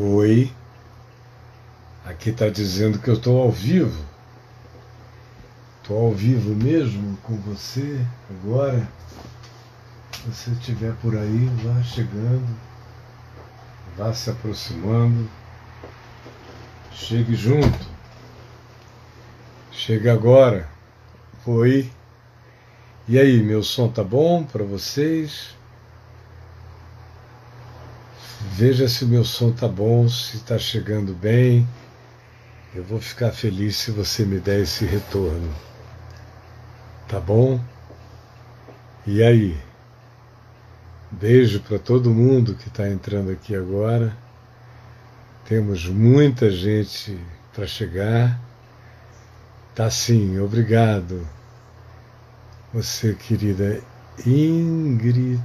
Oi. 0.00 0.52
Aqui 2.04 2.30
está 2.30 2.48
dizendo 2.48 3.00
que 3.00 3.10
eu 3.10 3.14
estou 3.14 3.42
ao 3.42 3.50
vivo. 3.50 4.00
Estou 5.82 6.06
ao 6.06 6.12
vivo 6.12 6.54
mesmo 6.54 7.18
com 7.24 7.36
você 7.38 8.00
agora. 8.30 8.88
Se 10.12 10.30
você 10.30 10.50
estiver 10.52 10.94
por 11.02 11.16
aí, 11.16 11.50
vá 11.64 11.82
chegando, 11.82 12.46
vá 13.96 14.14
se 14.14 14.30
aproximando. 14.30 15.28
Chegue 16.92 17.34
junto. 17.34 17.88
Chega 19.72 20.12
agora. 20.12 20.68
Oi. 21.44 21.90
E 23.08 23.18
aí, 23.18 23.42
meu 23.42 23.64
som 23.64 23.88
tá 23.88 24.04
bom 24.04 24.44
para 24.44 24.62
vocês? 24.62 25.57
Veja 28.40 28.88
se 28.88 29.04
o 29.04 29.08
meu 29.08 29.24
som 29.24 29.50
tá 29.50 29.66
bom, 29.66 30.08
se 30.08 30.36
está 30.36 30.58
chegando 30.58 31.12
bem. 31.12 31.66
Eu 32.72 32.84
vou 32.84 33.00
ficar 33.00 33.32
feliz 33.32 33.76
se 33.76 33.90
você 33.90 34.24
me 34.24 34.38
der 34.38 34.60
esse 34.60 34.84
retorno. 34.84 35.52
Tá 37.08 37.18
bom? 37.18 37.60
E 39.06 39.22
aí? 39.22 39.58
Beijo 41.10 41.60
para 41.60 41.78
todo 41.78 42.10
mundo 42.10 42.54
que 42.54 42.68
está 42.68 42.88
entrando 42.88 43.32
aqui 43.32 43.56
agora. 43.56 44.16
Temos 45.46 45.86
muita 45.86 46.50
gente 46.50 47.18
para 47.52 47.66
chegar. 47.66 48.38
Tá 49.74 49.90
sim, 49.90 50.38
obrigado. 50.38 51.26
Você, 52.72 53.14
querida 53.14 53.80
Ingrid 54.26 55.40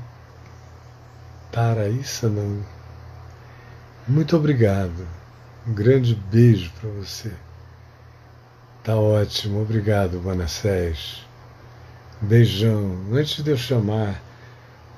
Taraíssa, 1.52 2.28
não. 2.28 2.73
Muito 4.06 4.36
obrigado. 4.36 5.08
Um 5.66 5.74
grande 5.74 6.14
beijo 6.14 6.70
para 6.72 6.90
você. 6.90 7.32
Tá 8.84 8.98
ótimo. 8.98 9.62
Obrigado, 9.62 10.22
Manassés. 10.22 11.26
Beijão. 12.20 12.98
Antes 13.14 13.42
de 13.42 13.50
eu 13.50 13.56
chamar 13.56 14.22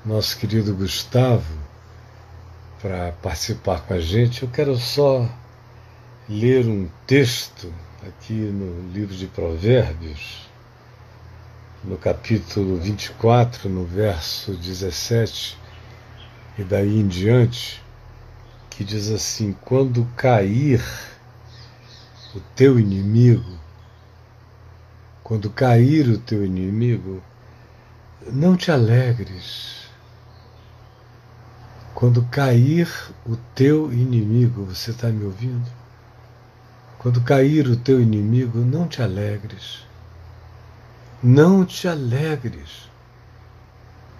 nosso 0.04 0.36
querido 0.36 0.74
Gustavo 0.74 1.56
para 2.82 3.12
participar 3.22 3.82
com 3.82 3.94
a 3.94 4.00
gente, 4.00 4.42
eu 4.42 4.48
quero 4.48 4.76
só 4.76 5.28
ler 6.28 6.66
um 6.66 6.88
texto 7.06 7.72
aqui 8.04 8.32
no 8.32 8.90
livro 8.92 9.14
de 9.14 9.28
Provérbios, 9.28 10.48
no 11.84 11.96
capítulo 11.96 12.76
24, 12.78 13.68
no 13.68 13.84
verso 13.84 14.52
17 14.56 15.56
e 16.58 16.64
daí 16.64 16.98
em 16.98 17.06
diante 17.06 17.85
que 18.76 18.84
diz 18.84 19.10
assim: 19.10 19.56
quando 19.64 20.04
cair 20.16 20.84
o 22.34 22.40
teu 22.54 22.78
inimigo, 22.78 23.58
quando 25.24 25.48
cair 25.48 26.06
o 26.08 26.18
teu 26.18 26.44
inimigo, 26.44 27.22
não 28.30 28.56
te 28.56 28.70
alegres. 28.70 29.86
Quando 31.94 32.22
cair 32.26 32.86
o 33.24 33.36
teu 33.54 33.90
inimigo, 33.90 34.66
você 34.66 34.90
está 34.90 35.08
me 35.08 35.24
ouvindo? 35.24 35.70
Quando 36.98 37.22
cair 37.22 37.66
o 37.66 37.76
teu 37.76 38.02
inimigo, 38.02 38.58
não 38.58 38.86
te 38.86 39.00
alegres. 39.00 39.86
Não 41.22 41.64
te 41.64 41.88
alegres 41.88 42.85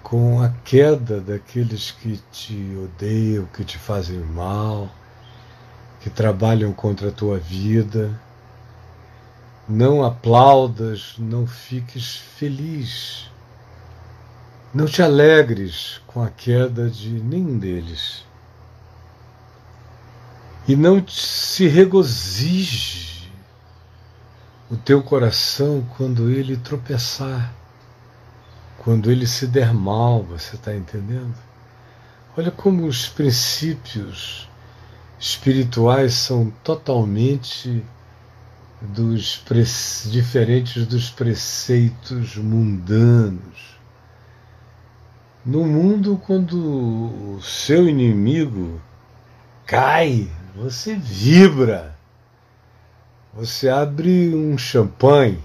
com 0.06 0.40
a 0.40 0.50
queda 0.64 1.20
daqueles 1.20 1.90
que 1.90 2.16
te 2.30 2.76
odeiam, 2.76 3.44
que 3.46 3.64
te 3.64 3.76
fazem 3.76 4.20
mal, 4.20 4.88
que 6.00 6.08
trabalham 6.08 6.72
contra 6.72 7.08
a 7.08 7.12
tua 7.12 7.38
vida. 7.38 8.16
Não 9.68 10.04
aplaudas, 10.04 11.16
não 11.18 11.44
fiques 11.44 12.14
feliz. 12.14 13.28
Não 14.72 14.86
te 14.86 15.02
alegres 15.02 16.00
com 16.06 16.22
a 16.22 16.30
queda 16.30 16.88
de 16.88 17.08
nenhum 17.08 17.58
deles. 17.58 18.24
E 20.68 20.76
não 20.76 21.04
se 21.08 21.66
regozije 21.66 23.28
o 24.70 24.76
teu 24.76 25.02
coração 25.02 25.84
quando 25.96 26.30
ele 26.30 26.56
tropeçar 26.56 27.52
quando 28.86 29.10
ele 29.10 29.26
se 29.26 29.48
der 29.48 29.74
mal, 29.74 30.22
você 30.22 30.54
está 30.54 30.72
entendendo? 30.72 31.34
Olha 32.36 32.52
como 32.52 32.86
os 32.86 33.08
princípios 33.08 34.48
espirituais 35.18 36.14
são 36.14 36.52
totalmente 36.62 37.84
dos 38.80 39.42
diferentes 40.04 40.86
dos 40.86 41.10
preceitos 41.10 42.36
mundanos. 42.36 43.76
No 45.44 45.64
mundo, 45.64 46.22
quando 46.24 46.54
o 46.56 47.42
seu 47.42 47.88
inimigo 47.88 48.80
cai, 49.66 50.30
você 50.54 50.94
vibra. 50.94 51.98
Você 53.34 53.68
abre 53.68 54.32
um 54.32 54.56
champanhe, 54.56 55.42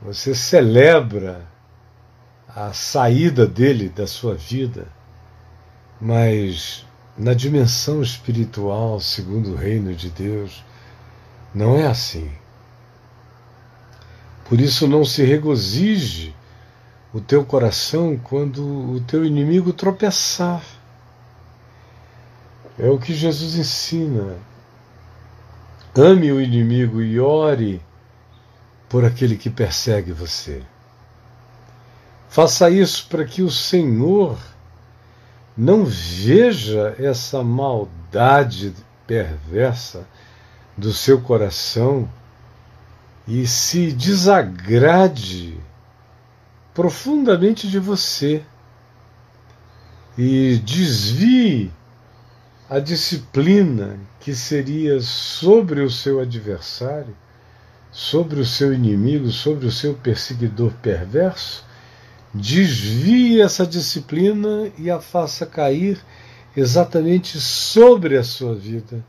você 0.00 0.34
celebra 0.34 1.51
a 2.54 2.72
saída 2.72 3.46
dele 3.46 3.88
da 3.88 4.06
sua 4.06 4.34
vida, 4.34 4.86
mas 6.00 6.86
na 7.16 7.32
dimensão 7.32 8.02
espiritual, 8.02 9.00
segundo 9.00 9.52
o 9.52 9.56
reino 9.56 9.94
de 9.94 10.10
Deus, 10.10 10.62
não 11.54 11.76
é 11.76 11.86
assim. 11.86 12.30
Por 14.48 14.60
isso 14.60 14.86
não 14.86 15.04
se 15.04 15.22
regozije 15.24 16.34
o 17.12 17.20
teu 17.20 17.44
coração 17.44 18.18
quando 18.18 18.62
o 18.62 19.00
teu 19.00 19.24
inimigo 19.24 19.72
tropeçar. 19.72 20.62
É 22.78 22.88
o 22.88 22.98
que 22.98 23.14
Jesus 23.14 23.56
ensina. 23.56 24.36
Ame 25.94 26.32
o 26.32 26.40
inimigo 26.40 27.02
e 27.02 27.20
ore 27.20 27.80
por 28.88 29.04
aquele 29.04 29.36
que 29.36 29.50
persegue 29.50 30.12
você. 30.12 30.62
Faça 32.32 32.70
isso 32.70 33.08
para 33.10 33.26
que 33.26 33.42
o 33.42 33.50
Senhor 33.50 34.38
não 35.54 35.84
veja 35.84 36.96
essa 36.98 37.44
maldade 37.44 38.72
perversa 39.06 40.06
do 40.74 40.94
seu 40.94 41.20
coração 41.20 42.08
e 43.28 43.46
se 43.46 43.92
desagrade 43.92 45.60
profundamente 46.72 47.68
de 47.68 47.78
você 47.78 48.42
e 50.16 50.58
desvie 50.64 51.70
a 52.66 52.78
disciplina 52.78 53.98
que 54.20 54.34
seria 54.34 55.02
sobre 55.02 55.82
o 55.82 55.90
seu 55.90 56.18
adversário, 56.18 57.14
sobre 57.90 58.40
o 58.40 58.46
seu 58.46 58.72
inimigo, 58.72 59.30
sobre 59.30 59.66
o 59.66 59.70
seu 59.70 59.92
perseguidor 59.92 60.72
perverso 60.80 61.70
desvie 62.34 63.40
essa 63.40 63.66
disciplina 63.66 64.70
e 64.78 64.90
a 64.90 65.00
faça 65.00 65.44
cair 65.44 66.02
exatamente 66.56 67.40
sobre 67.40 68.16
a 68.16 68.24
sua 68.24 68.54
vida. 68.54 69.04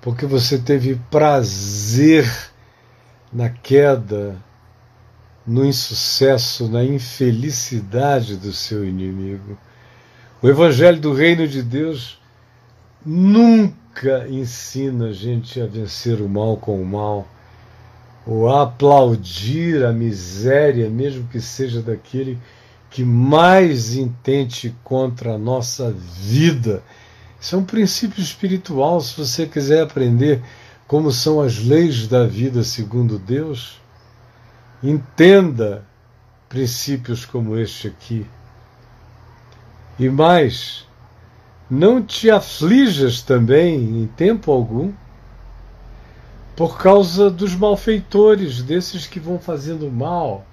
Porque 0.00 0.26
você 0.26 0.58
teve 0.58 1.00
prazer 1.10 2.28
na 3.32 3.48
queda, 3.48 4.36
no 5.46 5.64
insucesso, 5.64 6.68
na 6.68 6.84
infelicidade 6.84 8.36
do 8.36 8.52
seu 8.52 8.84
inimigo. 8.84 9.56
O 10.42 10.48
Evangelho 10.48 11.00
do 11.00 11.14
Reino 11.14 11.46
de 11.46 11.62
Deus 11.62 12.20
nunca 13.04 14.28
ensina 14.28 15.06
a 15.06 15.12
gente 15.12 15.60
a 15.60 15.66
vencer 15.66 16.20
o 16.20 16.28
mal 16.28 16.56
com 16.56 16.80
o 16.80 16.84
mal 16.84 17.26
ou 18.26 18.48
aplaudir 18.48 19.84
a 19.84 19.92
miséria, 19.92 20.88
mesmo 20.88 21.26
que 21.28 21.40
seja 21.40 21.82
daquele 21.82 22.38
que 22.90 23.04
mais 23.04 23.94
intente 23.96 24.74
contra 24.84 25.34
a 25.34 25.38
nossa 25.38 25.90
vida. 25.90 26.82
Isso 27.40 27.56
é 27.56 27.58
um 27.58 27.64
princípio 27.64 28.22
espiritual. 28.22 29.00
Se 29.00 29.16
você 29.16 29.46
quiser 29.46 29.82
aprender 29.82 30.42
como 30.86 31.10
são 31.10 31.40
as 31.40 31.58
leis 31.58 32.06
da 32.06 32.26
vida 32.26 32.62
segundo 32.62 33.18
Deus, 33.18 33.80
entenda 34.82 35.84
princípios 36.48 37.24
como 37.24 37.56
este 37.56 37.88
aqui. 37.88 38.26
E 39.98 40.08
mais, 40.08 40.86
não 41.70 42.02
te 42.02 42.30
aflijas 42.30 43.22
também 43.22 44.02
em 44.02 44.06
tempo 44.06 44.52
algum 44.52 44.92
por 46.54 46.78
causa 46.78 47.30
dos 47.30 47.54
malfeitores, 47.54 48.62
desses 48.62 49.06
que 49.06 49.18
vão 49.18 49.38
fazendo 49.38 49.90
mal, 49.90 50.44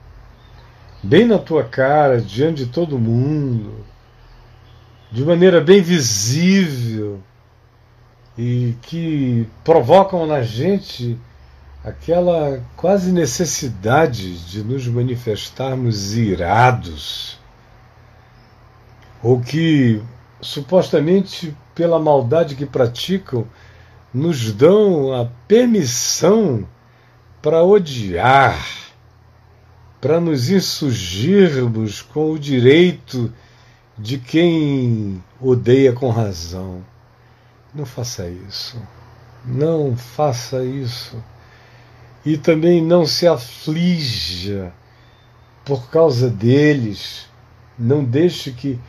bem 1.03 1.25
na 1.25 1.37
tua 1.37 1.63
cara, 1.63 2.21
diante 2.21 2.65
de 2.65 2.71
todo 2.71 2.97
mundo, 2.97 3.85
de 5.11 5.23
maneira 5.25 5.59
bem 5.59 5.81
visível 5.81 7.19
e 8.37 8.75
que 8.81 9.47
provocam 9.63 10.25
na 10.25 10.41
gente 10.41 11.17
aquela 11.83 12.61
quase 12.77 13.11
necessidade 13.11 14.37
de 14.45 14.63
nos 14.63 14.87
manifestarmos 14.87 16.15
irados, 16.15 17.39
ou 19.21 19.41
que 19.41 20.01
supostamente 20.41 21.55
pela 21.75 21.99
maldade 21.99 22.55
que 22.55 22.65
praticam 22.65 23.45
nos 24.13 24.51
dão 24.51 25.13
a 25.13 25.25
permissão 25.47 26.67
para 27.41 27.63
odiar, 27.63 28.65
para 30.01 30.19
nos 30.19 30.49
insurgirmos 30.49 32.01
com 32.01 32.31
o 32.31 32.39
direito 32.39 33.31
de 33.97 34.17
quem 34.17 35.23
odeia 35.39 35.93
com 35.93 36.09
razão. 36.09 36.83
Não 37.73 37.85
faça 37.85 38.27
isso. 38.29 38.81
Não 39.45 39.95
faça 39.95 40.63
isso. 40.63 41.21
E 42.25 42.37
também 42.37 42.83
não 42.83 43.05
se 43.05 43.27
aflija 43.27 44.73
por 45.63 45.89
causa 45.89 46.29
deles. 46.29 47.27
Não 47.77 48.03
deixe 48.03 48.51
que 48.51 48.79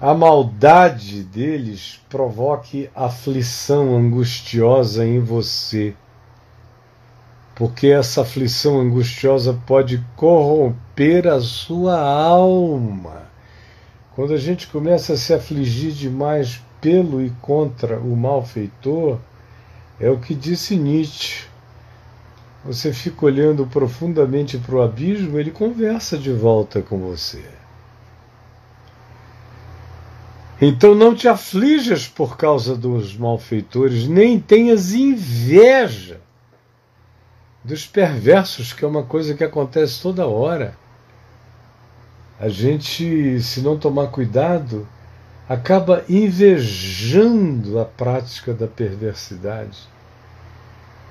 a 0.00 0.14
maldade 0.14 1.24
deles 1.24 2.00
provoque 2.08 2.88
aflição 2.94 3.96
angustiosa 3.96 5.04
em 5.04 5.18
você. 5.18 5.92
Porque 7.56 7.88
essa 7.88 8.22
aflição 8.22 8.80
angustiosa 8.80 9.60
pode 9.66 10.04
corromper 10.14 11.26
a 11.26 11.40
sua 11.40 12.00
alma. 12.00 13.22
Quando 14.14 14.34
a 14.34 14.36
gente 14.36 14.68
começa 14.68 15.14
a 15.14 15.16
se 15.16 15.34
afligir 15.34 15.90
demais 15.90 16.62
pelo 16.80 17.20
e 17.20 17.30
contra 17.42 17.98
o 17.98 18.16
malfeitor, 18.16 19.18
é 19.98 20.08
o 20.08 20.20
que 20.20 20.32
disse 20.32 20.76
Nietzsche. 20.76 21.48
Você 22.64 22.92
fica 22.92 23.26
olhando 23.26 23.66
profundamente 23.66 24.58
para 24.58 24.76
o 24.76 24.82
abismo, 24.82 25.40
ele 25.40 25.50
conversa 25.50 26.16
de 26.16 26.32
volta 26.32 26.80
com 26.80 26.98
você. 26.98 27.57
Então 30.60 30.94
não 30.94 31.14
te 31.14 31.28
aflijas 31.28 32.08
por 32.08 32.36
causa 32.36 32.76
dos 32.76 33.16
malfeitores, 33.16 34.08
nem 34.08 34.40
tenhas 34.40 34.92
inveja 34.92 36.20
dos 37.62 37.86
perversos, 37.86 38.72
que 38.72 38.84
é 38.84 38.88
uma 38.88 39.04
coisa 39.04 39.34
que 39.34 39.44
acontece 39.44 40.02
toda 40.02 40.26
hora. 40.26 40.76
A 42.40 42.48
gente, 42.48 43.40
se 43.40 43.60
não 43.60 43.78
tomar 43.78 44.08
cuidado, 44.08 44.86
acaba 45.48 46.04
invejando 46.08 47.78
a 47.78 47.84
prática 47.84 48.52
da 48.52 48.66
perversidade. 48.66 49.78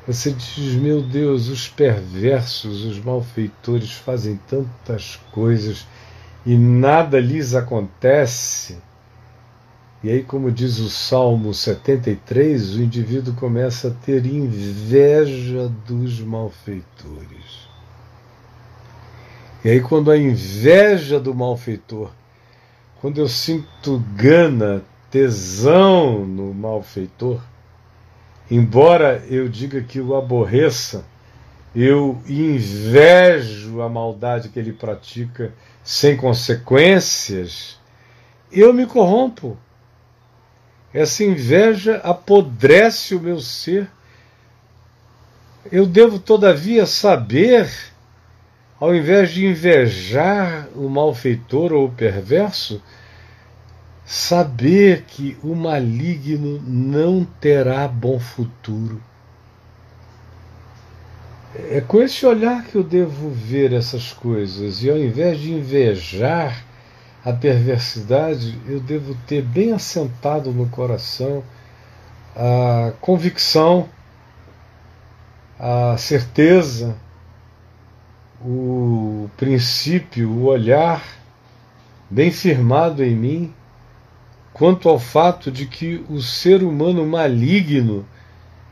Você 0.05 0.31
diz, 0.31 0.75
meu 0.75 1.01
Deus, 1.01 1.47
os 1.47 1.67
perversos, 1.67 2.85
os 2.85 2.99
malfeitores 2.99 3.91
fazem 3.91 4.39
tantas 4.47 5.19
coisas 5.31 5.85
e 6.45 6.55
nada 6.55 7.19
lhes 7.19 7.53
acontece. 7.55 8.77
E 10.03 10.09
aí, 10.09 10.23
como 10.23 10.51
diz 10.51 10.79
o 10.79 10.89
Salmo 10.89 11.53
73, 11.53 12.75
o 12.75 12.81
indivíduo 12.81 13.33
começa 13.33 13.87
a 13.87 13.91
ter 13.91 14.25
inveja 14.25 15.67
dos 15.87 16.19
malfeitores. 16.19 17.67
E 19.65 19.69
aí, 19.69 19.81
quando 19.81 20.11
a 20.11 20.17
inveja 20.17 21.19
do 21.19 21.33
malfeitor 21.33 22.11
quando 22.99 23.19
eu 23.19 23.29
sinto 23.29 24.03
gana, 24.15 24.83
tesão 25.11 26.25
no 26.25 26.51
malfeitor, 26.51 27.39
embora 28.49 29.23
eu 29.29 29.47
diga 29.47 29.81
que 29.81 29.99
o 29.99 30.15
aborreça, 30.15 31.05
eu 31.75 32.19
invejo 32.27 33.81
a 33.81 33.89
maldade 33.89 34.49
que 34.49 34.57
ele 34.57 34.73
pratica 34.73 35.53
sem 35.83 36.17
consequências, 36.17 37.79
eu 38.51 38.73
me 38.73 38.87
corrompo. 38.87 39.55
Essa 40.97 41.23
inveja 41.23 41.97
apodrece 41.97 43.13
o 43.13 43.19
meu 43.19 43.39
ser. 43.39 43.87
Eu 45.71 45.85
devo, 45.85 46.17
todavia, 46.17 46.87
saber 46.87 47.69
ao 48.79 48.95
invés 48.95 49.29
de 49.29 49.45
invejar 49.45 50.67
o 50.75 50.89
malfeitor 50.89 51.71
ou 51.71 51.85
o 51.85 51.91
perverso, 51.91 52.81
saber 54.05 55.03
que 55.03 55.37
o 55.43 55.53
maligno 55.53 56.59
não 56.65 57.23
terá 57.23 57.87
bom 57.87 58.19
futuro. 58.19 58.99
É 61.69 61.79
com 61.79 62.01
esse 62.01 62.25
olhar 62.25 62.65
que 62.65 62.75
eu 62.75 62.83
devo 62.83 63.29
ver 63.29 63.71
essas 63.71 64.11
coisas, 64.13 64.81
e 64.81 64.89
ao 64.89 64.97
invés 64.97 65.39
de 65.39 65.53
invejar 65.53 66.66
a 67.27 67.33
perversidade, 67.33 68.57
eu 68.65 68.79
devo 68.79 69.13
ter 69.27 69.41
bem 69.41 69.73
assentado 69.73 70.53
no 70.53 70.69
coração 70.69 71.43
a 72.33 72.93
convicção, 73.01 73.89
a 75.59 75.97
certeza 75.97 76.95
o 78.39 79.29
princípio, 79.35 80.29
o 80.29 80.45
olhar 80.45 81.03
bem 82.09 82.31
firmado 82.31 83.03
em 83.03 83.13
mim 83.13 83.53
quanto 84.53 84.87
ao 84.87 84.97
fato 84.97 85.51
de 85.51 85.65
que 85.65 86.05
o 86.09 86.21
ser 86.21 86.63
humano 86.63 87.05
maligno 87.05 88.05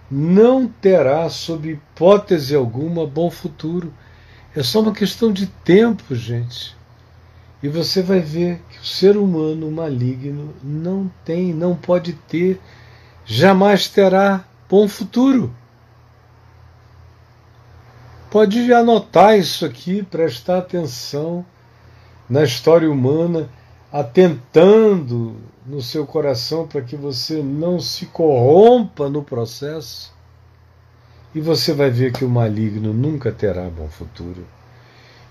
não 0.09 0.65
terá, 0.65 1.29
sob 1.29 1.71
hipótese 1.71 2.55
alguma, 2.55 3.05
bom 3.05 3.29
futuro. 3.29 3.93
É 4.55 4.63
só 4.63 4.79
uma 4.79 4.93
questão 4.93 5.33
de 5.33 5.45
tempo, 5.45 6.15
gente. 6.15 6.74
E 7.65 7.67
você 7.67 8.03
vai 8.03 8.19
ver 8.19 8.61
que 8.69 8.77
o 8.77 8.85
ser 8.85 9.17
humano 9.17 9.71
maligno 9.71 10.53
não 10.61 11.09
tem, 11.25 11.51
não 11.51 11.75
pode 11.75 12.13
ter, 12.13 12.61
jamais 13.25 13.87
terá 13.87 14.45
bom 14.69 14.87
futuro. 14.87 15.51
Pode 18.29 18.71
anotar 18.71 19.35
isso 19.35 19.65
aqui, 19.65 20.03
prestar 20.03 20.59
atenção 20.59 21.43
na 22.29 22.43
história 22.43 22.87
humana, 22.87 23.49
atentando 23.91 25.35
no 25.65 25.81
seu 25.81 26.05
coração 26.05 26.67
para 26.67 26.83
que 26.83 26.95
você 26.95 27.41
não 27.41 27.79
se 27.79 28.05
corrompa 28.05 29.09
no 29.09 29.23
processo. 29.23 30.13
E 31.33 31.41
você 31.41 31.73
vai 31.73 31.89
ver 31.89 32.13
que 32.13 32.23
o 32.23 32.29
maligno 32.29 32.93
nunca 32.93 33.31
terá 33.31 33.67
bom 33.71 33.87
futuro. 33.87 34.45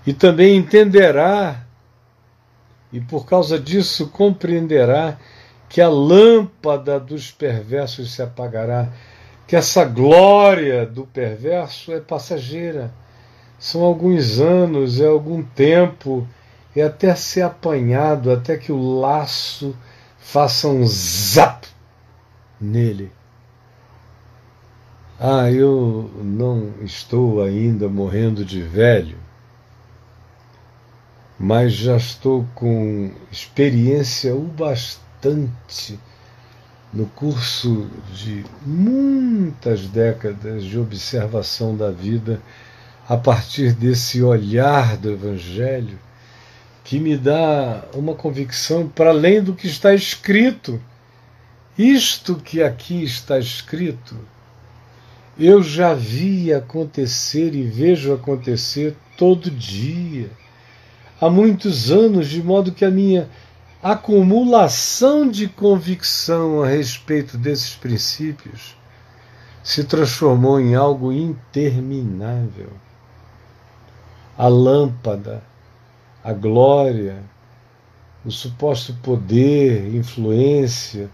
E 0.05 0.11
também 0.11 0.57
entenderá, 0.57 1.64
e 2.91 2.99
por 2.99 3.25
causa 3.25 3.59
disso 3.59 4.07
compreenderá, 4.09 5.17
que 5.67 5.81
a 5.81 5.89
lâmpada 5.89 6.99
dos 6.99 7.31
perversos 7.31 8.13
se 8.13 8.21
apagará 8.21 8.89
que 9.47 9.55
essa 9.55 9.85
glória 9.85 10.85
do 10.85 11.05
perverso 11.05 11.91
é 11.91 11.99
passageira. 11.99 12.91
São 13.59 13.83
alguns 13.83 14.39
anos, 14.39 14.99
é 14.99 15.07
algum 15.07 15.43
tempo, 15.43 16.27
é 16.75 16.83
até 16.83 17.15
ser 17.15 17.41
apanhado, 17.41 18.31
até 18.31 18.57
que 18.57 18.71
o 18.71 18.99
laço 18.99 19.75
faça 20.19 20.67
um 20.67 20.85
zap 20.85 21.67
nele. 22.59 23.11
Ah, 25.19 25.49
eu 25.49 26.09
não 26.21 26.73
estou 26.83 27.41
ainda 27.41 27.87
morrendo 27.87 28.43
de 28.43 28.61
velho, 28.61 29.17
mas 31.47 31.73
já 31.73 31.95
estou 31.95 32.43
com 32.55 33.11
experiência 33.31 34.33
o 34.33 34.41
bastante 34.41 35.99
no 36.91 37.05
curso 37.05 37.87
de 38.11 38.43
muitas 38.65 39.85
décadas 39.85 40.63
de 40.63 40.79
observação 40.79 41.77
da 41.77 41.91
vida, 41.91 42.41
a 43.07 43.15
partir 43.15 43.73
desse 43.73 44.23
olhar 44.23 44.97
do 44.97 45.11
Evangelho, 45.11 45.99
que 46.83 46.99
me 46.99 47.15
dá 47.15 47.83
uma 47.93 48.15
convicção 48.15 48.87
para 48.87 49.11
além 49.11 49.39
do 49.39 49.53
que 49.53 49.67
está 49.67 49.93
escrito. 49.93 50.81
Isto 51.77 52.37
que 52.37 52.63
aqui 52.63 53.03
está 53.03 53.37
escrito, 53.37 54.17
eu 55.37 55.61
já 55.61 55.93
vi 55.93 56.51
acontecer 56.51 57.53
e 57.53 57.61
vejo 57.61 58.11
acontecer 58.15 58.95
todo 59.15 59.51
dia, 59.51 60.27
há 61.19 61.29
muitos 61.29 61.91
anos, 61.91 62.27
de 62.27 62.41
modo 62.41 62.71
que 62.71 62.85
a 62.85 62.91
minha 62.91 63.29
acumulação 63.81 65.29
de 65.29 65.47
convicção 65.47 66.63
a 66.63 66.67
respeito 66.67 67.37
desses 67.37 67.75
princípios 67.75 68.75
se 69.63 69.83
transformou 69.83 70.59
em 70.59 70.75
algo 70.75 71.11
interminável. 71.11 72.71
A 74.37 74.47
lâmpada, 74.47 75.43
a 76.23 76.33
glória, 76.33 77.23
o 78.25 78.31
suposto 78.31 78.93
poder, 79.03 79.93
influência 79.95 81.09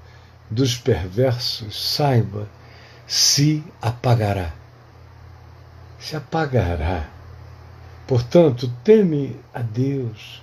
dos 0.50 0.78
perversos, 0.78 1.94
saiba, 1.94 2.48
se 3.06 3.62
apagará. 3.82 4.54
Se 6.00 6.16
apagará. 6.16 7.11
Portanto, 8.08 8.72
teme 8.84 9.40
a 9.54 9.62
Deus 9.62 10.42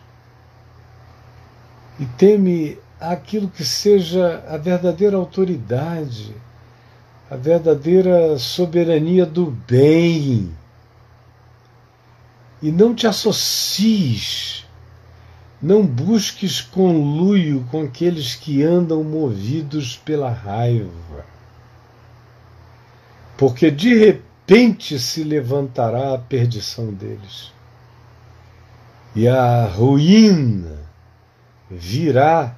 e 1.98 2.06
teme 2.06 2.78
aquilo 3.00 3.48
que 3.48 3.64
seja 3.64 4.44
a 4.48 4.56
verdadeira 4.56 5.16
autoridade, 5.16 6.34
a 7.30 7.36
verdadeira 7.36 8.38
soberania 8.38 9.26
do 9.26 9.46
bem. 9.46 10.50
E 12.62 12.72
não 12.72 12.94
te 12.94 13.06
associes, 13.06 14.64
não 15.60 15.84
busques 15.84 16.60
conluio 16.60 17.66
com 17.70 17.82
aqueles 17.82 18.34
que 18.34 18.62
andam 18.62 19.04
movidos 19.04 19.96
pela 19.96 20.30
raiva. 20.30 21.24
Porque 23.36 23.70
de 23.70 23.94
repente 23.94 24.27
se 24.98 25.22
levantará 25.22 26.14
a 26.14 26.18
perdição 26.18 26.92
deles. 26.92 27.52
E 29.14 29.28
a 29.28 29.66
ruína 29.66 30.78
virá 31.70 32.56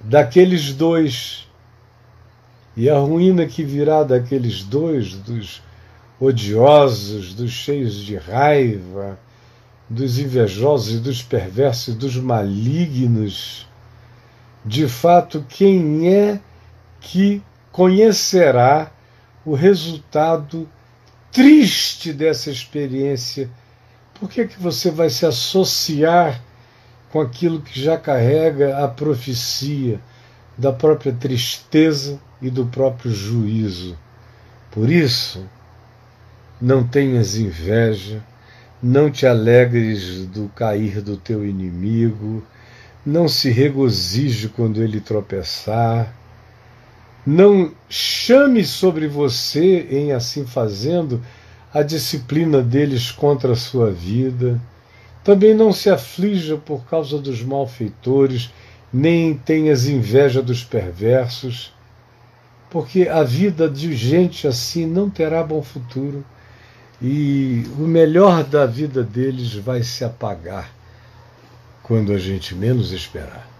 daqueles 0.00 0.74
dois. 0.74 1.48
E 2.76 2.90
a 2.90 2.98
ruína 2.98 3.46
que 3.46 3.64
virá 3.64 4.02
daqueles 4.02 4.62
dois, 4.62 5.14
dos 5.14 5.62
odiosos, 6.20 7.34
dos 7.34 7.52
cheios 7.52 7.96
de 7.96 8.16
raiva, 8.16 9.18
dos 9.88 10.18
invejosos 10.18 11.00
dos 11.00 11.22
perversos 11.22 11.94
dos 11.94 12.16
malignos, 12.16 13.66
de 14.64 14.88
fato, 14.88 15.44
quem 15.48 16.08
é 16.12 16.40
que 17.00 17.42
conhecerá 17.70 18.90
o 19.44 19.54
resultado 19.54 20.68
triste 21.32 22.12
dessa 22.12 22.50
experiência? 22.50 23.50
Por 24.18 24.28
que, 24.28 24.42
é 24.42 24.46
que 24.46 24.60
você 24.60 24.90
vai 24.90 25.10
se 25.10 25.26
associar 25.26 26.42
com 27.14 27.20
aquilo 27.20 27.60
que 27.60 27.80
já 27.80 27.96
carrega 27.96 28.84
a 28.84 28.88
profecia 28.88 30.00
da 30.58 30.72
própria 30.72 31.12
tristeza 31.12 32.20
e 32.40 32.50
do 32.50 32.66
próprio 32.66 33.12
juízo. 33.12 33.96
Por 34.70 34.90
isso, 34.90 35.44
não 36.60 36.86
tenhas 36.86 37.36
inveja, 37.36 38.20
não 38.82 39.10
te 39.10 39.26
alegres 39.26 40.26
do 40.26 40.48
cair 40.56 41.00
do 41.00 41.16
teu 41.16 41.46
inimigo, 41.46 42.44
não 43.06 43.28
se 43.28 43.50
regozije 43.50 44.48
quando 44.48 44.82
ele 44.82 45.00
tropeçar, 45.00 46.12
não 47.26 47.72
chame 47.88 48.64
sobre 48.64 49.06
você, 49.08 49.86
em 49.90 50.12
assim 50.12 50.46
fazendo, 50.46 51.22
a 51.72 51.82
disciplina 51.82 52.60
deles 52.62 53.10
contra 53.10 53.52
a 53.52 53.56
sua 53.56 53.90
vida 53.90 54.60
também 55.24 55.54
não 55.54 55.72
se 55.72 55.88
aflija 55.88 56.58
por 56.58 56.84
causa 56.84 57.18
dos 57.18 57.42
malfeitores, 57.42 58.52
nem 58.92 59.34
tenhas 59.34 59.88
inveja 59.88 60.42
dos 60.42 60.62
perversos, 60.62 61.72
porque 62.70 63.08
a 63.08 63.22
vida 63.22 63.68
de 63.68 63.96
gente 63.96 64.46
assim 64.46 64.84
não 64.84 65.08
terá 65.08 65.42
bom 65.42 65.62
futuro 65.62 66.22
e 67.00 67.64
o 67.78 67.82
melhor 67.82 68.44
da 68.44 68.66
vida 68.66 69.02
deles 69.02 69.54
vai 69.54 69.82
se 69.82 70.04
apagar 70.04 70.70
quando 71.82 72.12
a 72.12 72.18
gente 72.18 72.54
menos 72.54 72.92
esperar. 72.92 73.53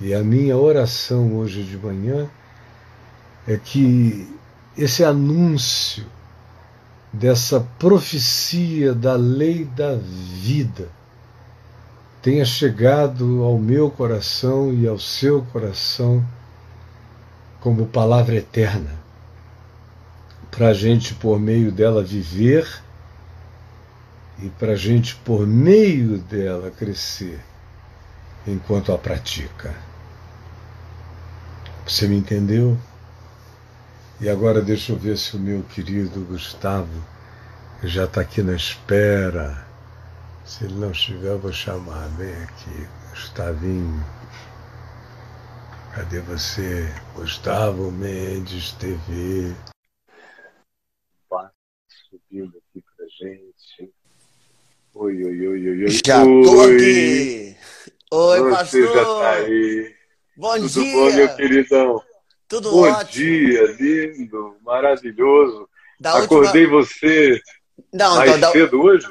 E 0.00 0.12
a 0.12 0.22
minha 0.22 0.56
oração 0.56 1.36
hoje 1.36 1.62
de 1.62 1.76
manhã 1.78 2.28
é 3.48 3.56
que 3.56 4.28
esse 4.76 5.02
anúncio 5.02 6.04
dessa 7.10 7.60
profecia 7.78 8.92
da 8.92 9.14
lei 9.14 9.64
da 9.64 9.94
vida 9.94 10.90
tenha 12.20 12.44
chegado 12.44 13.42
ao 13.42 13.58
meu 13.58 13.90
coração 13.90 14.74
e 14.74 14.86
ao 14.86 14.98
seu 14.98 15.42
coração 15.52 16.22
como 17.60 17.86
palavra 17.86 18.34
eterna, 18.34 18.90
para 20.50 20.68
a 20.68 20.74
gente, 20.74 21.14
por 21.14 21.38
meio 21.38 21.72
dela, 21.72 22.02
viver 22.02 22.82
e 24.40 24.48
para 24.50 24.72
a 24.72 24.76
gente, 24.76 25.14
por 25.16 25.46
meio 25.46 26.18
dela, 26.18 26.70
crescer 26.70 27.40
enquanto 28.46 28.92
a 28.92 28.98
pratica. 28.98 29.85
Você 31.86 32.08
me 32.08 32.16
entendeu? 32.16 32.76
E 34.20 34.28
agora 34.28 34.60
deixa 34.60 34.90
eu 34.90 34.96
ver 34.96 35.16
se 35.16 35.36
o 35.36 35.38
meu 35.38 35.62
querido 35.62 36.24
Gustavo 36.24 37.00
já 37.84 38.06
está 38.06 38.22
aqui 38.22 38.42
na 38.42 38.56
espera. 38.56 39.64
Se 40.44 40.64
ele 40.64 40.74
não 40.74 40.90
estiver, 40.90 41.28
eu 41.28 41.38
vou 41.38 41.52
chamar. 41.52 42.08
Vem 42.16 42.34
aqui, 42.42 42.88
Gustavinho. 43.10 44.04
Cadê 45.94 46.20
você? 46.22 46.92
Gustavo 47.14 47.92
Mendes 47.92 48.72
TV. 48.72 49.54
Subindo 52.10 52.58
aqui 52.58 52.84
pra 52.96 53.06
gente. 53.06 53.94
Oi, 54.92 55.24
oi, 55.24 55.46
oi, 55.46 55.68
oi, 55.68 55.84
oi. 55.84 56.00
Já 56.04 56.20
tô 56.24 56.62
aqui. 56.62 57.56
Oi, 58.10 58.40
você 58.40 58.50
pastor. 58.50 58.94
já 58.94 59.04
tá 59.04 59.30
aí. 59.34 59.95
Bom 60.36 60.54
Tudo 60.56 60.68
dia. 60.68 60.92
bom, 60.92 61.12
meu 61.12 61.36
queridão? 61.36 62.02
Tudo 62.48 62.70
Bom 62.70 62.82
ótimo. 62.82 63.12
dia, 63.12 63.62
lindo, 63.78 64.56
maravilhoso. 64.62 65.68
Da 65.98 66.18
Acordei 66.18 66.64
última... 66.66 66.82
você 66.82 67.40
Não, 67.92 68.16
mais 68.16 68.30
da- 68.32 68.36
da- 68.36 68.52
cedo 68.52 68.82
hoje? 68.82 69.06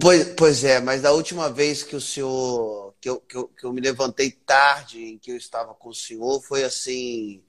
Pois, 0.00 0.24
pois 0.34 0.64
é, 0.64 0.80
mas 0.80 1.02
da 1.02 1.12
última 1.12 1.50
vez 1.50 1.82
que 1.82 1.94
o 1.94 2.00
senhor. 2.00 2.94
Que 3.00 3.10
eu, 3.10 3.20
que, 3.20 3.36
eu, 3.36 3.48
que 3.48 3.66
eu 3.66 3.72
me 3.72 3.80
levantei 3.80 4.30
tarde 4.30 5.02
em 5.04 5.18
que 5.18 5.30
eu 5.30 5.36
estava 5.36 5.74
com 5.74 5.90
o 5.90 5.94
senhor, 5.94 6.40
foi 6.42 6.64
assim. 6.64 7.42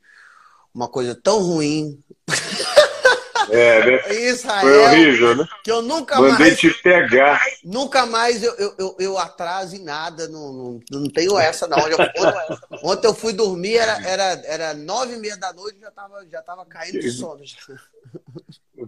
Uma 0.74 0.90
coisa 0.90 1.16
tão 1.16 1.40
ruim. 1.42 2.04
É, 3.50 3.86
né? 3.86 3.96
Em 3.98 4.02
Foi 4.02 4.16
Israel, 4.30 4.84
horrível, 4.84 5.36
né? 5.36 5.48
que 5.64 5.72
eu 5.72 5.82
nunca 5.82 6.20
Mandei 6.20 6.48
mais. 6.48 6.60
te 6.60 6.70
pegar. 6.82 7.42
Nunca 7.64 8.06
mais 8.06 8.42
eu, 8.44 8.54
eu, 8.56 8.76
eu, 8.78 8.96
eu 9.00 9.18
atraso 9.18 9.76
em 9.76 9.84
nada, 9.84 10.28
não, 10.28 10.54
não, 10.54 10.80
não 10.92 11.10
tenho 11.10 11.38
essa, 11.38 11.68
não. 11.68 11.80
Eu- 11.88 11.98
ontem, 12.00 12.58
ontem 12.84 13.08
eu 13.08 13.14
fui 13.14 13.34
dormir, 13.34 13.78
era, 13.78 14.02
era, 14.08 14.24
era 14.46 14.74
nove 14.74 15.16
e 15.16 15.20
meia 15.20 15.38
da 15.38 15.52
noite, 15.54 15.80
já 15.80 15.92
tava, 15.92 16.26
já 16.32 16.42
tava 16.42 16.66
caindo 16.66 17.00
de 17.00 17.12
sono. 17.12 17.42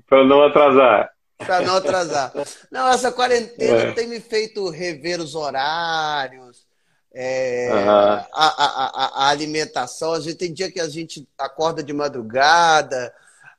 Para 0.08 0.24
não 0.26 0.44
atrasar. 0.44 1.10
Para 1.38 1.62
não 1.62 1.76
atrasar. 1.78 2.32
Não, 2.72 2.88
essa 2.90 3.12
quarentena 3.12 3.82
É. 3.84 3.92
tem 3.92 4.08
me 4.08 4.20
feito 4.20 4.70
rever 4.70 5.20
os 5.20 5.36
horários, 5.36 6.66
é, 7.14 7.70
Aham. 7.72 8.26
a, 8.34 8.46
a, 8.48 8.66
a, 8.66 9.26
a 9.26 9.30
alimentação. 9.30 10.14
A 10.14 10.20
gente 10.20 10.36
tem 10.36 10.54
dia 10.54 10.72
que 10.72 10.80
a 10.80 10.88
gente 10.88 11.28
acorda 11.38 11.84
de 11.84 11.94
madrugada, 11.94 13.14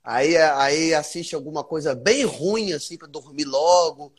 aí, 0.07 0.37
aí 0.37 0.95
assiste 0.95 1.35
alguma 1.35 1.63
coisa 1.65 1.95
bem 1.95 2.25
ruim 2.25 2.73
assim 2.73 2.97
para 2.97 3.09
dormir 3.09 3.45
logo. 3.45 4.13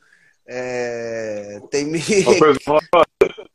É, 0.45 1.59
tem. 1.71 1.85
Uma 1.87 2.37
coisa 2.37 2.59
horrorosa. 2.67 3.49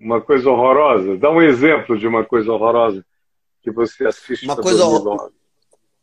Uma 0.00 0.20
coisa 0.20 0.50
horrorosa. 0.50 1.16
Dá 1.18 1.30
um 1.30 1.42
exemplo 1.42 1.98
de 1.98 2.06
uma 2.06 2.24
coisa 2.24 2.50
horrorosa 2.52 3.04
que 3.62 3.70
você 3.70 4.06
assiste 4.06 4.44
Uma 4.44 4.56
coisa 4.56 4.78
dormir 4.78 4.96
horror- 4.96 5.16
logo. 5.22 5.32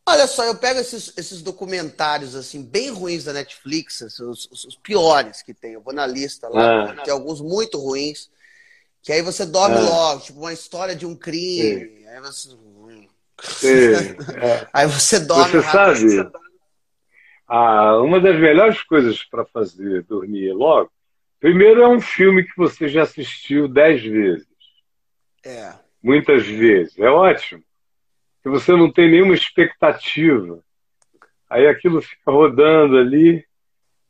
Olha 0.08 0.26
só, 0.26 0.44
eu 0.44 0.54
pego 0.54 0.80
esses, 0.80 1.12
esses 1.18 1.42
documentários 1.42 2.34
assim 2.34 2.62
bem 2.62 2.88
ruins 2.90 3.24
da 3.24 3.32
Netflix, 3.32 4.00
os, 4.00 4.48
os- 4.50 4.64
os 4.64 4.76
piores 4.76 5.42
que 5.42 5.52
tem. 5.52 5.72
Eu 5.72 5.82
vou 5.82 5.92
na 5.92 6.06
lista 6.06 6.48
lá, 6.48 6.92
Ah. 6.92 7.02
tem 7.02 7.12
alguns 7.12 7.40
muito 7.42 7.78
ruins, 7.78 8.30
que 9.02 9.12
aí 9.12 9.20
você 9.20 9.44
dorme 9.44 9.76
Ah. 9.76 9.80
logo, 9.80 10.20
tipo 10.22 10.38
uma 10.40 10.52
história 10.52 10.94
de 10.96 11.04
um 11.04 11.14
crime. 11.14 12.06
Aí 12.06 12.20
você, 12.22 12.48
Sim, 13.40 13.92
é. 14.36 14.66
aí 14.72 14.86
você 14.86 15.20
dorme 15.20 15.52
Você 15.52 15.62
sabe, 15.62 16.30
ah, 17.46 17.98
uma 17.98 18.20
das 18.20 18.38
melhores 18.38 18.82
coisas 18.82 19.22
para 19.24 19.44
fazer 19.44 20.02
dormir 20.04 20.52
logo, 20.52 20.90
primeiro 21.40 21.80
é 21.82 21.88
um 21.88 22.00
filme 22.00 22.42
que 22.44 22.56
você 22.56 22.88
já 22.88 23.02
assistiu 23.02 23.68
dez 23.68 24.02
vezes, 24.02 24.46
É. 25.44 25.72
muitas 26.02 26.46
vezes. 26.46 26.98
É 26.98 27.08
ótimo. 27.08 27.62
Que 28.42 28.48
você 28.48 28.72
não 28.72 28.92
tem 28.92 29.10
nenhuma 29.10 29.34
expectativa. 29.34 30.60
Aí 31.48 31.66
aquilo 31.66 32.02
fica 32.02 32.30
rodando 32.30 32.98
ali, 32.98 33.44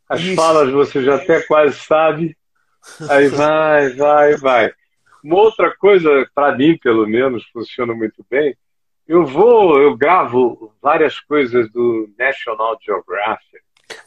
as 0.09 0.21
Isso. 0.21 0.35
falas 0.35 0.71
você 0.73 1.05
já 1.05 1.17
até 1.17 1.41
quase 1.43 1.79
sabe. 1.79 2.37
Aí 3.09 3.29
vai, 3.29 3.91
vai, 3.91 4.37
vai. 4.37 4.73
Uma 5.23 5.37
outra 5.37 5.75
coisa, 5.77 6.29
para 6.35 6.57
mim 6.57 6.79
pelo 6.79 7.07
menos, 7.07 7.45
funciona 7.53 7.95
muito 7.95 8.25
bem. 8.29 8.57
Eu 9.09 9.25
vou, 9.25 9.81
eu 9.81 9.97
gravo 9.97 10.71
várias 10.83 11.19
coisas 11.19 11.71
do 11.73 12.11
National 12.19 12.79
Geographic 12.85 13.59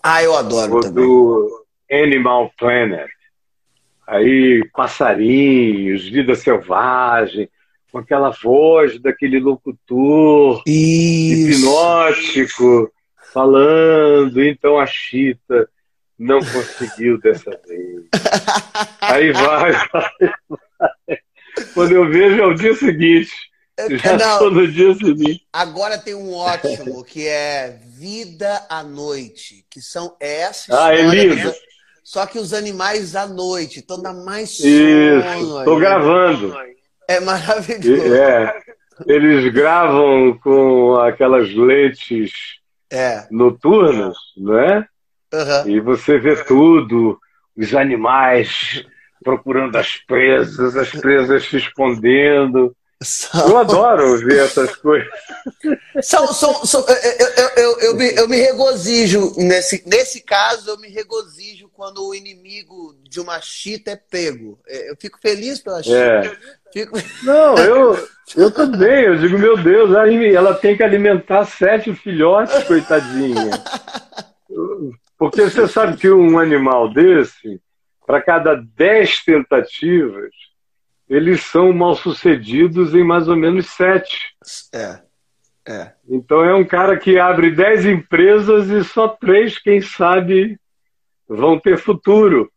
Ah, 0.03 0.21
eu 0.23 0.35
adoro 0.37 0.75
ou 0.75 0.79
também. 0.81 1.03
do 1.03 1.65
Animal 1.91 2.51
Planet. 2.57 3.09
Aí 4.05 4.63
passarinhos, 4.73 6.07
vida 6.07 6.35
selvagem, 6.35 7.49
com 7.91 7.97
aquela 7.97 8.29
voz 8.29 8.99
daquele 8.99 9.39
locutor 9.39 10.61
Isso. 10.67 11.57
hipnótico 11.59 12.91
falando. 13.33 14.43
Então 14.43 14.79
a 14.79 14.85
Chita 14.85 15.67
não 16.17 16.39
conseguiu 16.39 17.19
dessa 17.19 17.49
vez. 17.67 18.05
Aí 19.01 19.31
vai, 19.31 19.71
vai, 19.71 20.11
vai. 20.79 21.17
Quando 21.73 21.91
eu 21.91 22.07
vejo 22.09 22.39
é 22.39 22.45
o 22.45 22.53
dia 22.53 22.75
seguinte. 22.75 23.31
Já 23.89 24.17
não, 24.17 24.49
no 24.49 24.67
dia 24.67 24.93
seguinte. 24.95 25.45
Agora 25.51 25.97
tem 25.97 26.15
um 26.15 26.33
ótimo 26.33 27.03
que 27.03 27.27
é 27.27 27.79
Vida 27.97 28.65
à 28.69 28.83
Noite, 28.83 29.65
que 29.69 29.81
são 29.81 30.15
essas. 30.19 30.75
Ah, 30.75 30.93
é 30.93 31.01
lindo. 31.01 31.53
Só 32.03 32.25
que 32.25 32.39
os 32.39 32.53
animais 32.53 33.15
à 33.15 33.27
noite, 33.27 33.79
então 33.79 34.01
dá 34.01 34.11
mais 34.11 34.57
sono. 34.57 34.69
Isso, 34.69 35.59
estou 35.59 35.79
gravando. 35.79 36.53
É 37.07 37.19
maravilhoso. 37.19 38.13
É, 38.13 38.61
eles 39.05 39.53
gravam 39.53 40.37
com 40.43 40.95
aquelas 40.95 41.53
lentes 41.53 42.31
é. 42.91 43.25
noturnas, 43.31 44.17
não 44.35 44.59
é? 44.59 44.85
Uhum. 45.33 45.69
E 45.69 45.79
você 45.79 46.17
vê 46.19 46.35
tudo, 46.43 47.17
os 47.55 47.73
animais 47.73 48.83
procurando 49.23 49.75
as 49.77 49.95
presas, 49.97 50.75
as 50.75 50.89
presas 50.91 51.45
se 51.45 51.57
escondendo. 51.57 52.75
São... 53.01 53.49
Eu 53.49 53.57
adoro 53.57 54.17
ver 54.19 54.43
essas 54.45 54.75
coisas. 54.75 55.09
São, 56.01 56.27
são, 56.27 56.65
são, 56.65 56.85
eu, 56.87 57.27
eu, 57.57 57.79
eu, 57.79 57.95
me, 57.95 58.15
eu 58.15 58.27
me 58.29 58.37
regozijo, 58.37 59.33
nesse, 59.37 59.83
nesse 59.85 60.21
caso, 60.21 60.69
eu 60.69 60.79
me 60.79 60.87
regozijo 60.87 61.69
quando 61.73 62.07
o 62.07 62.15
inimigo 62.15 62.95
de 63.03 63.19
uma 63.19 63.41
chita 63.41 63.91
é 63.91 63.95
pego. 63.95 64.57
É, 64.67 64.91
eu 64.91 64.95
fico 64.99 65.19
feliz 65.19 65.59
pela 65.59 65.83
chita. 65.83 65.95
É. 65.95 66.37
Fico... 66.71 66.97
Não, 67.23 67.57
eu, 67.57 68.07
eu 68.37 68.51
também. 68.51 69.05
Eu 69.05 69.17
digo, 69.17 69.37
meu 69.37 69.57
Deus, 69.57 69.91
ela 69.93 70.53
tem 70.53 70.77
que 70.77 70.83
alimentar 70.83 71.45
sete 71.45 71.93
filhotes, 71.93 72.63
coitadinha. 72.63 73.51
Porque 75.17 75.41
você 75.41 75.67
sabe 75.67 75.97
que 75.97 76.09
um 76.09 76.39
animal 76.39 76.91
desse, 76.91 77.59
para 78.05 78.21
cada 78.21 78.55
dez 78.55 79.23
tentativas, 79.23 80.31
eles 81.11 81.43
são 81.43 81.73
mal 81.73 81.93
sucedidos 81.93 82.95
em 82.95 83.03
mais 83.03 83.27
ou 83.27 83.35
menos 83.35 83.65
sete. 83.67 84.33
É. 84.73 85.01
É. 85.67 85.91
Então 86.07 86.41
é 86.41 86.55
um 86.55 86.63
cara 86.63 86.97
que 86.97 87.19
abre 87.19 87.51
dez 87.51 87.85
empresas 87.85 88.69
e 88.69 88.81
só 88.85 89.09
três, 89.09 89.59
quem 89.59 89.81
sabe, 89.81 90.57
vão 91.27 91.59
ter 91.59 91.77
futuro. 91.77 92.49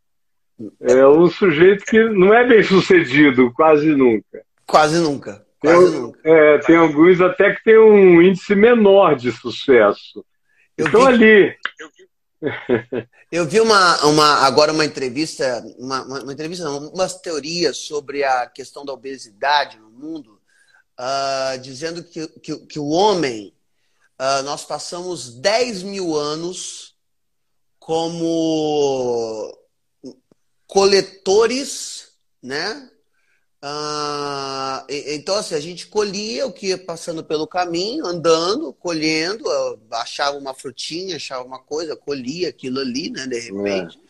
É 0.81 1.05
um 1.05 1.27
sujeito 1.27 1.85
que 1.85 2.01
não 2.05 2.33
é 2.33 2.47
bem 2.47 2.63
sucedido, 2.63 3.53
quase 3.53 3.89
nunca. 3.89 4.45
Quase 4.65 5.01
nunca. 5.01 5.45
Quase 5.59 5.91
tem, 5.91 6.01
nunca. 6.01 6.21
É, 6.23 6.59
tem 6.59 6.77
alguns 6.77 7.21
até 7.21 7.53
que 7.53 7.65
tem 7.65 7.77
um 7.77 8.23
índice 8.23 8.55
menor 8.55 9.17
de 9.17 9.33
sucesso. 9.33 10.25
Eu 10.79 10.87
então 10.87 11.01
vi, 11.01 11.07
ali. 11.09 11.57
Eu 11.81 11.89
vi, 11.89 12.09
eu 13.31 13.47
vi 13.47 13.61
uma, 13.61 14.05
uma, 14.05 14.47
agora 14.47 14.73
uma 14.73 14.85
entrevista, 14.85 15.65
uma, 15.79 16.03
uma, 16.03 16.33
entrevista, 16.33 16.65
não, 16.65 16.89
umas 16.89 17.19
teorias 17.21 17.79
sobre 17.79 18.25
a 18.25 18.47
questão 18.47 18.85
da 18.85 18.93
obesidade 18.93 19.79
no 19.79 19.91
mundo, 19.91 20.41
uh, 20.99 21.59
dizendo 21.59 22.03
que, 22.03 22.27
que, 22.41 22.57
que, 22.67 22.79
o 22.79 22.89
homem, 22.89 23.55
uh, 24.21 24.43
nós 24.45 24.65
passamos 24.65 25.35
10 25.35 25.83
mil 25.83 26.17
anos 26.17 26.95
como 27.79 29.57
coletores, 30.67 32.09
né? 32.43 32.91
Ah, 33.67 34.85
então, 34.91 35.37
assim, 35.37 35.55
a 35.55 35.61
gente 35.61 35.87
colhia 35.87 36.47
o 36.47 36.53
que 36.53 36.67
ia 36.67 36.77
passando 36.77 37.25
pelo 37.25 37.47
caminho, 37.47 38.05
andando, 38.05 38.75
colhendo, 38.75 39.43
achava 39.91 40.37
uma 40.37 40.53
frutinha, 40.53 41.17
achava 41.17 41.43
uma 41.43 41.59
coisa, 41.59 41.97
colhia 41.97 42.51
aquilo 42.51 42.81
ali, 42.81 43.09
né, 43.09 43.27
de 43.27 43.41
repente. 43.41 43.99
É. 43.99 44.05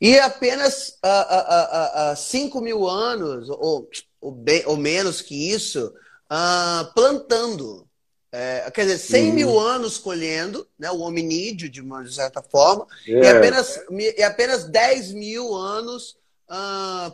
E 0.00 0.18
apenas 0.18 0.98
ah, 1.04 1.26
ah, 1.30 2.10
ah, 2.10 2.16
5 2.16 2.60
mil 2.60 2.88
anos, 2.88 3.48
ou, 3.48 3.88
ou, 4.20 4.32
bem, 4.32 4.64
ou, 4.66 4.76
menos 4.76 5.20
que 5.20 5.52
isso, 5.52 5.94
plantando. 6.92 7.86
É, 8.32 8.68
quer 8.74 8.86
dizer, 8.86 8.98
100 8.98 9.28
uhum. 9.28 9.34
mil 9.34 9.60
anos 9.60 9.98
colhendo, 9.98 10.66
né, 10.76 10.90
o 10.90 10.98
hominídeo, 10.98 11.70
de 11.70 11.80
uma 11.80 12.04
certa 12.08 12.42
forma, 12.42 12.88
é. 13.06 13.12
e, 13.12 13.28
apenas, 13.28 13.80
e 14.18 14.22
apenas 14.24 14.64
10 14.64 15.12
mil 15.12 15.54
anos 15.54 16.18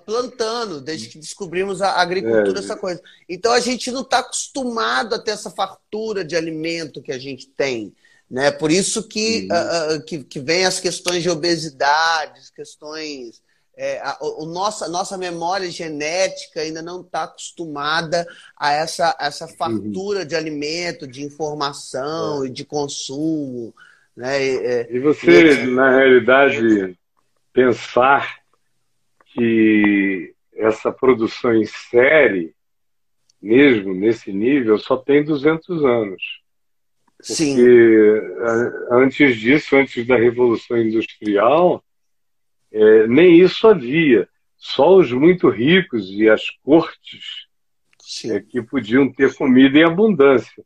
plantando, 0.04 0.80
desde 0.80 1.08
que 1.08 1.18
descobrimos 1.18 1.82
a 1.82 2.00
agricultura, 2.00 2.58
é. 2.58 2.62
essa 2.62 2.76
coisa. 2.76 3.02
Então 3.28 3.52
a 3.52 3.60
gente 3.60 3.90
não 3.90 4.00
está 4.00 4.20
acostumado 4.20 5.14
a 5.14 5.18
ter 5.18 5.32
essa 5.32 5.50
fartura 5.50 6.24
de 6.24 6.34
alimento 6.34 7.02
que 7.02 7.12
a 7.12 7.18
gente 7.18 7.46
tem. 7.48 7.94
Né? 8.30 8.50
Por 8.50 8.70
isso 8.70 9.06
que, 9.06 9.46
uhum. 9.50 9.96
uh, 9.96 10.04
que, 10.04 10.24
que 10.24 10.40
vem 10.40 10.64
as 10.64 10.80
questões 10.80 11.22
de 11.22 11.30
obesidade, 11.30 12.40
questões 12.54 13.42
é, 13.76 14.00
a, 14.00 14.16
o 14.20 14.46
nossa, 14.46 14.88
nossa 14.88 15.18
memória 15.18 15.70
genética 15.70 16.60
ainda 16.60 16.80
não 16.80 17.02
está 17.02 17.24
acostumada 17.24 18.26
a 18.56 18.72
essa, 18.72 19.14
essa 19.20 19.46
fartura 19.46 20.20
uhum. 20.20 20.26
de 20.26 20.34
alimento, 20.34 21.06
de 21.06 21.22
informação 21.22 22.42
é. 22.42 22.46
e 22.46 22.50
de 22.50 22.64
consumo. 22.64 23.74
Né? 24.16 24.42
E, 24.42 24.56
é, 24.66 24.88
e 24.90 24.98
você, 24.98 25.52
e... 25.52 25.66
na 25.66 25.94
realidade, 25.94 26.96
pensar 27.52 28.45
que 29.36 30.34
essa 30.54 30.90
produção 30.90 31.54
em 31.54 31.66
série, 31.66 32.54
mesmo 33.40 33.94
nesse 33.94 34.32
nível, 34.32 34.78
só 34.78 34.96
tem 34.96 35.22
200 35.22 35.84
anos. 35.84 36.22
Porque 37.18 37.34
Sim. 37.34 37.56
antes 38.90 39.36
disso, 39.36 39.76
antes 39.76 40.06
da 40.06 40.16
Revolução 40.16 40.78
Industrial, 40.78 41.82
é, 42.72 43.06
nem 43.06 43.40
isso 43.40 43.66
havia. 43.66 44.28
Só 44.56 44.96
os 44.96 45.12
muito 45.12 45.48
ricos 45.48 46.10
e 46.10 46.28
as 46.28 46.50
cortes 46.62 47.46
é, 48.26 48.40
que 48.40 48.62
podiam 48.62 49.12
ter 49.12 49.34
comida 49.34 49.78
em 49.78 49.84
abundância. 49.84 50.64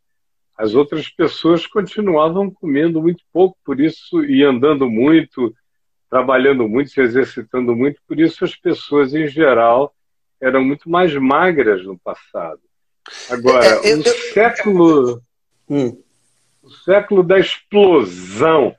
As 0.56 0.74
outras 0.74 1.08
pessoas 1.08 1.66
continuavam 1.66 2.50
comendo 2.50 3.00
muito 3.00 3.24
pouco, 3.32 3.56
por 3.64 3.80
isso, 3.80 4.24
e 4.24 4.44
andando 4.44 4.90
muito, 4.90 5.54
trabalhando 6.10 6.68
muito, 6.68 6.90
se 6.90 7.00
exercitando 7.00 7.74
muito, 7.74 8.00
por 8.06 8.18
isso 8.18 8.44
as 8.44 8.56
pessoas, 8.56 9.14
em 9.14 9.28
geral, 9.28 9.94
eram 10.40 10.64
muito 10.64 10.90
mais 10.90 11.14
magras 11.14 11.84
no 11.84 11.96
passado. 11.96 12.60
Agora, 13.30 13.64
é, 13.64 13.90
é 13.90 13.92
eu, 13.92 14.00
o 14.00 14.02
século. 14.02 15.22
Hum. 15.68 16.02
O 16.62 16.70
século 16.70 17.22
da 17.22 17.38
explosão 17.38 18.74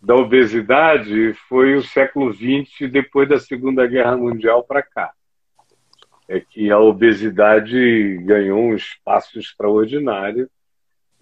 da 0.00 0.14
obesidade 0.14 1.34
foi 1.48 1.76
o 1.76 1.82
século 1.82 2.32
XX, 2.32 2.90
depois 2.90 3.28
da 3.28 3.38
Segunda 3.38 3.86
Guerra 3.86 4.16
Mundial 4.16 4.64
para 4.64 4.82
cá. 4.82 5.12
É 6.28 6.40
que 6.40 6.70
a 6.70 6.78
obesidade 6.78 8.18
ganhou 8.18 8.60
um 8.60 8.74
espaço 8.74 9.38
extraordinário, 9.38 10.48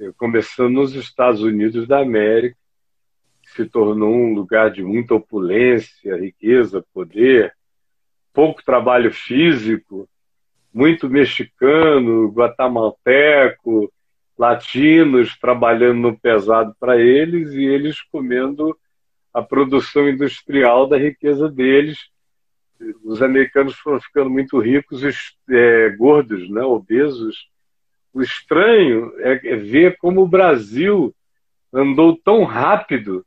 eh, 0.00 0.10
começando 0.16 0.74
nos 0.74 0.94
Estados 0.94 1.42
Unidos 1.42 1.86
da 1.86 2.00
América, 2.00 2.56
se 3.56 3.64
tornou 3.64 4.14
um 4.14 4.34
lugar 4.34 4.70
de 4.70 4.82
muita 4.82 5.14
opulência, 5.14 6.16
riqueza, 6.16 6.84
poder, 6.92 7.54
pouco 8.32 8.62
trabalho 8.62 9.10
físico, 9.10 10.06
muito 10.72 11.08
mexicano, 11.08 12.28
guatemalteco, 12.28 13.90
latinos 14.36 15.34
trabalhando 15.38 16.00
no 16.00 16.18
pesado 16.18 16.76
para 16.78 17.00
eles 17.00 17.54
e 17.54 17.64
eles 17.64 18.02
comendo 18.02 18.76
a 19.32 19.40
produção 19.40 20.06
industrial 20.06 20.86
da 20.86 20.98
riqueza 20.98 21.48
deles. 21.48 21.98
Os 23.02 23.22
americanos 23.22 23.74
foram 23.76 23.98
ficando 24.00 24.28
muito 24.28 24.58
ricos, 24.58 25.02
é, 25.48 25.88
gordos, 25.96 26.50
né, 26.50 26.60
obesos. 26.60 27.48
O 28.12 28.20
estranho 28.20 29.14
é, 29.20 29.32
é 29.52 29.56
ver 29.56 29.96
como 29.96 30.20
o 30.20 30.28
Brasil 30.28 31.14
andou 31.72 32.16
tão 32.16 32.44
rápido 32.44 33.24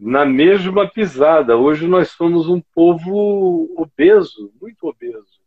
na 0.00 0.24
mesma 0.24 0.88
pisada. 0.88 1.56
Hoje 1.56 1.86
nós 1.86 2.10
somos 2.10 2.48
um 2.48 2.60
povo 2.74 3.72
obeso, 3.76 4.52
muito 4.60 4.86
obeso. 4.86 5.38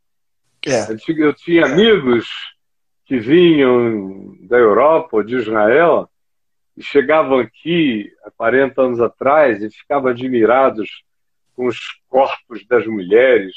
É. 0.66 0.88
Eu 1.18 1.34
tinha 1.34 1.66
amigos 1.66 2.28
que 3.06 3.20
vinham 3.20 4.38
da 4.42 4.58
Europa 4.58 5.18
ou 5.18 5.24
de 5.24 5.36
Israel 5.36 6.10
e 6.78 6.84
chegavam 6.84 7.40
aqui 7.40 8.12
há 8.24 8.32
40 8.32 8.82
anos 8.82 9.02
atrás 9.02 9.62
e 9.62 9.70
ficavam 9.70 10.12
admirados 10.12 11.04
com 11.56 11.68
os 11.68 11.78
corpos 12.08 12.66
das 12.68 12.86
mulheres. 12.86 13.54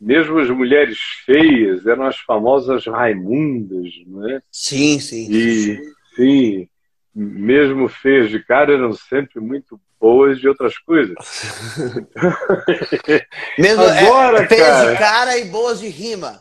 Mesmo 0.00 0.38
as 0.38 0.50
mulheres 0.50 0.98
feias 1.24 1.86
eram 1.86 2.04
as 2.04 2.18
famosas 2.18 2.86
Raimundas, 2.86 3.92
não 4.06 4.28
é? 4.28 4.42
Sim, 4.50 4.98
sim. 4.98 5.30
E, 5.30 5.80
sim. 6.16 6.68
Mesmo 7.14 7.88
feias 7.88 8.30
de 8.30 8.42
cara, 8.42 8.72
eram 8.72 8.92
sempre 8.92 9.40
muito 9.40 9.80
boas 10.00 10.40
de 10.40 10.48
outras 10.48 10.76
coisas. 10.78 11.14
mesmo 13.58 13.82
Agora, 13.82 14.42
é, 14.42 14.48
feias 14.48 14.68
cara, 14.68 14.92
de 14.92 14.98
cara 14.98 15.38
e 15.38 15.44
boas 15.44 15.80
de 15.80 15.88
rima. 15.88 16.40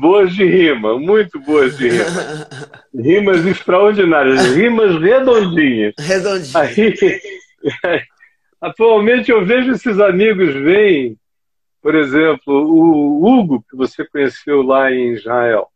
Boas 0.00 0.34
de 0.34 0.44
rima, 0.44 0.98
muito 0.98 1.38
boas 1.40 1.76
de 1.76 1.88
rima. 1.88 2.04
Rimas 2.94 3.44
extraordinárias, 3.46 4.54
rimas 4.54 5.00
redondinhas. 5.00 5.94
Redondinhas. 5.98 6.54
Aí, 6.54 6.94
atualmente 8.60 9.30
eu 9.30 9.44
vejo 9.44 9.72
esses 9.72 9.98
amigos 9.98 10.54
vêm, 10.54 11.16
por 11.80 11.94
exemplo, 11.94 12.54
o 12.54 13.26
Hugo, 13.26 13.64
que 13.68 13.76
você 13.76 14.06
conheceu 14.06 14.62
lá 14.62 14.92
em 14.92 15.14
Israel, 15.14 15.71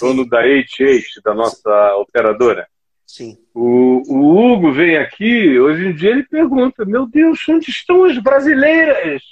dono 0.00 0.28
da 0.28 0.40
HH, 0.42 1.20
da 1.24 1.34
nossa 1.34 1.96
operadora. 1.96 2.66
Sim. 3.06 3.36
O, 3.54 4.02
o 4.06 4.52
Hugo 4.54 4.72
vem 4.72 4.96
aqui, 4.96 5.58
hoje 5.58 5.88
em 5.88 5.94
dia 5.94 6.10
ele 6.10 6.22
pergunta: 6.24 6.84
Meu 6.84 7.06
Deus, 7.06 7.46
onde 7.48 7.70
estão 7.70 8.04
as 8.04 8.16
brasileiras? 8.18 9.22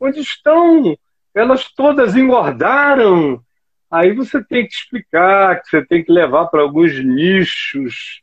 Onde 0.00 0.20
estão? 0.20 0.96
Elas 1.34 1.70
todas 1.74 2.16
engordaram. 2.16 3.40
Aí 3.90 4.12
você 4.14 4.42
tem 4.42 4.66
que 4.66 4.72
explicar, 4.72 5.60
que 5.60 5.68
você 5.68 5.84
tem 5.84 6.02
que 6.02 6.10
levar 6.10 6.46
para 6.46 6.62
alguns 6.62 6.92
nichos 7.04 8.22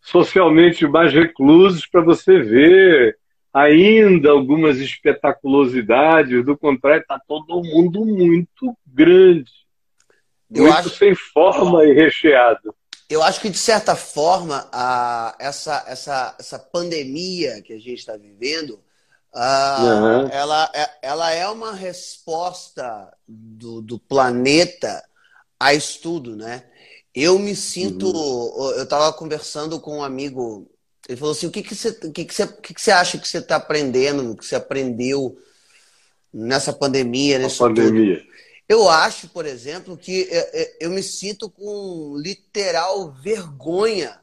socialmente 0.00 0.86
mais 0.86 1.12
reclusos 1.12 1.86
para 1.86 2.02
você 2.02 2.38
ver 2.38 3.16
ainda 3.52 4.30
algumas 4.30 4.78
espetaculosidades. 4.78 6.44
Do 6.44 6.58
contrário, 6.58 7.00
está 7.00 7.18
todo 7.26 7.62
mundo 7.62 8.04
muito 8.04 8.76
grande. 8.86 9.50
Eu 10.50 10.64
muito 10.64 10.76
acho... 10.76 10.90
sem 10.90 11.14
forma 11.14 11.84
e 11.84 11.92
recheado. 11.92 12.74
Eu 13.08 13.22
acho 13.22 13.40
que, 13.40 13.50
de 13.50 13.58
certa 13.58 13.94
forma, 13.94 14.68
a, 14.72 15.36
essa, 15.38 15.84
essa, 15.86 16.34
essa 16.38 16.58
pandemia 16.58 17.60
que 17.62 17.72
a 17.72 17.78
gente 17.78 17.98
está 17.98 18.16
vivendo, 18.16 18.80
uhum. 19.34 20.28
ela, 20.30 20.70
é, 20.74 20.90
ela 21.02 21.30
é 21.32 21.46
uma 21.48 21.74
resposta 21.74 23.12
do, 23.28 23.82
do 23.82 23.98
planeta 23.98 25.04
a 25.60 25.74
estudo, 25.74 26.34
né? 26.34 26.64
Eu 27.14 27.38
me 27.38 27.54
sinto. 27.54 28.10
Uhum. 28.10 28.70
Eu 28.72 28.84
estava 28.84 29.12
conversando 29.12 29.78
com 29.78 29.98
um 29.98 30.02
amigo, 30.02 30.68
ele 31.08 31.18
falou 31.18 31.32
assim: 31.32 31.46
o 31.46 31.50
que, 31.50 31.62
que, 31.62 31.74
você, 31.74 31.90
o 31.90 32.12
que, 32.12 32.24
que, 32.24 32.34
você, 32.34 32.46
que, 32.46 32.74
que 32.74 32.80
você 32.80 32.90
acha 32.90 33.18
que 33.18 33.28
você 33.28 33.38
está 33.38 33.56
aprendendo, 33.56 34.34
que 34.36 34.44
você 34.44 34.56
aprendeu 34.56 35.38
nessa 36.32 36.72
pandemia, 36.72 37.38
nesse 37.38 37.58
pandemia. 37.58 38.18
Tudo? 38.18 38.33
Eu 38.68 38.88
acho, 38.88 39.28
por 39.28 39.44
exemplo, 39.44 39.96
que 39.96 40.28
é, 40.30 40.62
é, 40.62 40.76
eu 40.80 40.90
me 40.90 41.02
sinto 41.02 41.50
com 41.50 42.16
literal 42.16 43.12
vergonha 43.12 44.18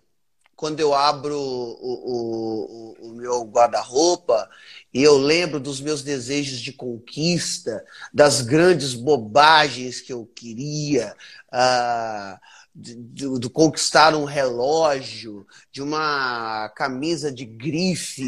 quando 0.56 0.80
eu 0.80 0.94
abro 0.94 1.36
o, 1.36 2.96
o, 3.02 3.08
o 3.10 3.16
meu 3.16 3.44
guarda-roupa 3.46 4.48
e 4.94 5.02
eu 5.02 5.18
lembro 5.18 5.60
dos 5.60 5.82
meus 5.82 6.04
desejos 6.04 6.60
de 6.60 6.72
conquista, 6.72 7.84
das 8.14 8.42
grandes 8.42 8.94
bobagens 8.94 10.02
que 10.02 10.14
eu 10.14 10.26
queria. 10.36 11.16
Uh, 11.52 12.40
de, 12.74 13.50
conquistar 13.50 14.16
um 14.16 14.24
relógio, 14.24 15.46
de 15.72 15.82
uma 15.82 16.70
camisa 16.70 17.32
de 17.32 17.46
grife, 17.46 18.26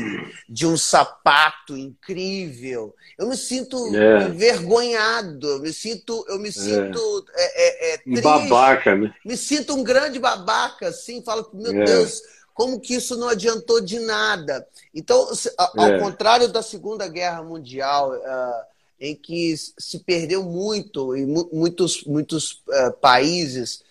de 0.49 0.67
um 0.67 0.75
sapato 0.75 1.77
incrível. 1.77 2.93
Eu 3.17 3.27
me 3.29 3.37
sinto 3.37 3.77
é. 3.95 4.23
envergonhado, 4.23 5.47
eu 5.47 5.59
me 5.59 5.71
sinto, 5.71 6.25
eu 6.27 6.37
me 6.39 6.49
é. 6.49 6.51
sinto 6.51 7.25
é. 7.35 7.91
É, 7.91 7.93
é, 7.93 7.97
triste, 7.99 8.21
babaca, 8.21 8.95
né? 8.95 9.13
Me 9.25 9.37
sinto 9.37 9.73
um 9.73 9.83
grande 9.83 10.19
babaca, 10.19 10.89
assim, 10.89 11.23
falo, 11.23 11.49
meu 11.53 11.81
é. 11.81 11.85
Deus, 11.85 12.21
como 12.53 12.79
que 12.79 12.95
isso 12.95 13.15
não 13.15 13.29
adiantou 13.29 13.79
de 13.79 13.99
nada? 13.99 14.67
Então, 14.93 15.25
ao 15.57 15.99
contrário 15.99 16.49
da 16.49 16.61
Segunda 16.61 17.07
Guerra 17.07 17.41
Mundial, 17.41 18.11
uh, 18.11 18.73
em 18.99 19.15
que 19.15 19.55
se 19.57 19.99
perdeu 19.99 20.43
muito 20.43 21.15
e 21.15 21.25
muitos, 21.25 22.03
muitos 22.03 22.61
uh, 22.67 22.91
países 23.01 23.81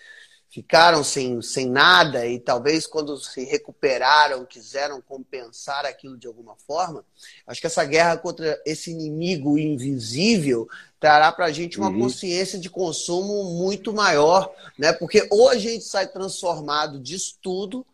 ficaram 0.53 1.03
sem, 1.03 1.41
sem 1.41 1.67
nada 1.67 2.27
e 2.27 2.39
talvez 2.39 2.87
quando 2.87 3.17
se 3.17 3.43
recuperaram 3.43 4.45
quiseram 4.45 5.01
compensar 5.01 5.87
aquilo 5.87 6.19
de 6.19 6.27
alguma 6.27 6.55
forma. 6.67 7.03
Acho 7.47 7.59
que 7.59 7.67
essa 7.67 7.85
guerra 7.87 8.19
contra 8.19 8.61
esse 8.67 8.91
inimigo 8.91 9.59
invisível 9.59 10.69
trará 11.01 11.33
para 11.33 11.47
a 11.47 11.53
gente 11.53 11.79
uma 11.79 11.89
uhum. 11.89 12.01
consciência 12.01 12.59
de 12.59 12.69
consumo 12.69 13.45
muito 13.59 13.95
maior, 13.95 14.53
né? 14.79 14.93
Porque 14.93 15.27
ou 15.31 15.49
a 15.49 15.57
gente 15.57 15.85
sai 15.85 16.07
transformado 16.07 17.01
disso 17.01 17.39
tudo, 17.41 17.85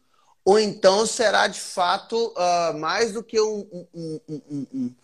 ou 0.44 0.58
então 0.58 1.06
será 1.06 1.46
de 1.46 1.60
fato 1.60 2.34
uh, 2.36 2.76
mais 2.76 3.12
do 3.12 3.22
que 3.22 3.40
um, 3.40 3.86
um, 3.94 4.20
um, 4.28 4.94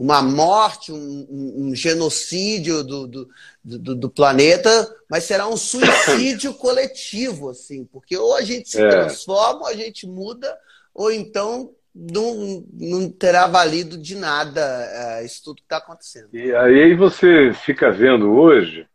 uma 0.00 0.22
morte, 0.22 0.90
um, 0.90 1.74
genocídio 1.74 2.82
do, 2.82 3.06
do, 3.06 3.28
do, 3.62 3.94
do, 3.94 4.08
planeta, 4.08 4.70
mas 5.10 5.24
será 5.24 5.46
um 5.46 5.58
suicídio 5.58 6.54
coletivo, 6.56 7.50
assim, 7.50 7.84
porque 7.84 8.16
ou 8.16 8.34
a 8.34 8.40
gente 8.40 8.70
se 8.70 8.82
é. 8.82 8.88
transforma, 8.88 9.60
ou 9.60 9.66
a 9.66 9.74
gente 9.74 10.06
muda, 10.06 10.58
ou 10.94 11.12
então 11.12 11.74
não, 11.94 12.64
não 12.72 13.10
terá 13.10 13.46
valido 13.46 13.98
de 13.98 14.16
nada 14.16 15.20
uh, 15.20 15.22
isso 15.26 15.44
tudo 15.44 15.56
que 15.56 15.64
está 15.64 15.76
acontecendo. 15.76 16.30
E 16.32 16.50
aí 16.54 16.94
você 16.94 17.52
fica 17.52 17.92
vendo 17.92 18.32
hoje. 18.32 18.88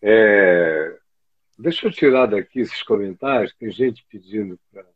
É... 0.00 0.96
Deixa 1.58 1.86
eu 1.86 1.92
tirar 1.92 2.24
daqui 2.24 2.60
esses 2.60 2.82
comentários, 2.82 3.54
tem 3.60 3.70
gente 3.70 4.02
pedindo 4.08 4.58
para 4.72 4.86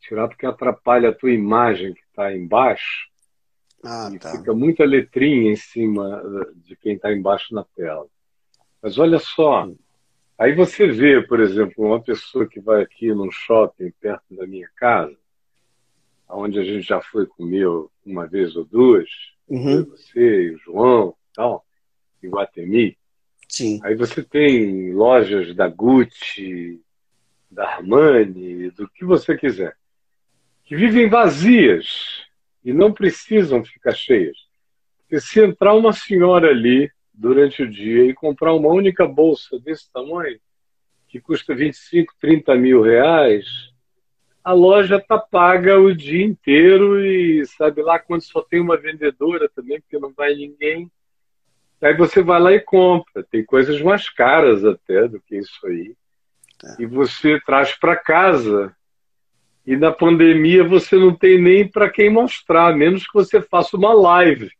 tirar 0.00 0.28
porque 0.28 0.46
atrapalha 0.46 1.10
a 1.10 1.14
tua 1.14 1.30
imagem 1.30 1.92
que 1.92 2.00
está 2.08 2.34
embaixo. 2.34 3.09
Ah, 3.82 4.10
e 4.12 4.18
tá. 4.18 4.30
fica 4.32 4.52
muita 4.52 4.84
letrinha 4.84 5.52
em 5.52 5.56
cima 5.56 6.22
de 6.56 6.76
quem 6.76 6.94
está 6.94 7.12
embaixo 7.12 7.54
na 7.54 7.64
tela. 7.76 8.06
Mas 8.82 8.98
olha 8.98 9.18
só, 9.18 9.70
aí 10.38 10.54
você 10.54 10.86
vê, 10.86 11.22
por 11.22 11.40
exemplo, 11.40 11.84
uma 11.84 12.02
pessoa 12.02 12.46
que 12.46 12.60
vai 12.60 12.82
aqui 12.82 13.12
num 13.12 13.30
shopping 13.30 13.92
perto 14.00 14.34
da 14.34 14.46
minha 14.46 14.68
casa, 14.76 15.16
onde 16.28 16.58
a 16.58 16.64
gente 16.64 16.86
já 16.86 17.00
foi 17.00 17.26
comer 17.26 17.66
uma 18.04 18.26
vez 18.26 18.54
ou 18.56 18.64
duas, 18.64 19.08
uhum. 19.48 19.84
você, 19.84 20.50
o 20.50 20.58
João 20.58 21.14
e 21.30 21.34
tal, 21.34 21.66
em 22.22 22.28
Guatemi. 22.28 22.96
Sim. 23.48 23.80
Aí 23.82 23.94
você 23.94 24.22
tem 24.22 24.92
lojas 24.92 25.54
da 25.54 25.68
Gucci, 25.68 26.80
da 27.50 27.68
Armani, 27.68 28.70
do 28.70 28.88
que 28.88 29.04
você 29.04 29.36
quiser 29.36 29.76
que 30.70 30.76
vivem 30.76 31.08
vazias 31.08 32.19
e 32.64 32.72
não 32.72 32.92
precisam 32.92 33.64
ficar 33.64 33.92
cheias. 33.92 34.36
Porque 35.00 35.20
se 35.20 35.40
entrar 35.40 35.74
uma 35.74 35.92
senhora 35.92 36.48
ali 36.50 36.90
durante 37.12 37.62
o 37.62 37.70
dia 37.70 38.04
e 38.04 38.14
comprar 38.14 38.54
uma 38.54 38.68
única 38.68 39.06
bolsa 39.06 39.58
desse 39.58 39.90
tamanho, 39.92 40.38
que 41.08 41.20
custa 41.20 41.54
25, 41.54 42.14
30 42.20 42.54
mil 42.54 42.82
reais, 42.82 43.46
a 44.42 44.52
loja 44.52 44.96
está 44.96 45.18
paga 45.18 45.78
o 45.78 45.94
dia 45.94 46.24
inteiro 46.24 47.04
e 47.04 47.44
sabe 47.46 47.82
lá 47.82 47.98
quando 47.98 48.22
só 48.22 48.40
tem 48.42 48.60
uma 48.60 48.76
vendedora 48.76 49.48
também, 49.48 49.80
porque 49.80 49.98
não 49.98 50.12
vai 50.12 50.34
ninguém. 50.34 50.90
Aí 51.80 51.94
você 51.94 52.22
vai 52.22 52.40
lá 52.40 52.52
e 52.52 52.60
compra. 52.60 53.24
Tem 53.24 53.44
coisas 53.44 53.80
mais 53.80 54.08
caras 54.08 54.64
até 54.64 55.08
do 55.08 55.20
que 55.20 55.36
isso 55.36 55.66
aí. 55.66 55.94
É. 56.64 56.82
E 56.82 56.86
você 56.86 57.40
traz 57.40 57.74
para 57.74 57.96
casa 57.96 58.74
e 59.70 59.76
na 59.76 59.92
pandemia 59.92 60.64
você 60.64 60.96
não 60.96 61.14
tem 61.14 61.40
nem 61.40 61.66
para 61.66 61.88
quem 61.88 62.10
mostrar, 62.10 62.76
menos 62.76 63.06
que 63.06 63.14
você 63.14 63.40
faça 63.40 63.76
uma 63.76 63.92
live 63.92 64.50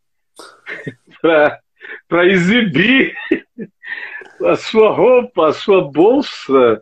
para 2.09 2.27
exibir 2.29 3.13
a 4.47 4.55
sua 4.55 4.95
roupa, 4.95 5.49
a 5.49 5.53
sua 5.53 5.83
bolsa, 5.91 6.81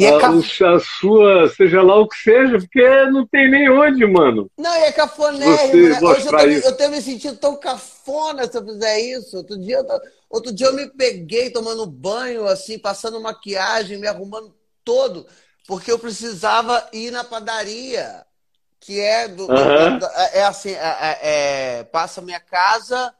é 0.00 0.08
a, 0.08 0.18
caf... 0.18 0.64
a, 0.64 0.80
sua, 0.80 1.50
seja 1.50 1.82
lá 1.82 1.96
o 1.96 2.08
que 2.08 2.16
seja, 2.16 2.56
porque 2.56 3.04
não 3.10 3.26
tem 3.26 3.50
nem 3.50 3.68
onde, 3.68 4.06
mano. 4.06 4.50
Não, 4.56 4.74
e 4.74 4.84
é 4.84 4.92
cafonérrimo, 4.92 5.88
né? 5.90 6.00
Hoje 6.00 6.26
eu 6.26 6.30
tô, 6.30 6.68
eu 6.68 6.76
tenho 6.78 6.90
me 6.92 7.02
sentido 7.02 7.36
tão 7.36 7.60
cafona 7.60 8.50
se 8.50 8.56
eu 8.56 8.64
fizer 8.64 9.00
isso. 9.00 9.36
Outro 9.36 9.58
dia, 9.58 9.84
outro 10.30 10.50
dia 10.50 10.68
eu 10.68 10.74
me 10.74 10.86
peguei 10.86 11.50
tomando 11.50 11.84
banho, 11.84 12.46
assim, 12.46 12.78
passando 12.78 13.20
maquiagem, 13.20 13.98
me 13.98 14.06
arrumando 14.06 14.56
todo 14.82 15.26
porque 15.66 15.90
eu 15.90 15.98
precisava 15.98 16.88
ir 16.92 17.10
na 17.10 17.24
padaria, 17.24 18.24
que 18.78 19.00
é 19.00 19.26
do, 19.26 19.46
uhum. 19.46 19.98
é, 20.32 20.44
assim, 20.44 20.70
é, 20.70 20.76
é, 20.76 21.18
é, 21.22 21.84
passa 21.84 22.22
minha 22.22 22.38
casa, 22.38 23.12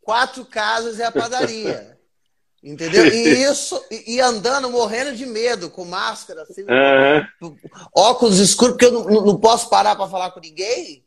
quatro 0.00 0.44
casas 0.44 1.00
é 1.00 1.04
a 1.04 1.12
padaria. 1.12 1.94
Entendeu? 2.62 3.06
E 3.06 3.44
isso, 3.44 3.80
e, 3.90 4.20
andando, 4.20 4.68
morrendo 4.68 5.14
de 5.14 5.24
medo, 5.24 5.70
com 5.70 5.84
máscara, 5.84 6.42
assim, 6.42 6.62
uhum. 6.62 7.56
óculos 7.94 8.38
escuros, 8.38 8.72
porque 8.72 8.86
eu 8.86 8.92
não, 8.92 9.24
não 9.24 9.38
posso 9.38 9.70
parar 9.70 9.94
para 9.94 10.08
falar 10.08 10.32
com 10.32 10.40
ninguém. 10.40 11.04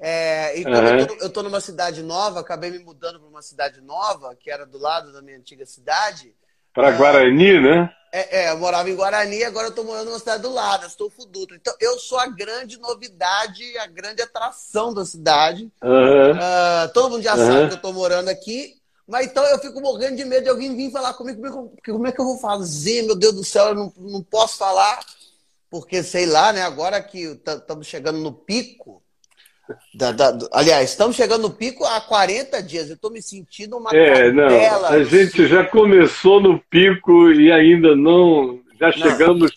É, 0.00 0.58
e 0.58 0.64
uhum. 0.64 0.98
eu, 0.98 1.06
tô, 1.06 1.14
eu 1.14 1.30
tô 1.30 1.42
numa 1.42 1.60
cidade 1.60 2.02
nova, 2.02 2.40
acabei 2.40 2.70
me 2.70 2.78
mudando 2.80 3.18
para 3.18 3.28
uma 3.28 3.40
cidade 3.40 3.80
nova, 3.80 4.36
que 4.36 4.50
era 4.50 4.66
do 4.66 4.76
lado 4.76 5.12
da 5.12 5.22
minha 5.22 5.38
antiga 5.38 5.64
cidade. 5.64 6.34
Para 6.72 6.92
Guarani, 6.92 7.60
né? 7.60 7.92
É, 8.12 8.44
é, 8.44 8.50
eu 8.50 8.58
morava 8.58 8.88
em 8.88 8.94
Guarani, 8.94 9.44
agora 9.44 9.68
eu 9.68 9.74
tô 9.74 9.84
morando 9.84 10.10
na 10.10 10.18
cidade 10.18 10.42
do 10.42 10.50
lado, 10.50 10.86
estou 10.86 11.12
Dutra. 11.28 11.56
Então, 11.56 11.74
eu 11.78 11.98
sou 11.98 12.18
a 12.18 12.26
grande 12.26 12.78
novidade, 12.78 13.76
a 13.78 13.86
grande 13.86 14.22
atração 14.22 14.94
da 14.94 15.04
cidade. 15.04 15.70
Uhum. 15.82 16.32
Uh, 16.32 16.92
todo 16.94 17.10
mundo 17.10 17.22
já 17.22 17.36
uhum. 17.36 17.46
sabe 17.46 17.68
que 17.68 17.74
eu 17.74 17.80
tô 17.82 17.92
morando 17.92 18.28
aqui. 18.28 18.78
Mas 19.06 19.26
então 19.26 19.42
eu 19.46 19.58
fico 19.58 19.80
morrendo 19.80 20.16
de 20.16 20.24
medo 20.24 20.44
de 20.44 20.50
alguém 20.50 20.76
vir 20.76 20.90
falar 20.90 21.14
comigo, 21.14 21.40
como 21.40 21.72
é, 21.74 21.92
como 21.92 22.06
é 22.06 22.12
que 22.12 22.20
eu 22.20 22.26
vou 22.26 22.38
fazer? 22.38 23.02
Meu 23.02 23.16
Deus 23.16 23.34
do 23.34 23.44
céu, 23.44 23.68
eu 23.68 23.74
não, 23.74 23.92
não 23.96 24.22
posso 24.22 24.58
falar, 24.58 25.00
porque 25.70 26.02
sei 26.02 26.26
lá, 26.26 26.52
né? 26.52 26.62
Agora 26.62 27.02
que 27.02 27.20
estamos 27.46 27.86
chegando 27.86 28.18
no 28.18 28.32
pico, 28.32 29.02
da, 29.94 30.12
da, 30.12 30.38
aliás, 30.52 30.90
estamos 30.90 31.16
chegando 31.16 31.42
no 31.42 31.50
pico 31.50 31.84
há 31.84 32.00
40 32.00 32.62
dias. 32.62 32.88
Eu 32.88 32.94
estou 32.94 33.10
me 33.10 33.22
sentindo 33.22 33.76
uma 33.76 33.90
é, 33.90 34.30
não, 34.32 34.46
A 34.86 35.02
gente 35.04 35.46
já 35.46 35.64
começou 35.64 36.40
no 36.40 36.58
pico 36.70 37.30
e 37.30 37.50
ainda 37.50 37.94
não. 37.94 38.60
Já 38.80 38.92
chegamos. 38.92 39.52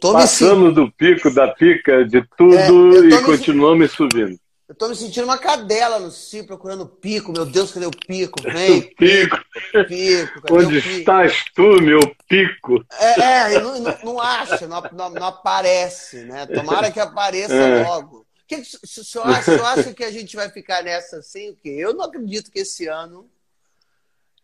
Passando 0.00 0.72
do 0.72 0.90
pico, 0.92 1.32
da 1.34 1.48
pica, 1.48 2.04
de 2.04 2.22
tudo 2.36 3.04
é, 3.04 3.08
e 3.08 3.22
continuamos 3.22 3.90
subindo. 3.90 4.38
Eu 4.66 4.72
estou 4.72 4.88
me 4.88 4.96
sentindo 4.96 5.24
uma 5.24 5.36
cadela 5.36 5.98
no 5.98 6.10
cio, 6.10 6.46
procurando 6.46 6.86
pico. 6.86 7.32
Meu 7.32 7.44
Deus, 7.44 7.70
cadê 7.70 7.84
o 7.84 7.90
pico? 7.90 8.40
Vem, 8.50 8.80
pico. 8.94 9.38
pico. 9.86 10.40
Onde 10.50 10.80
pico? 10.80 10.98
estás 11.00 11.44
tu, 11.54 11.82
meu 11.82 12.00
pico? 12.26 12.82
É, 12.98 13.54
é 13.54 13.60
não, 13.60 13.78
não, 13.78 13.98
não 14.02 14.20
acha, 14.20 14.66
não, 14.66 14.82
não, 14.92 15.10
não, 15.10 15.26
aparece, 15.26 16.24
né? 16.24 16.46
Tomara 16.46 16.90
que 16.90 16.98
apareça 16.98 17.52
é. 17.52 17.84
logo. 17.84 18.23
Que, 18.46 18.56
o, 18.56 18.86
senhor 18.86 19.26
acha, 19.26 19.56
o 19.56 19.64
acha 19.64 19.94
que 19.94 20.04
a 20.04 20.10
gente 20.10 20.36
vai 20.36 20.50
ficar 20.50 20.82
nessa 20.82 21.18
assim? 21.18 21.50
O 21.50 21.56
quê? 21.56 21.70
Eu 21.70 21.94
não 21.94 22.04
acredito 22.04 22.50
que 22.50 22.60
esse 22.60 22.86
ano. 22.86 23.30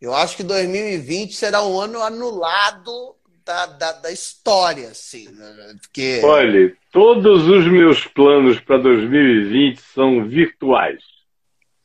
Eu 0.01 0.15
acho 0.15 0.37
que 0.37 0.43
2020 0.43 1.35
será 1.35 1.63
um 1.63 1.79
ano 1.79 2.01
anulado 2.01 3.15
da, 3.45 3.67
da, 3.67 3.93
da 3.93 4.11
história, 4.13 4.89
assim. 4.89 5.29
Né? 5.29 5.77
Porque... 5.81 6.21
Olha, 6.25 6.75
todos 6.91 7.47
os 7.47 7.67
meus 7.67 8.07
planos 8.07 8.59
para 8.61 8.79
2020 8.79 9.79
são 9.79 10.27
virtuais. 10.27 11.03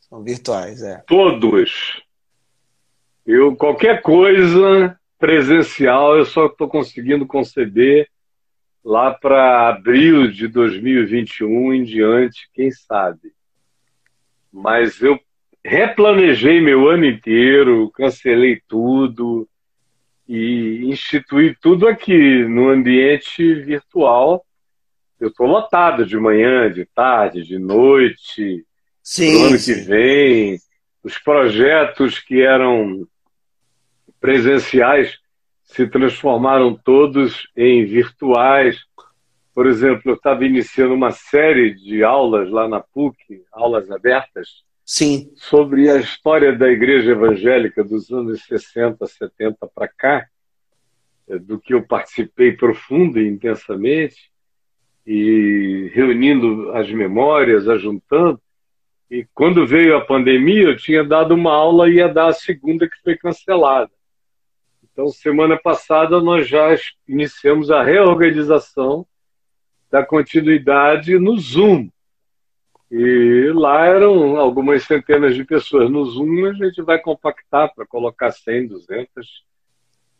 São 0.09 0.23
virtuais, 0.23 0.81
é. 0.81 1.03
Todos. 1.05 2.01
Eu, 3.25 3.55
qualquer 3.55 4.01
coisa 4.01 4.97
presencial, 5.19 6.15
eu 6.15 6.25
só 6.25 6.45
estou 6.45 6.69
conseguindo 6.69 7.25
conceber 7.25 8.07
lá 8.85 9.11
para 9.11 9.67
abril 9.67 10.31
de 10.31 10.47
2021 10.47 11.73
em 11.73 11.83
diante, 11.83 12.47
quem 12.53 12.69
sabe. 12.69 13.33
Mas 14.53 15.01
eu 15.01 15.19
replanejei 15.65 16.61
meu 16.61 16.87
ano 16.87 17.03
inteiro, 17.05 17.89
cancelei 17.89 18.61
tudo 18.67 19.49
e 20.29 20.85
instituí 20.85 21.55
tudo 21.59 21.87
aqui 21.87 22.45
no 22.45 22.69
ambiente 22.69 23.55
virtual. 23.55 24.45
Eu 25.19 25.29
estou 25.29 25.47
lotado 25.47 26.05
de 26.05 26.15
manhã, 26.17 26.71
de 26.71 26.85
tarde, 26.85 27.41
de 27.41 27.57
noite, 27.57 28.63
sim, 29.01 29.33
no 29.33 29.45
ano 29.47 29.57
sim. 29.57 29.73
que 29.73 29.81
vem. 29.81 30.59
Os 31.03 31.17
projetos 31.17 32.19
que 32.19 32.41
eram 32.41 33.07
presenciais 34.19 35.17
se 35.65 35.87
transformaram 35.87 36.73
todos 36.73 37.49
em 37.57 37.85
virtuais. 37.85 38.79
Por 39.53 39.65
exemplo, 39.65 40.11
eu 40.11 40.15
estava 40.15 40.45
iniciando 40.45 40.93
uma 40.93 41.11
série 41.11 41.73
de 41.73 42.03
aulas 42.03 42.49
lá 42.49 42.67
na 42.67 42.79
PUC, 42.79 43.43
aulas 43.51 43.89
abertas, 43.89 44.63
Sim. 44.85 45.31
sobre 45.35 45.89
a 45.89 45.97
história 45.97 46.55
da 46.55 46.69
igreja 46.69 47.11
evangélica 47.11 47.83
dos 47.83 48.11
anos 48.11 48.45
60, 48.45 49.05
70 49.05 49.67
para 49.73 49.87
cá, 49.87 50.27
eh, 51.27 51.39
do 51.39 51.59
que 51.59 51.73
eu 51.73 51.81
participei 51.81 52.51
profundo 52.51 53.19
e 53.19 53.27
intensamente, 53.27 54.31
e 55.05 55.91
reunindo 55.93 56.71
as 56.73 56.91
memórias, 56.91 57.67
ajuntando. 57.67 58.39
E 59.09 59.25
quando 59.33 59.65
veio 59.65 59.95
a 59.97 60.05
pandemia, 60.05 60.63
eu 60.63 60.77
tinha 60.77 61.03
dado 61.03 61.33
uma 61.33 61.53
aula 61.53 61.89
e 61.89 61.95
ia 61.95 62.07
dar 62.07 62.27
a 62.27 62.33
segunda 62.33 62.87
que 62.87 63.01
foi 63.03 63.15
cancelada. 63.17 63.91
Então, 64.95 65.09
semana 65.09 65.57
passada, 65.57 66.21
nós 66.21 66.47
já 66.47 66.73
iniciamos 67.05 67.69
a 67.69 67.83
reorganização 67.83 69.05
da 69.91 70.05
continuidade 70.05 71.19
no 71.19 71.37
Zoom. 71.37 71.89
E 72.89 73.51
lá 73.53 73.87
eram 73.87 74.37
algumas 74.37 74.83
centenas 74.83 75.35
de 75.35 75.43
pessoas. 75.43 75.89
No 75.89 76.05
Zoom, 76.05 76.45
a 76.45 76.53
gente 76.53 76.81
vai 76.81 76.97
compactar 76.97 77.73
para 77.75 77.85
colocar 77.85 78.31
100, 78.31 78.69
200 78.69 79.43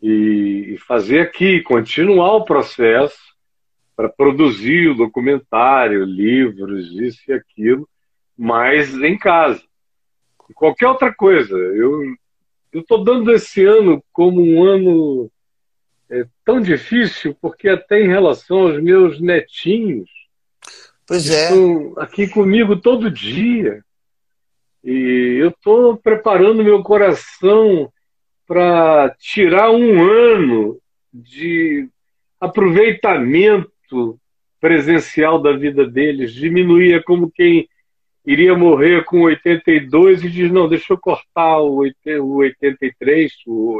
e, 0.02 0.76
fazer 0.86 1.20
aqui, 1.20 1.62
continuar 1.62 2.34
o 2.34 2.44
processo 2.44 3.34
para 3.96 4.10
produzir 4.10 4.88
o 4.88 4.94
documentário, 4.94 6.04
livros, 6.04 6.92
isso 7.00 7.22
e 7.28 7.32
aquilo, 7.32 7.88
mas 8.36 8.94
em 8.94 9.16
casa. 9.16 9.62
E 10.50 10.52
qualquer 10.52 10.88
outra 10.88 11.14
coisa. 11.14 11.56
Eu 11.56 12.14
eu 12.76 12.82
estou 12.82 13.02
dando 13.02 13.32
esse 13.32 13.64
ano 13.64 14.04
como 14.12 14.42
um 14.42 14.62
ano 14.62 15.30
é, 16.10 16.26
tão 16.44 16.60
difícil, 16.60 17.34
porque 17.40 17.70
até 17.70 18.02
em 18.02 18.06
relação 18.06 18.68
aos 18.68 18.82
meus 18.82 19.18
netinhos, 19.18 20.10
pois 21.06 21.30
é. 21.30 21.44
estão 21.44 21.94
aqui 21.96 22.28
comigo 22.28 22.76
todo 22.76 23.10
dia. 23.10 23.82
E 24.84 25.38
eu 25.40 25.48
estou 25.48 25.96
preparando 25.96 26.62
meu 26.62 26.82
coração 26.82 27.90
para 28.46 29.08
tirar 29.18 29.70
um 29.70 30.02
ano 30.02 30.78
de 31.10 31.88
aproveitamento 32.38 34.20
presencial 34.60 35.40
da 35.40 35.52
vida 35.56 35.86
deles, 35.88 36.34
diminuir 36.34 36.92
é 36.92 37.02
como 37.02 37.30
quem 37.30 37.66
iria 38.26 38.56
morrer 38.56 39.04
com 39.04 39.22
82 39.22 40.24
e 40.24 40.28
diz, 40.28 40.50
não, 40.50 40.68
deixa 40.68 40.92
eu 40.92 40.98
cortar 40.98 41.60
o 41.60 41.76
83, 41.76 43.32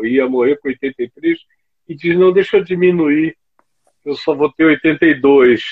ia 0.04 0.28
morrer 0.28 0.56
com 0.58 0.68
83, 0.68 1.38
e 1.88 1.94
diz, 1.94 2.16
não, 2.16 2.32
deixa 2.32 2.56
eu 2.56 2.64
diminuir, 2.64 3.36
eu 4.04 4.14
só 4.14 4.34
vou 4.34 4.52
ter 4.52 4.64
82 4.64 5.62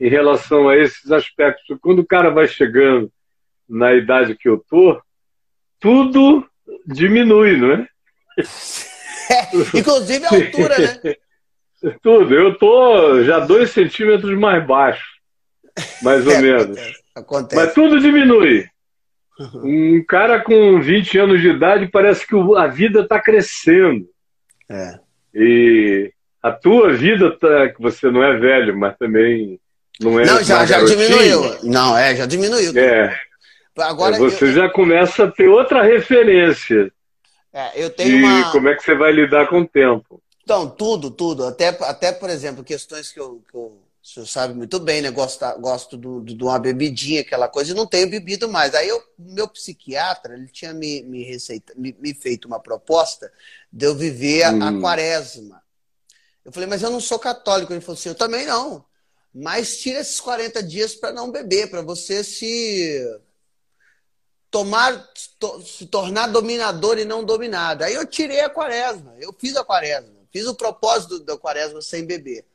em 0.00 0.08
relação 0.08 0.68
a 0.68 0.76
esses 0.76 1.10
aspectos. 1.10 1.76
Quando 1.80 1.98
o 1.98 2.06
cara 2.06 2.30
vai 2.30 2.46
chegando 2.46 3.10
na 3.68 3.92
idade 3.92 4.36
que 4.36 4.48
eu 4.48 4.64
tô, 4.70 5.00
tudo 5.80 6.48
diminui, 6.86 7.56
não 7.56 7.72
é? 7.72 7.88
é 8.38 9.68
inclusive 9.78 10.24
a 10.24 10.30
altura, 10.30 10.78
né? 10.78 11.14
Tudo. 12.02 12.34
Eu 12.34 12.58
tô 12.58 13.22
já 13.22 13.38
dois 13.38 13.70
centímetros 13.70 14.36
mais 14.36 14.66
baixo, 14.66 15.17
mais 16.02 16.26
ou 16.26 16.32
é, 16.32 16.40
menos. 16.40 16.78
Acontece. 17.14 17.56
Mas 17.56 17.74
tudo 17.74 18.00
diminui. 18.00 18.66
Um 19.54 20.04
cara 20.04 20.40
com 20.40 20.80
20 20.80 21.18
anos 21.18 21.40
de 21.40 21.48
idade 21.48 21.88
parece 21.88 22.26
que 22.26 22.34
a 22.56 22.66
vida 22.66 23.02
está 23.02 23.20
crescendo. 23.20 24.08
É. 24.68 24.98
E 25.32 26.12
a 26.42 26.50
tua 26.50 26.92
vida 26.92 27.30
tá, 27.38 27.68
que 27.68 27.80
você 27.80 28.10
não 28.10 28.22
é 28.22 28.36
velho, 28.36 28.76
mas 28.76 28.96
também 28.98 29.60
não 30.00 30.18
é. 30.18 30.24
Não, 30.24 30.42
já, 30.42 30.66
já 30.66 30.82
diminuiu. 30.84 31.58
Não, 31.62 31.96
é, 31.96 32.16
já 32.16 32.26
diminuiu. 32.26 32.76
É. 32.76 33.16
Agora 33.78 34.16
é, 34.16 34.18
você 34.18 34.46
eu, 34.46 34.52
já 34.52 34.68
começa 34.68 35.24
a 35.24 35.30
ter 35.30 35.48
outra 35.48 35.82
referência. 35.82 36.92
É, 37.52 37.84
eu 37.84 37.90
tenho 37.90 38.26
uma... 38.26 38.50
como 38.50 38.68
é 38.68 38.74
que 38.74 38.82
você 38.82 38.94
vai 38.94 39.12
lidar 39.12 39.48
com 39.48 39.60
o 39.60 39.68
tempo. 39.68 40.20
Então, 40.42 40.68
tudo, 40.68 41.10
tudo. 41.10 41.46
Até, 41.46 41.68
até 41.68 42.10
por 42.10 42.28
exemplo, 42.28 42.64
questões 42.64 43.12
que 43.12 43.20
eu, 43.20 43.40
que 43.50 43.56
eu 43.56 43.78
o 44.08 44.10
senhor 44.10 44.26
sabe 44.26 44.54
muito 44.54 44.80
bem, 44.80 45.02
né? 45.02 45.10
Gosto, 45.10 45.44
gosto 45.60 45.94
do, 45.94 46.20
do, 46.20 46.34
de 46.34 46.42
uma 46.42 46.58
bebidinha, 46.58 47.20
aquela 47.20 47.46
coisa, 47.46 47.72
e 47.72 47.74
não 47.74 47.86
tenho 47.86 48.08
bebido 48.08 48.48
mais. 48.48 48.74
Aí 48.74 48.88
eu, 48.88 49.02
meu 49.18 49.46
psiquiatra, 49.46 50.32
ele 50.32 50.48
tinha 50.48 50.72
me, 50.72 51.02
me, 51.02 51.22
receita, 51.22 51.74
me, 51.76 51.94
me 52.00 52.14
feito 52.14 52.46
uma 52.46 52.58
proposta 52.58 53.30
de 53.70 53.84
eu 53.84 53.94
viver 53.94 54.50
hum. 54.50 54.62
a, 54.62 54.80
quaresma. 54.80 55.62
Eu 56.42 56.50
falei, 56.50 56.66
mas 56.66 56.82
eu 56.82 56.90
não 56.90 57.00
sou 57.00 57.18
católico. 57.18 57.70
Ele 57.70 57.82
falou 57.82 57.98
assim, 57.98 58.08
eu 58.08 58.14
também 58.14 58.46
não. 58.46 58.82
Mas 59.34 59.76
tira 59.76 60.00
esses 60.00 60.18
40 60.20 60.62
dias 60.62 60.94
para 60.94 61.12
não 61.12 61.30
beber, 61.30 61.68
para 61.68 61.82
você 61.82 62.24
se 62.24 63.20
tomar, 64.50 65.06
to, 65.38 65.60
se 65.60 65.84
tornar 65.84 66.28
dominador 66.28 66.98
e 66.98 67.04
não 67.04 67.22
dominado. 67.22 67.84
Aí 67.84 67.92
eu 67.92 68.06
tirei 68.06 68.40
a 68.40 68.48
quaresma, 68.48 69.14
eu 69.18 69.34
fiz 69.38 69.54
a 69.54 69.62
quaresma, 69.62 70.14
fiz 70.32 70.46
o 70.46 70.54
propósito 70.54 71.18
da 71.20 71.36
quaresma 71.36 71.82
sem 71.82 72.06
beber. 72.06 72.46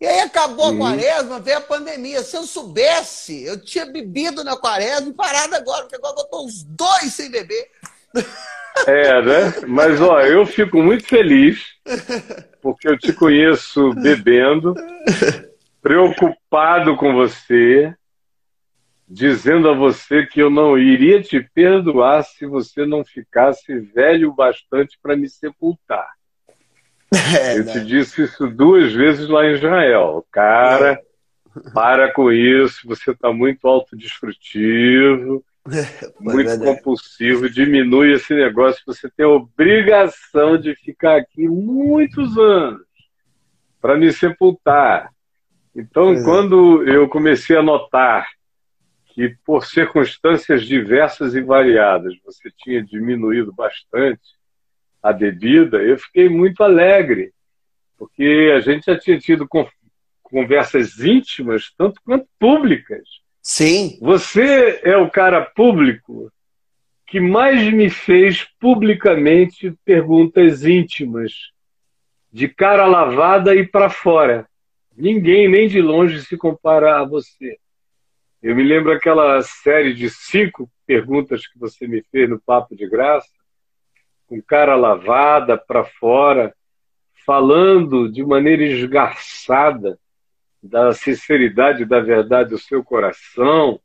E 0.00 0.06
aí 0.06 0.20
acabou 0.20 0.66
a 0.66 0.76
quaresma, 0.76 1.40
veio 1.40 1.58
a 1.58 1.62
pandemia. 1.62 2.22
Se 2.22 2.36
eu 2.36 2.42
soubesse, 2.42 3.44
eu 3.44 3.60
tinha 3.60 3.86
bebido 3.86 4.42
na 4.42 4.56
quaresma 4.56 5.08
e 5.08 5.14
parado 5.14 5.54
agora, 5.54 5.82
porque 5.82 5.96
agora 5.96 6.16
eu 6.18 6.24
estou 6.24 6.46
uns 6.46 6.62
dois 6.64 7.14
sem 7.14 7.30
beber. 7.30 7.70
É, 8.86 9.22
né? 9.22 9.66
Mas, 9.68 10.00
ó, 10.00 10.20
eu 10.20 10.44
fico 10.44 10.82
muito 10.82 11.06
feliz, 11.06 11.64
porque 12.60 12.88
eu 12.88 12.98
te 12.98 13.12
conheço 13.12 13.94
bebendo, 13.94 14.74
preocupado 15.80 16.96
com 16.96 17.14
você, 17.14 17.94
dizendo 19.08 19.68
a 19.68 19.74
você 19.74 20.26
que 20.26 20.40
eu 20.40 20.50
não 20.50 20.76
iria 20.76 21.22
te 21.22 21.40
perdoar 21.54 22.24
se 22.24 22.46
você 22.46 22.84
não 22.84 23.04
ficasse 23.04 23.78
velho 23.78 24.32
bastante 24.32 24.98
para 25.00 25.16
me 25.16 25.28
sepultar. 25.28 26.10
É, 27.12 27.58
eu 27.58 27.66
te 27.66 27.78
né? 27.78 27.84
disse 27.84 28.22
isso 28.22 28.46
duas 28.48 28.92
vezes 28.92 29.28
lá 29.28 29.46
em 29.46 29.54
Israel. 29.54 30.24
Cara, 30.30 30.92
é. 30.92 31.70
para 31.72 32.12
com 32.12 32.30
isso, 32.32 32.86
você 32.86 33.12
está 33.12 33.32
muito 33.32 33.66
autodestrutivo, 33.66 35.44
muito 36.20 36.50
é 36.50 36.58
compulsivo, 36.58 37.48
diminui 37.48 38.12
esse 38.12 38.34
negócio. 38.34 38.82
Você 38.86 39.08
tem 39.10 39.24
a 39.24 39.30
obrigação 39.30 40.58
de 40.58 40.74
ficar 40.74 41.16
aqui 41.16 41.48
muitos 41.48 42.36
anos 42.36 42.82
para 43.80 43.96
me 43.96 44.12
sepultar. 44.12 45.10
Então, 45.74 46.12
é. 46.12 46.22
quando 46.22 46.82
eu 46.88 47.08
comecei 47.08 47.56
a 47.56 47.62
notar 47.62 48.28
que, 49.06 49.36
por 49.44 49.64
circunstâncias 49.64 50.64
diversas 50.64 51.34
e 51.34 51.40
variadas, 51.40 52.14
você 52.24 52.50
tinha 52.58 52.82
diminuído 52.82 53.52
bastante 53.52 54.22
a 55.04 55.12
bebida, 55.12 55.82
eu 55.82 55.98
fiquei 55.98 56.30
muito 56.30 56.64
alegre, 56.64 57.30
porque 57.98 58.50
a 58.56 58.60
gente 58.60 58.86
já 58.86 58.98
tinha 58.98 59.18
tido 59.18 59.46
conversas 60.22 60.98
íntimas, 60.98 61.70
tanto 61.76 62.00
quanto 62.02 62.26
públicas. 62.38 63.06
Sim. 63.42 63.98
Você 64.00 64.80
é 64.82 64.96
o 64.96 65.10
cara 65.10 65.42
público 65.44 66.32
que 67.06 67.20
mais 67.20 67.70
me 67.70 67.90
fez 67.90 68.48
publicamente 68.58 69.74
perguntas 69.84 70.64
íntimas, 70.64 71.50
de 72.32 72.48
cara 72.48 72.86
lavada 72.86 73.54
e 73.54 73.68
para 73.68 73.90
fora. 73.90 74.48
Ninguém, 74.96 75.50
nem 75.50 75.68
de 75.68 75.82
longe, 75.82 76.24
se 76.24 76.34
compara 76.38 76.98
a 76.98 77.04
você. 77.04 77.58
Eu 78.42 78.56
me 78.56 78.62
lembro 78.62 78.90
aquela 78.90 79.42
série 79.42 79.92
de 79.92 80.08
cinco 80.08 80.66
perguntas 80.86 81.46
que 81.46 81.58
você 81.58 81.86
me 81.86 82.02
fez 82.10 82.26
no 82.26 82.40
Papo 82.40 82.74
de 82.74 82.88
Graça, 82.88 83.28
com 84.26 84.40
cara 84.42 84.74
lavada 84.74 85.56
para 85.56 85.84
fora, 85.84 86.54
falando 87.26 88.10
de 88.10 88.24
maneira 88.24 88.62
esgarçada 88.64 89.98
da 90.62 90.92
sinceridade 90.92 91.84
da 91.84 92.00
verdade 92.00 92.50
do 92.50 92.58
seu 92.58 92.82
coração. 92.82 93.80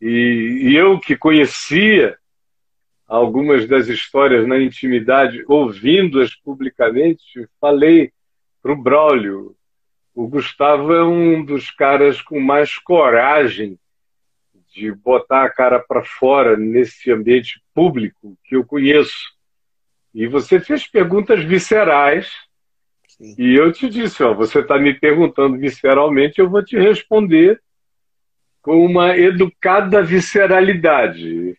E, 0.00 0.70
e 0.70 0.76
eu 0.76 0.98
que 0.98 1.16
conhecia 1.16 2.16
algumas 3.06 3.66
das 3.66 3.88
histórias 3.88 4.46
na 4.46 4.58
intimidade, 4.58 5.44
ouvindo-as 5.48 6.34
publicamente, 6.36 7.48
falei 7.60 8.12
para 8.62 8.72
o 8.72 8.80
Braulio, 8.80 9.56
o 10.14 10.28
Gustavo 10.28 10.92
é 10.92 11.04
um 11.04 11.44
dos 11.44 11.70
caras 11.70 12.20
com 12.22 12.38
mais 12.38 12.78
coragem 12.78 13.78
de 14.72 14.92
botar 14.92 15.44
a 15.44 15.50
cara 15.50 15.80
para 15.80 16.04
fora 16.04 16.56
nesse 16.56 17.10
ambiente 17.10 17.60
público 17.74 18.36
que 18.44 18.54
eu 18.54 18.64
conheço. 18.64 19.34
E 20.14 20.26
você 20.26 20.60
fez 20.60 20.86
perguntas 20.86 21.42
viscerais. 21.44 22.30
Sim. 23.08 23.34
E 23.38 23.54
eu 23.54 23.72
te 23.72 23.88
disse, 23.88 24.22
ó, 24.22 24.34
você 24.34 24.60
está 24.60 24.78
me 24.78 24.94
perguntando 24.94 25.58
visceralmente, 25.58 26.38
eu 26.38 26.48
vou 26.48 26.64
te 26.64 26.78
responder 26.78 27.60
com 28.62 28.84
uma 28.84 29.16
educada 29.16 30.02
visceralidade. 30.02 31.56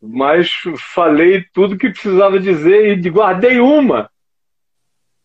Mas 0.00 0.50
falei 0.94 1.44
tudo 1.52 1.76
que 1.76 1.90
precisava 1.90 2.40
dizer 2.40 2.98
e 2.98 3.10
guardei 3.10 3.60
uma 3.60 4.10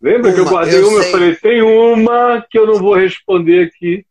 Lembra 0.01 0.30
uma, 0.30 0.34
que 0.36 0.39
eu 0.39 0.45
guardei 0.45 0.80
eu 0.80 0.88
uma? 0.88 1.01
Sei. 1.01 1.08
Eu 1.08 1.12
falei, 1.12 1.36
tem 1.36 1.62
uma 1.62 2.45
que 2.49 2.60
eu 2.60 2.67
não 2.67 2.75
vou 2.75 2.93
responder 2.93 3.63
aqui, 3.63 4.06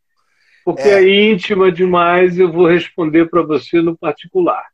porque 0.64 0.82
é, 0.82 1.04
é 1.04 1.30
íntima 1.30 1.70
demais, 1.70 2.38
eu 2.38 2.50
vou 2.50 2.66
responder 2.66 3.28
para 3.28 3.42
você 3.42 3.80
no 3.80 3.96
particular. 3.96 4.64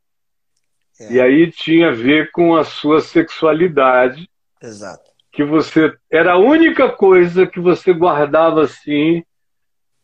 É. 1.00 1.12
E 1.14 1.20
aí 1.20 1.50
tinha 1.50 1.88
a 1.88 1.94
ver 1.94 2.30
com 2.30 2.54
a 2.54 2.62
sua 2.62 3.00
sexualidade. 3.00 4.28
Exato. 4.62 5.10
Que 5.32 5.42
você. 5.42 5.94
Era 6.10 6.34
a 6.34 6.38
única 6.38 6.90
coisa 6.90 7.46
que 7.46 7.58
você 7.58 7.94
guardava 7.94 8.62
assim, 8.64 9.24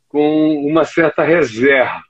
com 0.08 0.66
uma 0.66 0.84
certa 0.84 1.22
reserva. 1.22 2.00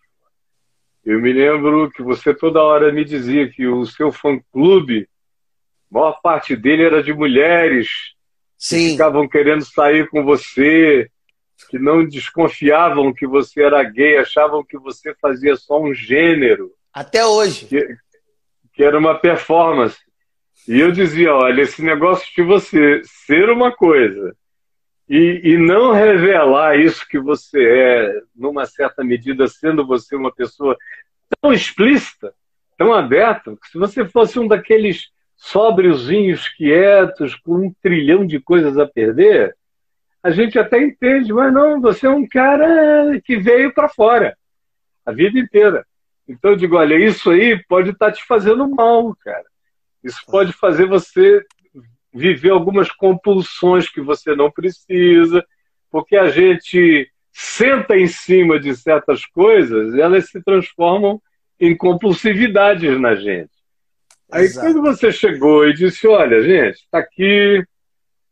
Eu 1.05 1.21
me 1.21 1.33
lembro 1.33 1.91
que 1.91 2.03
você 2.03 2.33
toda 2.33 2.63
hora 2.63 2.93
me 2.93 3.05
dizia 3.05 3.49
que 3.49 3.67
o 3.67 3.85
seu 3.87 4.13
fã-clube, 4.13 5.09
a 5.91 5.95
maior 5.95 6.21
parte 6.21 6.55
dele 6.55 6.85
era 6.85 7.03
de 7.03 7.13
mulheres 7.13 7.89
Sim. 8.59 8.77
que 8.77 8.91
ficavam 8.93 9.29
querendo 9.29 9.65
sair 9.65 10.09
com 10.09 10.25
você, 10.25 11.09
que 11.71 11.79
não 11.79 12.07
desconfiavam 12.07 13.13
que 13.13 13.27
você 13.27 13.63
era 13.63 13.83
gay, 13.85 14.19
achavam 14.19 14.65
que 14.65 14.77
você 14.79 15.15
fazia 15.21 15.57
só 15.57 15.81
um 15.81 15.95
gênero. 15.95 16.73
Até 16.93 17.25
hoje. 17.25 17.67
Que, 17.67 17.97
que 18.77 18.85
era 18.85 18.97
uma 18.97 19.19
performance. 19.19 19.99
E 20.69 20.79
eu 20.79 20.93
dizia: 20.93 21.35
olha, 21.35 21.63
esse 21.63 21.83
negócio 21.83 22.27
de 22.37 22.43
você 22.43 23.01
ser 23.05 23.49
uma 23.49 23.73
coisa 23.73 24.37
e, 25.09 25.41
e 25.43 25.57
não 25.57 25.93
revelar 25.93 26.79
isso 26.79 27.09
que 27.09 27.19
você 27.19 27.59
é, 27.59 28.21
numa 28.35 28.67
certa 28.67 29.03
medida, 29.03 29.47
sendo 29.49 29.87
você 29.87 30.15
uma 30.15 30.33
pessoa 30.33 30.77
tão 31.41 31.53
explícita, 31.53 32.35
tão 32.77 32.93
aberta, 32.93 33.57
que 33.57 33.69
se 33.69 33.79
você 33.79 34.07
fosse 34.07 34.39
um 34.39 34.47
daqueles 34.47 35.09
sóbriozinhos, 35.37 36.49
quietos, 36.49 37.35
com 37.35 37.67
um 37.67 37.75
trilhão 37.83 38.27
de 38.27 38.39
coisas 38.41 38.77
a 38.79 38.87
perder, 38.87 39.57
a 40.23 40.31
gente 40.31 40.59
até 40.59 40.83
entende, 40.83 41.33
mas 41.33 41.53
não, 41.53 41.81
você 41.81 42.07
é 42.07 42.11
um 42.11 42.27
cara 42.27 43.21
que 43.25 43.37
veio 43.37 43.73
para 43.73 43.89
fora 43.89 44.37
a 45.05 45.13
vida 45.13 45.39
inteira. 45.39 45.87
Então 46.29 46.53
eu 46.53 46.57
digo, 46.57 46.77
olha, 46.77 46.95
isso 46.97 47.31
aí 47.31 47.63
pode 47.69 47.91
estar 47.91 48.07
tá 48.07 48.13
te 48.13 48.25
fazendo 48.25 48.69
mal, 48.69 49.15
cara. 49.17 49.45
Isso 50.03 50.21
pode 50.27 50.53
fazer 50.53 50.87
você 50.87 51.45
viver 52.13 52.51
algumas 52.51 52.91
compulsões 52.91 53.89
que 53.89 54.01
você 54.01 54.35
não 54.35 54.51
precisa, 54.51 55.45
porque 55.91 56.17
a 56.17 56.29
gente 56.29 57.11
senta 57.33 57.97
em 57.97 58.07
cima 58.07 58.59
de 58.59 58.75
certas 58.75 59.27
coisas, 59.27 59.95
elas 59.95 60.31
se 60.31 60.43
transformam 60.43 61.21
em 61.61 61.77
compulsividades 61.77 62.99
na 62.99 63.15
gente. 63.15 63.51
Aí 64.33 64.45
Exato. 64.45 64.67
quando 64.67 64.83
você 64.83 65.13
chegou 65.13 65.69
e 65.69 65.75
disse, 65.75 66.07
olha, 66.07 66.43
gente, 66.43 66.77
está 66.77 66.99
aqui, 66.99 67.63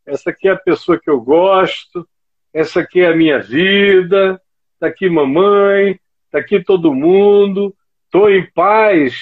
essa 0.07 0.31
aqui 0.31 0.49
é 0.49 0.53
a 0.53 0.57
pessoa 0.57 0.99
que 0.99 1.11
eu 1.11 1.21
gosto, 1.21 2.09
essa 2.53 2.81
aqui 2.81 3.01
é 3.01 3.09
a 3.09 3.17
minha 3.17 3.39
vida, 3.39 4.41
está 4.73 4.87
aqui 4.87 5.09
mamãe, 5.09 6.01
está 6.27 6.39
aqui 6.39 6.63
todo 6.63 6.95
mundo, 6.95 7.75
estou 8.15 8.31
em 8.31 8.49
paz. 8.53 9.13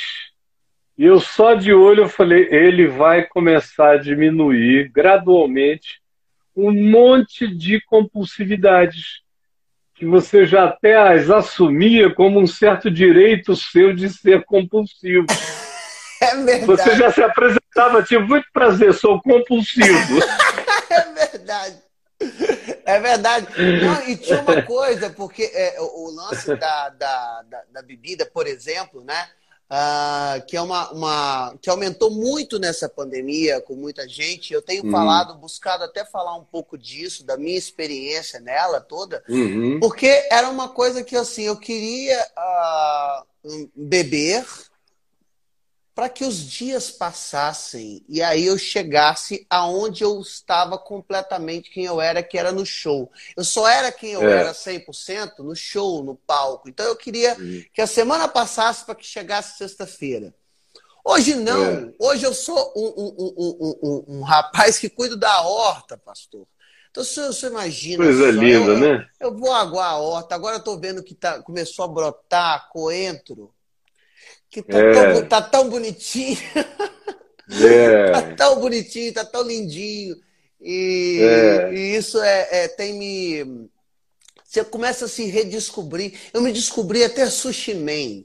E 0.98 1.06
eu 1.06 1.18
só 1.18 1.54
de 1.54 1.72
olho 1.72 2.02
eu 2.02 2.08
falei, 2.08 2.46
ele 2.50 2.86
vai 2.86 3.24
começar 3.24 3.92
a 3.92 3.96
diminuir 3.96 4.90
gradualmente 4.92 6.02
um 6.54 6.70
monte 6.90 7.48
de 7.48 7.80
compulsividades 7.86 9.22
que 9.94 10.04
você 10.04 10.44
já 10.44 10.66
até 10.66 10.94
as 10.94 11.30
assumia 11.30 12.14
como 12.14 12.38
um 12.38 12.46
certo 12.46 12.90
direito 12.90 13.56
seu 13.56 13.94
de 13.94 14.10
ser 14.10 14.44
compulsivo. 14.44 15.26
É 16.22 16.36
verdade. 16.36 16.66
Você 16.66 16.94
já 16.94 17.10
se 17.10 17.20
apresentava, 17.20 18.00
tive 18.00 18.22
muito 18.22 18.46
prazer, 18.52 18.94
sou 18.94 19.20
compulsivo. 19.20 20.20
é 20.88 21.00
verdade. 21.14 21.81
É 22.84 22.98
verdade. 23.00 23.46
Não, 23.82 24.08
e 24.08 24.16
tinha 24.16 24.40
uma 24.40 24.62
coisa, 24.62 25.10
porque 25.10 25.44
é, 25.54 25.80
o, 25.80 26.06
o, 26.06 26.10
lance 26.10 26.54
da, 26.56 26.88
da, 26.90 27.42
da, 27.42 27.62
da, 27.72 27.82
bebida, 27.82 28.26
por 28.26 28.46
exemplo, 28.46 29.02
né? 29.02 29.28
Uh, 29.70 30.44
que 30.44 30.54
é 30.54 30.60
uma, 30.60 30.90
uma 30.90 31.54
que 31.62 31.70
aumentou 31.70 32.10
muito 32.10 32.58
nessa 32.58 32.90
pandemia 32.90 33.58
com 33.62 33.74
muita 33.74 34.06
gente. 34.06 34.52
Eu 34.52 34.60
tenho 34.60 34.84
uhum. 34.84 34.90
falado, 34.90 35.38
buscado 35.38 35.84
até 35.84 36.04
falar 36.04 36.36
um 36.36 36.44
pouco 36.44 36.76
disso, 36.76 37.24
da 37.24 37.38
minha 37.38 37.56
experiência 37.56 38.38
nela 38.38 38.82
toda, 38.82 39.24
uhum. 39.26 39.80
porque 39.80 40.26
era 40.30 40.50
uma 40.50 40.68
coisa 40.68 41.02
que 41.02 41.16
assim 41.16 41.44
eu 41.44 41.56
queria 41.56 42.20
uh, 42.36 43.70
beber 43.74 44.44
para 46.02 46.08
que 46.08 46.24
os 46.24 46.38
dias 46.38 46.90
passassem 46.90 48.04
e 48.08 48.20
aí 48.20 48.46
eu 48.46 48.58
chegasse 48.58 49.46
aonde 49.48 50.02
eu 50.02 50.20
estava 50.20 50.76
completamente 50.76 51.70
quem 51.70 51.84
eu 51.84 52.00
era, 52.00 52.24
que 52.24 52.36
era 52.36 52.50
no 52.50 52.66
show. 52.66 53.08
Eu 53.36 53.44
só 53.44 53.68
era 53.68 53.92
quem 53.92 54.10
eu 54.10 54.28
é. 54.28 54.40
era 54.40 54.52
100% 54.52 55.38
no 55.44 55.54
show, 55.54 56.02
no 56.02 56.16
palco. 56.16 56.68
Então 56.68 56.84
eu 56.86 56.96
queria 56.96 57.36
Sim. 57.36 57.64
que 57.72 57.80
a 57.80 57.86
semana 57.86 58.26
passasse 58.26 58.84
para 58.84 58.96
que 58.96 59.06
chegasse 59.06 59.58
sexta-feira. 59.58 60.34
Hoje 61.04 61.36
não. 61.36 61.64
É. 61.64 61.92
Hoje 62.00 62.26
eu 62.26 62.34
sou 62.34 62.72
um, 62.74 62.94
um, 62.96 63.74
um, 63.80 64.04
um, 64.08 64.22
rapaz 64.22 64.80
que 64.80 64.90
cuido 64.90 65.16
da 65.16 65.42
horta, 65.42 65.96
pastor. 65.96 66.48
Então, 66.90 67.04
você, 67.04 67.28
você 67.28 67.46
imagina. 67.46 68.02
Coisa 68.02 68.24
só, 68.24 68.40
linda, 68.40 68.72
eu, 68.72 68.78
né? 68.80 69.06
Eu 69.20 69.38
vou 69.38 69.52
aguar 69.52 69.92
a 69.92 69.98
horta. 69.98 70.34
Agora 70.34 70.56
eu 70.56 70.58
estou 70.58 70.76
vendo 70.80 71.00
que 71.00 71.14
tá, 71.14 71.40
começou 71.40 71.84
a 71.84 71.88
brotar 71.88 72.70
coentro 72.70 73.54
que 74.52 74.62
tá, 74.62 74.78
é. 74.78 74.92
tão, 74.92 75.26
tá 75.26 75.42
tão 75.42 75.68
bonitinho. 75.70 76.38
É. 77.50 78.10
tá 78.12 78.22
tão 78.34 78.60
bonitinho, 78.60 79.14
tá 79.14 79.24
tão 79.24 79.42
lindinho. 79.42 80.14
E, 80.60 81.20
é. 81.22 81.74
e 81.74 81.96
isso 81.96 82.20
é, 82.20 82.48
é, 82.64 82.68
tem 82.68 82.92
me. 82.92 83.68
Você 84.44 84.62
começa 84.62 85.06
a 85.06 85.08
se 85.08 85.24
redescobrir. 85.24 86.12
Eu 86.34 86.42
me 86.42 86.52
descobri 86.52 87.02
até 87.02 87.24
Sushi 87.30 87.74
Man, 87.74 88.24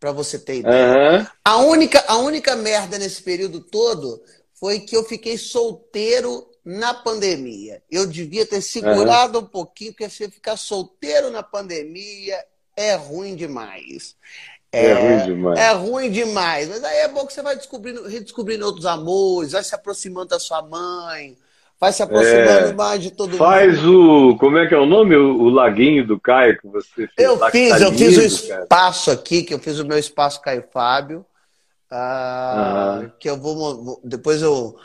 pra 0.00 0.10
você 0.10 0.40
ter 0.40 0.56
ideia. 0.56 1.20
Uhum. 1.20 1.26
A, 1.44 1.58
única, 1.58 2.04
a 2.08 2.18
única 2.18 2.56
merda 2.56 2.98
nesse 2.98 3.22
período 3.22 3.60
todo 3.60 4.20
foi 4.52 4.80
que 4.80 4.96
eu 4.96 5.04
fiquei 5.04 5.38
solteiro 5.38 6.50
na 6.64 6.92
pandemia. 6.92 7.80
Eu 7.88 8.08
devia 8.08 8.44
ter 8.44 8.60
segurado 8.60 9.38
uhum. 9.38 9.44
um 9.44 9.48
pouquinho, 9.48 9.92
porque 9.92 10.10
se 10.10 10.28
ficar 10.28 10.56
solteiro 10.56 11.30
na 11.30 11.44
pandemia 11.44 12.44
é 12.76 12.96
ruim 12.96 13.36
demais. 13.36 14.16
É, 14.72 14.86
é, 14.86 14.94
ruim 14.94 15.26
demais. 15.26 15.58
É 15.58 15.72
ruim 15.72 16.10
demais. 16.10 16.68
Mas 16.68 16.84
aí 16.84 16.98
é 16.98 17.08
bom 17.08 17.26
que 17.26 17.32
você 17.32 17.42
vai 17.42 17.56
descobrindo, 17.56 18.06
redescobrindo 18.06 18.64
outros 18.64 18.86
amores, 18.86 19.52
vai 19.52 19.64
se 19.64 19.74
aproximando 19.74 20.28
da 20.28 20.38
sua 20.38 20.62
mãe, 20.62 21.36
vai 21.78 21.92
se 21.92 22.02
aproximando 22.02 22.68
é, 22.68 22.72
mais 22.72 23.02
de 23.02 23.10
todo 23.10 23.36
faz 23.36 23.76
mundo. 23.78 23.82
Faz 23.82 24.34
o. 24.34 24.36
Como 24.38 24.58
é 24.58 24.68
que 24.68 24.74
é 24.74 24.78
o 24.78 24.86
nome? 24.86 25.16
O, 25.16 25.42
o, 25.42 25.48
laguinho 25.50 26.06
do 26.06 26.20
Caio 26.20 26.56
que 26.60 26.68
você 26.68 27.08
fez. 27.08 27.10
Eu 27.16 27.36
fiz, 27.50 27.70
tá 27.70 27.80
eu 27.80 27.90
lindo, 27.90 27.98
fiz 27.98 28.16
o 28.16 28.22
espaço 28.22 29.06
cara. 29.06 29.18
aqui, 29.18 29.42
que 29.42 29.52
eu 29.52 29.58
fiz 29.58 29.78
o 29.80 29.86
meu 29.86 29.98
espaço 29.98 30.40
Caio 30.40 30.64
Fábio. 30.72 31.26
Ah, 31.90 33.10
Que 33.18 33.28
eu 33.28 33.36
vou. 33.36 34.00
Depois 34.04 34.40
eu. 34.40 34.76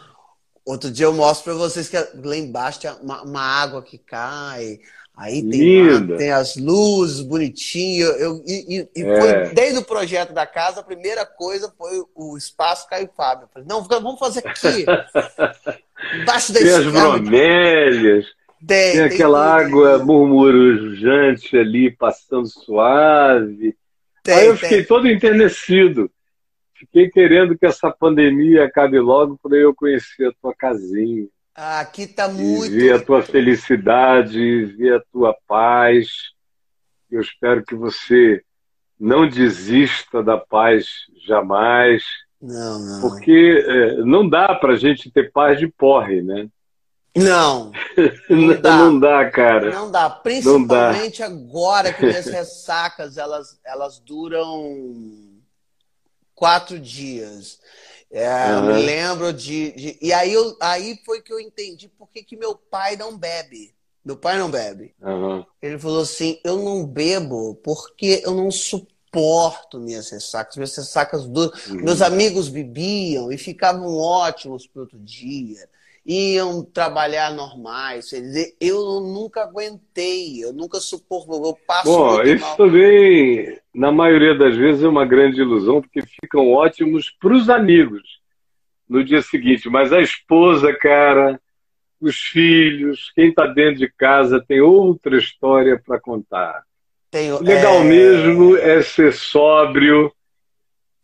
Outro 0.65 0.89
dia 0.89 1.05
eu 1.05 1.13
mostro 1.13 1.43
para 1.43 1.53
vocês 1.53 1.88
que 1.88 1.95
lá 1.95 2.36
embaixo 2.36 2.79
tem 2.79 2.91
uma, 3.03 3.21
uma 3.21 3.41
água 3.41 3.83
que 3.83 3.99
cai. 3.99 4.79
Aí 5.18 5.41
tem, 5.49 6.18
tem 6.18 6.32
as 6.32 6.57
luzes 6.57 7.22
bonitinho. 7.22 8.05
Eu, 8.07 8.43
e, 8.45 8.88
e 8.93 9.01
é. 9.01 9.20
foi 9.20 9.53
desde 9.55 9.80
o 9.80 9.86
projeto 9.86 10.34
da 10.34 10.45
casa, 10.45 10.82
a 10.82 10.84
primeira 10.84 11.26
coisa 11.26 11.74
foi 11.78 12.03
o 12.13 12.38
espaço 12.38 12.89
Caio 12.89 13.09
Fábio. 13.16 13.45
Eu 13.45 13.49
falei, 13.49 13.68
não, 13.68 13.82
vamos 13.82 14.20
fazer 14.20 14.45
aqui. 14.45 14.86
embaixo 16.22 16.51
da 16.51 16.59
Tem 16.59 16.70
as 16.70 16.86
bromélias. 16.86 18.26
Tem, 18.66 18.93
tem, 18.93 19.01
aquela 19.01 19.59
tem 19.59 19.68
água 19.68 19.99
murmurujante 19.99 21.57
ali 21.57 21.91
passando 21.91 22.47
suave. 22.47 23.76
Tem, 24.22 24.36
Aí 24.36 24.47
eu 24.47 24.57
fiquei 24.57 24.84
todo 24.84 25.07
enternecido. 25.07 26.11
Fiquei 26.74 27.09
querendo 27.09 27.57
que 27.57 27.66
essa 27.66 27.89
pandemia 27.89 28.66
acabe 28.66 28.99
logo 28.99 29.39
para 29.41 29.55
eu 29.55 29.74
conhecer 29.74 30.28
a 30.28 30.34
tua 30.41 30.53
casinha. 30.53 31.26
Aqui 31.55 32.05
tá 32.05 32.27
muito. 32.27 32.69
ver 32.69 32.95
a 32.95 33.01
tua 33.01 33.23
felicidade, 33.23 34.65
ver 34.65 34.95
a 34.95 35.03
tua 35.11 35.33
paz. 35.47 36.07
Eu 37.09 37.21
espero 37.21 37.63
que 37.63 37.73
você 37.73 38.43
não 38.99 39.27
desista 39.27 40.21
da 40.21 40.37
paz 40.37 40.87
jamais. 41.25 42.03
Não, 42.41 42.79
não. 42.79 43.01
Porque 43.01 43.63
é, 43.65 43.97
não 44.03 44.27
dá 44.27 44.53
para 44.53 44.73
a 44.73 44.77
gente 44.77 45.09
ter 45.09 45.31
paz 45.31 45.57
de 45.57 45.69
porre, 45.69 46.21
né? 46.21 46.49
Não. 47.15 47.71
Não 48.29 48.59
dá. 48.61 48.75
não 48.75 48.99
dá, 48.99 49.31
cara. 49.31 49.71
Não 49.71 49.89
dá. 49.89 50.09
Principalmente 50.09 51.21
não 51.21 51.29
dá. 51.29 51.33
agora 51.33 51.93
que 51.93 52.05
minhas 52.05 52.25
ressacas 52.25 53.17
elas, 53.17 53.57
elas 53.65 53.99
duram 53.99 55.39
quatro 56.33 56.77
dias. 56.77 57.57
É, 58.16 58.47
uhum. 58.47 58.70
Eu 58.70 58.76
me 58.76 58.86
lembro 58.86 59.34
de, 59.34 59.74
de. 59.74 59.99
e 60.01 60.13
aí, 60.13 60.32
eu, 60.32 60.55
aí 60.61 60.97
foi 61.05 61.22
que 61.22 61.34
eu 61.34 61.39
entendi 61.39 61.89
por 61.89 62.09
que, 62.09 62.24
que 62.24 62.38
meu 62.38 62.55
pai 62.55 62.95
não 62.95 63.18
bebe. 63.18 63.76
Meu 64.05 64.16
pai 64.16 64.38
não 64.38 64.49
bebe. 64.49 64.95
Uhum. 65.01 65.45
Ele 65.61 65.78
falou 65.78 66.01
assim: 66.01 66.39
eu 66.41 66.57
não 66.57 66.86
bebo 66.86 67.55
porque 67.55 68.22
eu 68.24 68.34
não 68.34 68.49
suporto 68.49 69.82
minhas 69.82 70.09
ressacas. 70.09 70.55
Minhas 70.55 70.74
ressacas 70.78 71.28
duram. 71.28 71.51
Uhum. 71.68 71.84
Meus 71.84 72.01
amigos 72.01 72.47
bebiam 72.47 73.34
e 73.34 73.38
ficavam 73.38 73.97
ótimos 73.97 74.66
para 74.66 74.84
outro 74.84 74.97
dia 74.99 75.68
iam 76.05 76.63
trabalhar 76.63 77.33
normais. 77.33 78.11
Eu 78.61 79.01
nunca 79.01 79.41
aguentei, 79.41 80.43
eu 80.43 80.53
nunca 80.53 80.79
suporto, 80.79 81.33
eu 81.33 81.57
passo 81.65 81.89
Bom, 81.89 82.21
isso 82.21 82.45
mal. 82.45 82.57
também, 82.57 83.59
na 83.73 83.91
maioria 83.91 84.37
das 84.37 84.55
vezes, 84.55 84.83
é 84.83 84.87
uma 84.87 85.05
grande 85.05 85.41
ilusão, 85.41 85.81
porque 85.81 86.03
ficam 86.03 86.51
ótimos 86.51 87.09
para 87.09 87.33
os 87.33 87.49
amigos 87.49 88.19
no 88.87 89.03
dia 89.03 89.21
seguinte. 89.21 89.67
Mas 89.67 89.91
a 89.91 89.99
esposa, 89.99 90.71
cara, 90.73 91.41
os 91.99 92.17
filhos, 92.17 93.11
quem 93.15 93.29
está 93.29 93.47
dentro 93.47 93.79
de 93.79 93.91
casa 93.91 94.43
tem 94.47 94.61
outra 94.61 95.17
história 95.17 95.81
para 95.83 95.99
contar. 95.99 96.63
Tenho, 97.09 97.41
legal 97.41 97.77
é... 97.77 97.83
mesmo 97.83 98.55
é 98.57 98.81
ser 98.83 99.11
sóbrio. 99.11 100.11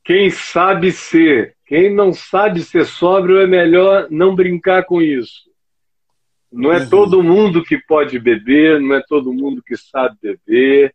Quem 0.03 0.29
sabe 0.29 0.91
ser 0.91 1.55
quem 1.71 1.89
não 1.89 2.11
sabe 2.11 2.59
ser 2.63 2.85
sóbrio 2.85 3.39
é 3.39 3.47
melhor 3.47 4.07
não 4.11 4.35
brincar 4.35 4.83
com 4.83 5.01
isso. 5.01 5.49
Não 6.51 6.69
é 6.69 6.85
todo 6.85 7.23
mundo 7.23 7.63
que 7.63 7.77
pode 7.77 8.19
beber, 8.19 8.81
não 8.81 8.93
é 8.93 9.01
todo 9.07 9.33
mundo 9.33 9.63
que 9.65 9.77
sabe 9.77 10.17
beber, 10.21 10.93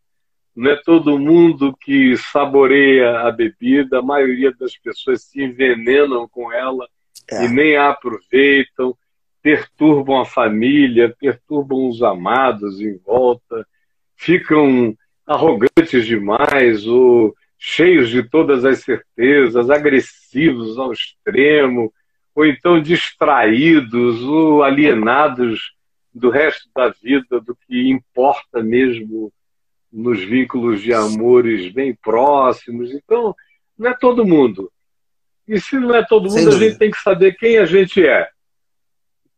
não 0.55 0.69
é 0.69 0.75
todo 0.75 1.17
mundo 1.17 1.75
que 1.81 2.15
saboreia 2.15 3.21
a 3.21 3.31
bebida. 3.31 3.97
A 3.97 4.03
maioria 4.03 4.53
das 4.53 4.77
pessoas 4.77 5.23
se 5.23 5.41
envenenam 5.41 6.29
com 6.29 6.53
ela 6.53 6.87
é. 7.31 7.45
e 7.45 7.49
nem 7.49 7.75
a 7.75 7.89
aproveitam, 7.89 8.95
perturbam 9.41 10.21
a 10.21 10.25
família, 10.25 11.11
perturbam 11.19 11.89
os 11.89 12.03
amados 12.03 12.79
em 12.79 12.99
volta, 12.99 13.67
ficam 14.15 14.95
arrogantes 15.25 16.05
demais 16.05 16.85
ou 16.85 17.35
cheios 17.57 18.09
de 18.09 18.23
todas 18.23 18.63
as 18.63 18.79
certezas, 18.79 19.69
agressivos 19.69 20.77
ao 20.77 20.91
extremo, 20.91 21.91
ou 22.35 22.45
então 22.45 22.81
distraídos 22.81 24.21
ou 24.23 24.63
alienados 24.63 25.73
do 26.13 26.29
resto 26.29 26.69
da 26.75 26.89
vida, 26.89 27.41
do 27.41 27.55
que 27.67 27.89
importa 27.89 28.61
mesmo 28.61 29.31
nos 29.91 30.21
vínculos 30.23 30.81
de 30.81 30.93
amores 30.93 31.71
bem 31.71 31.95
próximos. 31.95 32.91
Então, 32.93 33.35
não 33.77 33.89
é 33.89 33.93
todo 33.95 34.25
mundo. 34.25 34.71
E 35.47 35.59
se 35.59 35.79
não 35.79 35.95
é 35.95 36.05
todo 36.05 36.29
mundo, 36.29 36.49
a 36.49 36.59
gente 36.59 36.77
tem 36.77 36.91
que 36.91 37.01
saber 37.01 37.35
quem 37.37 37.57
a 37.57 37.65
gente 37.65 38.05
é. 38.05 38.27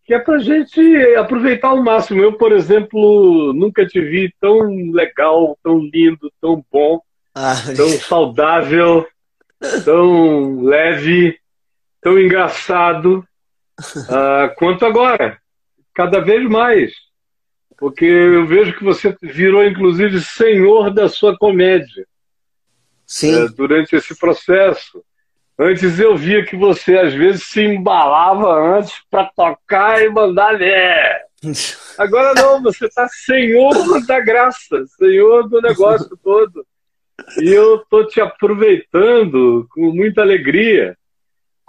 Que 0.04 0.14
é 0.16 0.20
para 0.20 0.36
a 0.36 0.40
gente 0.40 0.82
aproveitar 1.16 1.70
ao 1.70 1.84
máximo. 1.84 2.22
Eu, 2.22 2.34
por 2.34 2.52
exemplo, 2.52 3.54
nunca 3.54 3.86
te 3.86 4.02
vi 4.02 4.34
tão 4.42 4.92
legal, 4.92 5.58
tão 5.64 5.78
lindo, 5.80 6.32
tão 6.42 6.66
bom 6.72 7.00
ah, 7.42 7.56
tão 7.74 7.88
saudável, 8.00 9.08
tão 9.86 10.62
leve, 10.62 11.40
tão 12.02 12.20
engraçado 12.20 13.26
uh, 13.80 14.54
quanto 14.60 14.86
agora. 14.86 15.40
Cada 15.96 16.20
vez 16.20 16.50
mais. 16.50 16.92
Porque 17.78 18.04
eu 18.04 18.46
vejo 18.46 18.78
que 18.78 18.84
você 18.84 19.16
virou, 19.22 19.66
inclusive, 19.66 20.20
senhor 20.20 20.94
da 20.94 21.08
sua 21.08 21.38
comédia. 21.38 22.06
Sim. 23.08 23.46
Uh, 23.46 23.50
durante 23.54 23.96
esse 23.96 24.20
processo. 24.20 25.02
Antes 25.58 25.98
eu 25.98 26.18
via 26.18 26.44
que 26.44 26.58
você, 26.58 26.98
às 26.98 27.14
vezes, 27.14 27.44
se 27.44 27.62
embalava 27.62 28.78
antes 28.78 28.96
para 29.10 29.32
tocar 29.34 30.02
e 30.02 30.10
mandar 30.10 30.58
ver. 30.58 31.22
Agora 31.98 32.34
não, 32.34 32.62
você 32.62 32.86
está 32.86 33.08
senhor 33.08 34.06
da 34.06 34.20
graça, 34.20 34.86
senhor 34.98 35.48
do 35.48 35.62
negócio 35.62 36.10
todo. 36.22 36.66
E 37.42 37.50
eu 37.50 37.80
tô 37.90 38.06
te 38.06 38.20
aproveitando 38.20 39.68
com 39.72 39.92
muita 39.92 40.22
alegria. 40.22 40.98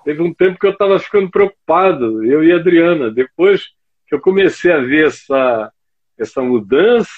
Teve 0.04 0.22
um 0.22 0.32
tempo 0.32 0.58
que 0.58 0.66
eu 0.66 0.72
estava 0.72 0.98
ficando 0.98 1.30
preocupado, 1.30 2.24
eu 2.24 2.42
e 2.42 2.52
a 2.52 2.56
Adriana. 2.56 3.10
Depois 3.10 3.62
que 4.06 4.14
eu 4.14 4.20
comecei 4.20 4.72
a 4.72 4.78
ver 4.78 5.08
essa, 5.08 5.72
essa 6.18 6.42
mudança, 6.42 7.10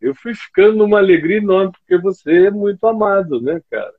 eu 0.00 0.14
fui 0.14 0.34
ficando 0.34 0.76
numa 0.78 0.98
alegria 0.98 1.38
enorme, 1.38 1.72
porque 1.72 2.00
você 2.00 2.46
é 2.46 2.50
muito 2.50 2.86
amado, 2.86 3.40
né, 3.40 3.60
cara? 3.70 3.92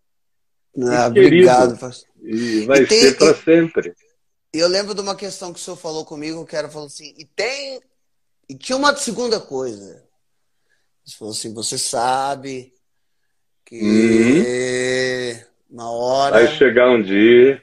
Ah, 0.77 1.07
obrigado. 1.07 1.77
E 2.21 2.65
vai 2.65 2.83
e 2.83 2.87
tem, 2.87 3.01
ser 3.01 3.17
para 3.17 3.35
sempre. 3.35 3.93
Eu 4.53 4.67
lembro 4.67 4.95
de 4.95 5.01
uma 5.01 5.15
questão 5.15 5.53
que 5.53 5.59
o 5.59 5.61
senhor 5.61 5.77
falou 5.77 6.05
comigo, 6.05 6.45
que 6.45 6.55
era 6.55 6.69
falou 6.69 6.87
assim, 6.87 7.13
e 7.17 7.25
tem. 7.25 7.81
E 8.47 8.55
tinha 8.55 8.77
uma 8.77 8.95
segunda 8.95 9.39
coisa. 9.39 10.03
Ele 11.05 11.15
falou 11.17 11.33
assim, 11.33 11.53
você 11.53 11.77
sabe 11.77 12.73
que 13.69 15.35
uhum. 15.69 15.77
na 15.77 15.91
hora. 15.91 16.43
Vai 16.43 16.47
chegar 16.57 16.89
um 16.89 17.01
dia. 17.01 17.61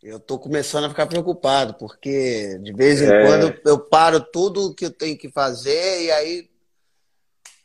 Eu 0.00 0.18
estou 0.18 0.38
começando 0.38 0.84
a 0.84 0.88
ficar 0.88 1.08
preocupado, 1.08 1.74
porque 1.74 2.56
de 2.62 2.72
vez 2.72 3.02
em 3.02 3.08
é. 3.08 3.26
quando 3.26 3.60
eu 3.64 3.78
paro 3.80 4.20
tudo 4.20 4.66
o 4.66 4.74
que 4.74 4.84
eu 4.84 4.90
tenho 4.92 5.18
que 5.18 5.28
fazer 5.28 6.04
e 6.04 6.12
aí 6.12 6.48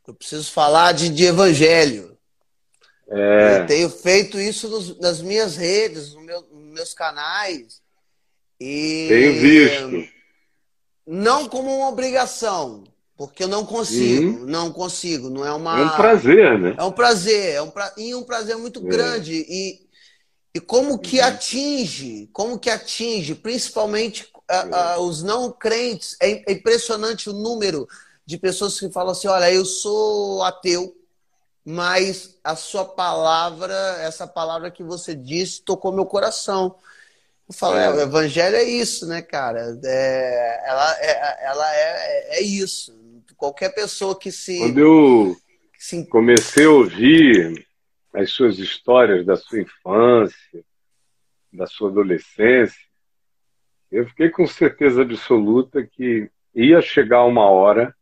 eu 0.07 0.13
preciso 0.15 0.51
falar 0.51 0.93
de, 0.93 1.09
de 1.09 1.23
evangelho. 1.23 2.17
É. 3.07 3.59
Eu 3.59 3.67
tenho 3.67 3.89
feito 3.89 4.39
isso 4.39 4.67
nos, 4.67 4.97
nas 4.97 5.21
minhas 5.21 5.55
redes, 5.55 6.15
no 6.15 6.21
meu, 6.21 6.41
nos 6.41 6.73
meus 6.73 6.93
canais. 6.95 7.79
E 8.59 9.05
tenho 9.07 9.39
visto. 9.39 10.13
Não 11.05 11.47
como 11.47 11.75
uma 11.75 11.89
obrigação, 11.89 12.83
porque 13.17 13.43
eu 13.43 13.47
não 13.47 13.65
consigo, 13.65 14.41
uhum. 14.41 14.45
não 14.45 14.71
consigo, 14.71 15.29
não 15.29 15.45
é 15.45 15.53
uma. 15.53 15.79
É 15.79 15.83
um 15.83 15.95
prazer, 15.95 16.59
né? 16.59 16.75
É 16.77 16.83
um 16.83 16.91
prazer, 16.91 17.53
é 17.53 17.61
um 17.61 17.69
pra... 17.69 17.93
e 17.97 18.15
um 18.15 18.23
prazer 18.23 18.57
muito 18.57 18.79
é. 18.79 18.89
grande. 18.89 19.45
E, 19.47 19.79
e 20.55 20.59
como 20.59 20.97
que 20.97 21.19
uhum. 21.19 21.25
atinge, 21.25 22.29
como 22.33 22.59
que 22.59 22.69
atinge, 22.69 23.35
principalmente 23.35 24.27
é. 24.49 24.97
os 24.97 25.23
não 25.23 25.51
crentes, 25.51 26.17
é, 26.21 26.51
é 26.51 26.53
impressionante 26.53 27.29
o 27.29 27.33
número 27.33 27.87
de 28.25 28.37
pessoas 28.37 28.79
que 28.79 28.89
falam 28.89 29.11
assim: 29.11 29.27
olha, 29.27 29.51
eu 29.51 29.65
sou 29.65 30.43
ateu, 30.43 30.95
mas 31.63 32.37
a 32.43 32.55
sua 32.55 32.85
palavra, 32.85 33.73
essa 34.01 34.25
palavra 34.25 34.71
que 34.71 34.83
você 34.83 35.13
disse, 35.15 35.61
tocou 35.61 35.91
meu 35.91 36.05
coração. 36.05 36.75
Eu 37.47 37.53
falo, 37.53 37.75
é. 37.75 37.85
É, 37.85 37.89
o 37.89 37.99
evangelho 37.99 38.55
é 38.55 38.63
isso, 38.63 39.05
né, 39.05 39.21
cara? 39.21 39.77
É, 39.83 40.63
ela 40.65 40.97
é, 40.99 41.45
ela 41.45 41.75
é, 41.75 42.37
é 42.39 42.41
isso. 42.41 43.00
Qualquer 43.41 43.73
pessoa 43.73 44.15
que 44.19 44.31
se. 44.31 44.59
Quando 44.59 44.77
eu 44.77 45.35
se... 45.75 46.05
comecei 46.05 46.65
a 46.65 46.69
ouvir 46.69 47.67
as 48.13 48.29
suas 48.29 48.59
histórias 48.59 49.25
da 49.25 49.35
sua 49.35 49.61
infância, 49.61 50.63
da 51.51 51.65
sua 51.65 51.89
adolescência, 51.89 52.79
eu 53.91 54.07
fiquei 54.09 54.29
com 54.29 54.45
certeza 54.45 55.01
absoluta 55.01 55.81
que 55.83 56.29
ia 56.53 56.83
chegar 56.83 57.25
uma 57.25 57.49
hora, 57.49 57.95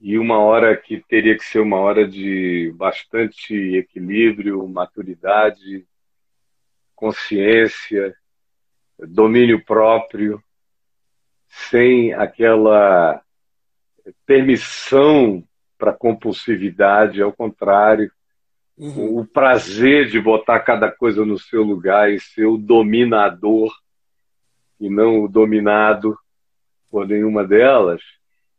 e 0.00 0.18
uma 0.18 0.38
hora 0.38 0.74
que 0.74 1.04
teria 1.06 1.36
que 1.36 1.44
ser 1.44 1.60
uma 1.60 1.76
hora 1.76 2.08
de 2.08 2.72
bastante 2.76 3.54
equilíbrio, 3.76 4.66
maturidade, 4.66 5.86
consciência, 6.94 8.16
domínio 8.98 9.62
próprio, 9.62 10.42
sem 11.46 12.14
aquela 12.14 13.22
permissão 14.26 15.42
para 15.78 15.92
compulsividade, 15.92 17.22
ao 17.22 17.32
contrário, 17.32 18.10
uhum. 18.76 19.18
o 19.18 19.26
prazer 19.26 20.08
de 20.08 20.20
botar 20.20 20.60
cada 20.60 20.90
coisa 20.90 21.24
no 21.24 21.38
seu 21.38 21.62
lugar 21.62 22.10
e 22.10 22.20
ser 22.20 22.46
o 22.46 22.56
dominador 22.56 23.72
e 24.80 24.90
não 24.90 25.24
o 25.24 25.28
dominado 25.28 26.16
por 26.90 27.06
nenhuma 27.06 27.44
delas, 27.44 28.00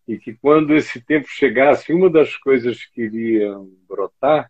e 0.08 0.18
que 0.18 0.34
quando 0.34 0.74
esse 0.74 1.02
tempo 1.02 1.28
chegasse, 1.28 1.94
uma 1.94 2.10
das 2.10 2.36
coisas 2.38 2.84
que 2.86 3.04
iriam 3.04 3.70
brotar 3.88 4.50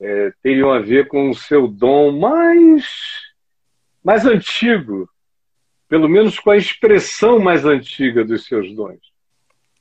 é, 0.00 0.32
teriam 0.42 0.72
a 0.72 0.80
ver 0.80 1.08
com 1.08 1.30
o 1.30 1.34
seu 1.34 1.68
dom 1.68 2.18
mais, 2.18 2.86
mais 4.02 4.26
antigo, 4.26 5.08
pelo 5.88 6.08
menos 6.08 6.38
com 6.38 6.50
a 6.50 6.56
expressão 6.56 7.38
mais 7.38 7.64
antiga 7.64 8.24
dos 8.24 8.46
seus 8.46 8.74
dons. 8.74 9.11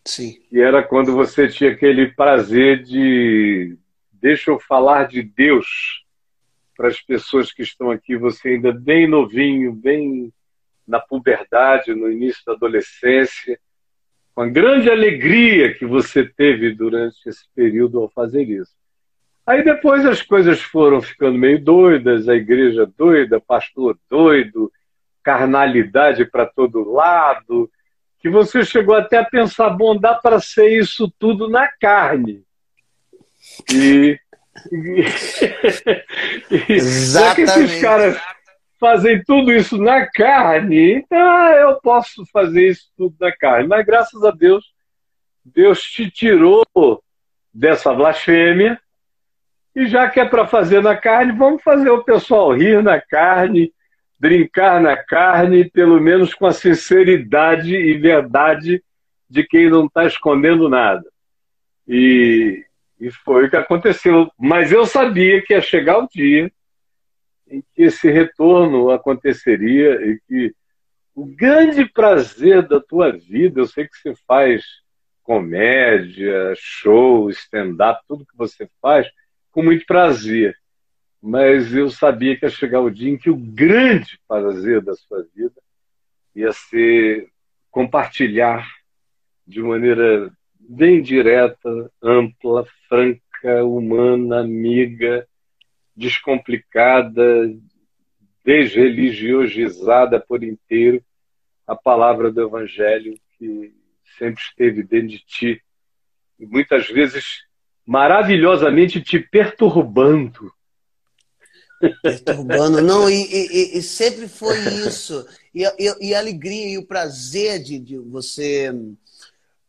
Sim. 0.06 0.40
E 0.52 0.60
era 0.60 0.84
quando 0.84 1.14
você 1.14 1.48
tinha 1.48 1.72
aquele 1.72 2.08
prazer 2.08 2.84
de 2.84 3.78
deixa 4.12 4.52
eu 4.52 4.60
falar 4.60 5.08
de 5.08 5.22
Deus 5.24 6.04
para 6.76 6.88
as 6.88 7.02
pessoas 7.02 7.52
que 7.52 7.62
estão 7.62 7.92
aqui, 7.92 8.16
você 8.16 8.50
ainda 8.50 8.72
bem 8.72 9.08
novinho, 9.08 9.74
bem 9.74 10.32
na 10.88 11.00
puberdade, 11.00 11.94
no 11.94 12.12
início 12.12 12.44
da 12.46 12.54
adolescência, 12.54 13.60
com 14.34 14.42
a 14.42 14.50
grande 14.50 14.90
alegria 14.90 15.74
que 15.74 15.86
você 15.86 16.26
teve 16.26 16.74
durante 16.74 17.18
esse 17.28 17.46
período 17.56 18.00
ao 18.00 18.10
fazer 18.10 18.44
isso. 18.44 18.74
Aí 19.46 19.64
depois 19.64 20.06
as 20.06 20.22
coisas 20.22 20.62
foram 20.62 21.02
ficando 21.02 21.38
meio 21.38 21.64
doidas, 21.64 22.30
a 22.30 22.36
igreja 22.36 22.86
doida, 22.98 23.40
pastor 23.40 23.98
doido, 24.10 24.72
carnalidade 25.24 26.26
para 26.26 26.46
todo 26.46 26.90
lado, 26.92 27.70
que 28.22 28.30
você 28.30 28.64
chegou 28.64 28.96
até 28.96 29.18
a 29.18 29.26
pensar, 29.26 29.70
bom, 29.72 29.98
dá 29.98 30.14
para 30.14 30.40
ser 30.40 30.78
isso 30.78 31.12
tudo 31.18 31.50
na 31.50 31.68
carne. 31.80 32.44
E, 33.74 34.20
e, 34.72 35.06
e 36.70 36.80
já 36.80 37.34
que 37.34 37.42
esses 37.42 37.82
caras 37.82 38.22
fazem 38.80 39.24
tudo 39.24 39.52
isso 39.52 39.78
na 39.78 40.06
carne, 40.08 40.94
então 40.94 41.48
eu 41.54 41.80
posso 41.82 42.26
fazer 42.32 42.70
isso 42.70 42.92
tudo 42.96 43.16
na 43.20 43.32
carne. 43.36 43.68
Mas 43.68 43.86
graças 43.86 44.24
a 44.24 44.32
Deus, 44.32 44.72
Deus 45.44 45.82
te 45.82 46.10
tirou 46.10 46.64
dessa 47.54 47.94
blasfêmia. 47.94 48.80
E 49.76 49.88
já 49.88 50.10
que 50.10 50.20
é 50.20 50.26
para 50.26 50.46
fazer 50.46 50.82
na 50.82 50.96
carne, 50.96 51.32
vamos 51.32 51.64
fazer 51.64 51.90
o 51.90 52.04
pessoal 52.04 52.54
rir 52.54 52.84
na 52.84 53.00
carne, 53.00 53.74
brincar 54.22 54.80
na 54.80 54.96
carne, 54.96 55.68
pelo 55.68 56.00
menos 56.00 56.32
com 56.36 56.46
a 56.46 56.54
sinceridade 56.54 57.76
e 57.76 57.98
verdade 57.98 58.84
de 59.28 59.44
quem 59.44 59.68
não 59.68 59.88
está 59.88 60.06
escondendo 60.06 60.70
nada. 60.70 61.04
E, 61.88 62.64
e 63.00 63.10
foi 63.10 63.48
o 63.48 63.50
que 63.50 63.56
aconteceu. 63.56 64.32
Mas 64.40 64.72
eu 64.72 64.86
sabia 64.86 65.42
que 65.42 65.56
ia 65.56 65.62
chegar 65.62 65.98
o 65.98 66.08
dia 66.08 66.52
em 67.50 67.64
que 67.74 67.82
esse 67.82 68.12
retorno 68.12 68.92
aconteceria 68.92 70.00
e 70.06 70.20
que 70.28 70.54
o 71.16 71.26
grande 71.26 71.84
prazer 71.86 72.68
da 72.68 72.80
tua 72.80 73.12
vida, 73.12 73.60
eu 73.60 73.66
sei 73.66 73.88
que 73.88 73.98
você 73.98 74.14
faz 74.28 74.64
comédia, 75.24 76.54
show, 76.56 77.28
stand-up, 77.32 78.00
tudo 78.08 78.26
que 78.26 78.38
você 78.38 78.70
faz, 78.80 79.08
com 79.52 79.64
muito 79.64 79.84
prazer. 79.88 80.56
Mas 81.22 81.74
eu 81.74 81.90
sabia 81.90 82.36
que 82.36 82.46
ia 82.46 82.50
chegar 82.50 82.82
o 82.82 82.90
dia 82.90 83.12
em 83.12 83.18
que 83.18 83.30
o 83.30 83.36
grande 83.36 84.20
prazer 84.28 84.82
da 84.82 84.96
sua 84.96 85.24
vida 85.36 85.62
ia 86.36 86.52
ser 86.52 87.30
compartilhar 87.70 88.68
de 89.46 89.62
maneira 89.62 90.32
bem 90.60 91.02
direta, 91.02 91.92
ampla, 92.02 92.66
franca, 92.88 93.64
humana, 93.64 94.40
amiga, 94.40 95.28
descomplicada, 95.96 97.54
desreligiosizada 98.44 100.20
por 100.20 100.44
inteiro, 100.44 101.04
a 101.68 101.76
palavra 101.76 102.32
do 102.32 102.42
Evangelho 102.42 103.20
que 103.38 103.74
sempre 104.18 104.42
esteve 104.42 104.84
dentro 104.84 105.10
de 105.10 105.20
ti, 105.20 105.62
e 106.40 106.46
muitas 106.46 106.88
vezes 106.88 107.46
maravilhosamente 107.86 109.02
te 109.02 109.20
perturbando. 109.20 110.52
Perturbando, 112.02 112.82
não, 112.82 113.10
e, 113.10 113.24
e, 113.24 113.78
e 113.78 113.82
sempre 113.82 114.28
foi 114.28 114.58
isso. 114.88 115.26
E, 115.54 115.64
e, 116.00 116.14
a 116.14 116.20
alegria 116.20 116.70
e 116.70 116.78
o 116.78 116.86
prazer 116.86 117.62
de, 117.62 117.80
de 117.80 117.98
você 117.98 118.74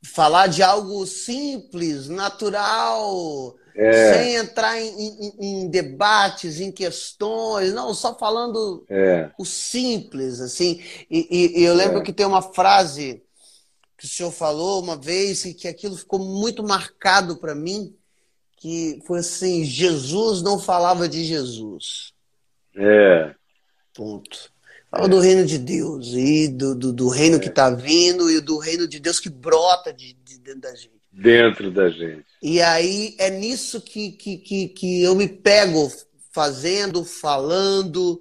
falar 0.02 0.46
de 0.46 0.62
algo 0.62 1.06
simples, 1.06 2.08
natural, 2.08 3.56
é. 3.74 4.14
sem 4.14 4.34
entrar 4.36 4.80
em, 4.80 4.88
em, 4.88 5.32
em, 5.40 5.68
debates, 5.68 6.60
em 6.60 6.70
questões, 6.70 7.72
não, 7.72 7.94
só 7.94 8.16
falando 8.16 8.84
é. 8.88 9.30
o 9.38 9.44
simples, 9.44 10.40
assim. 10.40 10.82
E, 11.10 11.60
e 11.60 11.64
eu 11.64 11.74
lembro 11.74 11.98
é. 11.98 12.02
que 12.02 12.12
tem 12.12 12.26
uma 12.26 12.42
frase 12.42 13.22
que 13.96 14.06
o 14.06 14.08
senhor 14.08 14.32
falou 14.32 14.82
uma 14.82 14.96
vez 14.96 15.44
e 15.44 15.54
que 15.54 15.68
aquilo 15.68 15.96
ficou 15.96 16.18
muito 16.18 16.62
marcado 16.62 17.36
para 17.36 17.54
mim, 17.54 17.94
que 18.62 19.02
foi 19.04 19.18
assim: 19.18 19.64
Jesus 19.64 20.40
não 20.40 20.56
falava 20.56 21.08
de 21.08 21.24
Jesus. 21.24 22.12
É. 22.76 23.34
Ponto. 23.92 24.52
Fala 24.88 25.08
do 25.08 25.18
reino 25.18 25.44
de 25.44 25.58
Deus 25.58 26.12
e 26.14 26.48
do, 26.48 26.74
do, 26.76 26.92
do 26.92 27.08
reino 27.08 27.36
é. 27.36 27.38
que 27.40 27.48
está 27.48 27.68
vindo 27.70 28.30
e 28.30 28.40
do 28.40 28.58
reino 28.58 28.86
de 28.86 29.00
Deus 29.00 29.18
que 29.18 29.28
brota 29.28 29.92
de, 29.92 30.12
de, 30.12 30.38
dentro 30.38 30.60
da 30.60 30.74
gente. 30.76 30.92
Dentro 31.10 31.70
da 31.72 31.90
gente. 31.90 32.24
E 32.40 32.62
aí 32.62 33.16
é 33.18 33.30
nisso 33.30 33.80
que, 33.80 34.12
que, 34.12 34.38
que, 34.38 34.68
que 34.68 35.02
eu 35.02 35.16
me 35.16 35.26
pego 35.26 35.90
fazendo, 36.30 37.04
falando. 37.04 38.20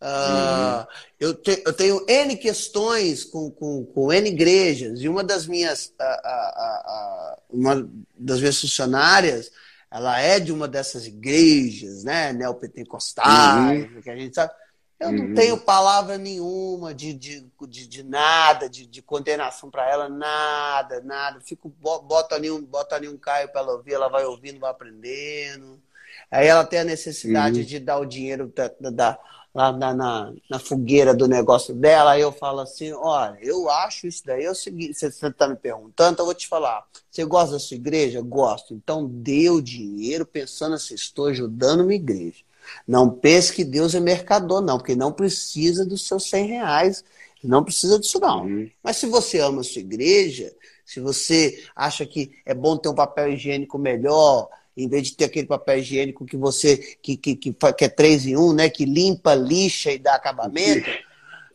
Uh, 0.00 0.86
eu, 1.20 1.34
te, 1.34 1.62
eu, 1.66 1.72
tenho 1.72 2.04
N 2.08 2.36
questões 2.36 3.24
com, 3.24 3.50
com, 3.50 3.84
com 3.84 4.12
N 4.12 4.28
igrejas, 4.28 5.00
e 5.00 5.08
uma 5.08 5.22
das 5.22 5.46
minhas, 5.46 5.92
uh, 6.00 6.02
uh, 6.02 7.42
uma 7.50 7.88
das 8.18 8.40
minhas 8.40 8.60
funcionárias, 8.60 9.52
ela 9.92 10.18
é 10.18 10.40
de 10.40 10.50
uma 10.50 10.66
dessas 10.66 11.06
igrejas, 11.06 12.02
né, 12.02 12.32
neopentecostais, 12.32 13.92
uhum. 13.92 14.00
que 14.00 14.08
a 14.08 14.16
gente 14.16 14.34
sabe. 14.34 14.52
Eu 14.98 15.12
não 15.12 15.26
uhum. 15.26 15.34
tenho 15.34 15.58
palavra 15.58 16.16
nenhuma 16.16 16.94
de, 16.94 17.12
de, 17.12 17.46
de, 17.68 17.86
de 17.86 18.02
nada, 18.02 18.70
de, 18.70 18.86
de 18.86 19.02
condenação 19.02 19.68
para 19.68 19.90
ela, 19.90 20.08
nada, 20.08 21.00
nada. 21.00 21.40
Fico, 21.40 21.68
bota 21.68 22.36
ali 22.36 22.50
um, 22.50 22.62
bota 22.62 22.94
ali 22.94 23.08
um 23.08 23.18
Caio 23.18 23.48
para 23.48 23.60
ela 23.60 23.72
ouvir, 23.72 23.94
ela 23.94 24.08
vai 24.08 24.24
ouvindo, 24.24 24.60
vai 24.60 24.70
aprendendo. 24.70 25.82
Aí 26.30 26.46
ela 26.46 26.64
tem 26.64 26.78
a 26.78 26.84
necessidade 26.84 27.60
uhum. 27.60 27.66
de 27.66 27.80
dar 27.80 27.98
o 27.98 28.06
dinheiro 28.06 28.50
da, 28.54 28.70
da 28.90 29.18
lá 29.54 29.70
na, 29.72 29.92
na, 29.92 30.32
na, 30.48 30.58
fogueira 30.58 31.14
do 31.14 31.28
negócio 31.28 31.74
dela, 31.74 32.12
aí 32.12 32.22
eu 32.22 32.32
falo 32.32 32.60
assim, 32.60 32.92
olha, 32.92 33.38
eu 33.42 33.68
acho 33.68 34.06
isso 34.06 34.22
daí 34.24 34.44
é 34.44 34.50
o 34.50 34.54
seguinte, 34.54 34.94
você 34.94 35.06
está 35.08 35.46
me 35.46 35.56
perguntando, 35.56 36.12
então 36.12 36.24
eu 36.24 36.26
vou 36.26 36.34
te 36.34 36.48
falar, 36.48 36.86
você 37.10 37.24
gosta 37.24 37.52
da 37.52 37.58
sua 37.58 37.74
igreja? 37.74 38.22
Gosto. 38.22 38.72
Então 38.72 39.06
dê 39.06 39.50
o 39.50 39.60
dinheiro 39.60 40.24
pensando 40.24 40.74
assim, 40.74 40.94
estou 40.94 41.26
ajudando 41.26 41.82
uma 41.82 41.94
igreja. 41.94 42.42
Não 42.86 43.10
pense 43.10 43.52
que 43.52 43.64
Deus 43.64 43.94
é 43.94 44.00
mercador, 44.00 44.62
não, 44.62 44.78
porque 44.78 44.94
não 44.94 45.12
precisa 45.12 45.84
dos 45.84 46.06
seus 46.06 46.24
100 46.30 46.46
reais. 46.46 47.04
Não 47.42 47.64
precisa 47.64 47.98
disso, 47.98 48.20
não. 48.20 48.44
Uhum. 48.44 48.70
Mas 48.82 48.96
se 48.98 49.06
você 49.06 49.40
ama 49.40 49.60
a 49.60 49.64
sua 49.64 49.80
igreja, 49.80 50.54
se 50.86 51.00
você 51.00 51.64
acha 51.74 52.06
que 52.06 52.32
é 52.46 52.54
bom 52.54 52.76
ter 52.76 52.88
um 52.88 52.94
papel 52.94 53.32
higiênico 53.32 53.78
melhor, 53.78 54.48
em 54.76 54.88
vez 54.88 55.08
de 55.08 55.16
ter 55.16 55.24
aquele 55.24 55.46
papel 55.46 55.78
higiênico 55.78 56.24
que 56.24 56.36
você 56.36 56.76
que, 57.02 57.16
que, 57.16 57.36
que, 57.36 57.52
que 57.52 57.84
é 57.84 57.88
três 57.88 58.26
em 58.26 58.36
um, 58.36 58.52
né? 58.52 58.68
Que 58.68 58.84
limpa, 58.84 59.34
lixa 59.34 59.92
e 59.92 59.98
dá 59.98 60.14
acabamento, 60.14 60.88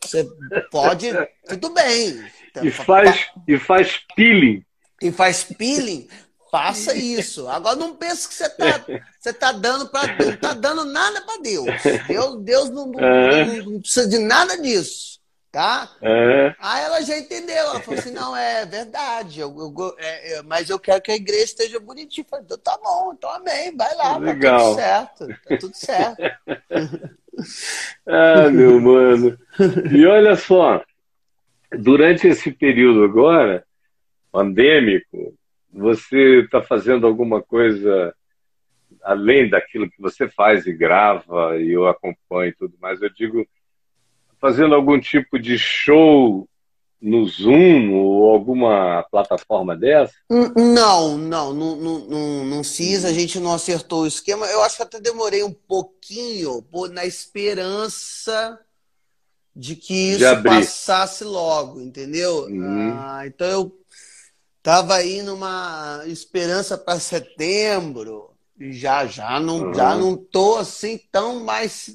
você 0.02 0.26
pode. 0.70 1.08
Tudo 1.48 1.70
bem. 1.70 2.22
E 2.62 2.70
faz, 2.70 3.26
e 3.46 3.58
faz 3.58 4.00
peeling. 4.16 4.64
E 5.00 5.12
faz 5.12 5.44
peeling 5.44 6.08
Faça 6.50 6.94
isso. 6.94 7.46
Agora 7.48 7.76
não 7.76 7.94
pense 7.94 8.26
que 8.26 8.34
você 8.34 8.46
está 8.46 8.84
você 9.18 9.32
tá 9.32 9.52
dando 9.52 9.88
para 9.88 10.14
Deus. 10.14 10.28
Não 10.28 10.34
está 10.34 10.54
dando 10.54 10.84
nada 10.84 11.20
para 11.22 11.42
Deus. 11.42 11.66
Deus. 12.06 12.42
Deus 12.42 12.70
não, 12.70 12.86
não, 12.86 13.00
não, 13.00 13.72
não, 13.72 13.80
precisa 13.80 14.08
de 14.08 14.18
nada 14.18 14.56
disso. 14.60 15.17
Tá? 15.50 15.88
Aí 16.60 16.84
ela 16.84 17.00
já 17.00 17.18
entendeu. 17.18 17.56
Ela 17.56 17.80
falou 17.80 17.98
assim: 17.98 18.12
não, 18.12 18.36
é 18.36 18.66
verdade. 18.66 19.40
Eu, 19.40 19.54
eu 19.58 19.96
é, 19.98 20.34
é, 20.34 20.42
mas 20.42 20.68
eu 20.68 20.78
quero 20.78 21.00
que 21.00 21.10
a 21.10 21.16
igreja 21.16 21.44
esteja 21.44 21.80
bonitinha. 21.80 22.24
Eu 22.24 22.28
falei, 22.28 22.44
então 22.44 22.58
tá 22.58 22.78
bom, 22.82 23.14
então 23.14 23.30
amém. 23.30 23.74
Vai 23.76 23.94
lá, 23.94 24.18
Legal. 24.18 24.58
tá 24.58 24.66
tudo 24.66 24.76
certo. 24.76 25.28
Tá 25.48 25.56
tudo 25.56 25.74
certo. 25.74 26.22
ah, 28.06 28.50
meu 28.50 28.78
mano. 28.80 29.38
E 29.90 30.06
olha 30.06 30.36
só, 30.36 30.84
durante 31.72 32.26
esse 32.26 32.52
período 32.52 33.04
agora, 33.04 33.64
pandêmico, 34.30 35.34
você 35.72 36.40
está 36.40 36.60
fazendo 36.60 37.06
alguma 37.06 37.42
coisa 37.42 38.14
além 39.02 39.48
daquilo 39.48 39.90
que 39.90 40.00
você 40.00 40.28
faz 40.28 40.66
e 40.66 40.72
grava 40.72 41.56
e 41.58 41.70
eu 41.72 41.86
acompanho 41.86 42.50
e 42.50 42.54
tudo 42.54 42.74
mais? 42.80 43.00
Eu 43.00 43.10
digo, 43.10 43.46
fazendo 44.40 44.74
algum 44.74 44.98
tipo 44.98 45.38
de 45.38 45.58
show 45.58 46.48
no 47.00 47.26
Zoom 47.26 47.92
ou 47.92 48.30
alguma 48.30 49.04
plataforma 49.10 49.76
dessa? 49.76 50.14
Não, 50.28 51.16
não, 51.16 51.54
não, 51.54 51.76
não, 51.76 52.44
não, 52.44 52.64
fiz, 52.64 53.04
a 53.04 53.12
gente 53.12 53.38
não 53.38 53.52
acertou 53.52 54.02
o 54.02 54.06
esquema. 54.06 54.46
Eu 54.46 54.62
acho 54.62 54.76
que 54.76 54.82
até 54.82 55.00
demorei 55.00 55.42
um 55.42 55.52
pouquinho 55.52 56.64
na 56.92 57.04
esperança 57.06 58.58
de 59.54 59.74
que 59.74 60.12
isso 60.12 60.42
passasse 60.42 61.24
logo, 61.24 61.80
entendeu? 61.80 62.44
Uhum. 62.44 62.96
Ah, 62.96 63.22
então 63.26 63.48
eu 63.48 63.78
tava 64.62 64.94
aí 64.94 65.22
numa 65.22 66.02
esperança 66.06 66.76
para 66.76 67.00
setembro 67.00 68.30
e 68.58 68.72
já 68.72 69.06
já 69.06 69.40
não 69.40 69.68
uhum. 69.68 69.74
já 69.74 69.96
não 69.96 70.16
tô 70.16 70.56
assim 70.56 71.00
tão 71.10 71.44
mais 71.44 71.90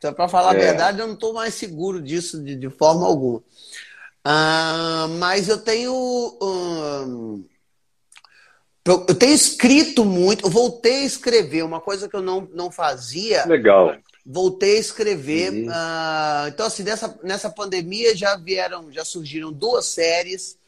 para 0.00 0.28
falar 0.28 0.54
é. 0.54 0.56
a 0.56 0.60
verdade 0.60 1.00
eu 1.00 1.06
não 1.06 1.16
tô 1.16 1.32
mais 1.32 1.54
seguro 1.54 2.00
disso 2.00 2.42
de, 2.42 2.56
de 2.56 2.70
forma 2.70 3.06
alguma 3.06 3.42
ah, 4.24 5.06
mas 5.18 5.48
eu 5.48 5.58
tenho 5.58 5.92
hum, 6.42 7.44
eu 8.84 9.14
tenho 9.14 9.32
escrito 9.32 10.04
muito 10.04 10.46
eu 10.46 10.50
voltei 10.50 11.02
a 11.02 11.06
escrever 11.06 11.62
uma 11.62 11.80
coisa 11.80 12.08
que 12.08 12.16
eu 12.16 12.22
não, 12.22 12.48
não 12.52 12.70
fazia 12.70 13.44
legal 13.46 13.96
voltei 14.24 14.76
a 14.76 14.80
escrever 14.80 15.52
uhum. 15.52 15.68
uh, 15.68 16.48
então 16.48 16.66
assim 16.66 16.82
nessa, 16.82 17.18
nessa 17.22 17.50
pandemia 17.50 18.16
já 18.16 18.36
vieram 18.36 18.90
já 18.90 19.04
surgiram 19.04 19.52
duas 19.52 19.86
séries 19.86 20.58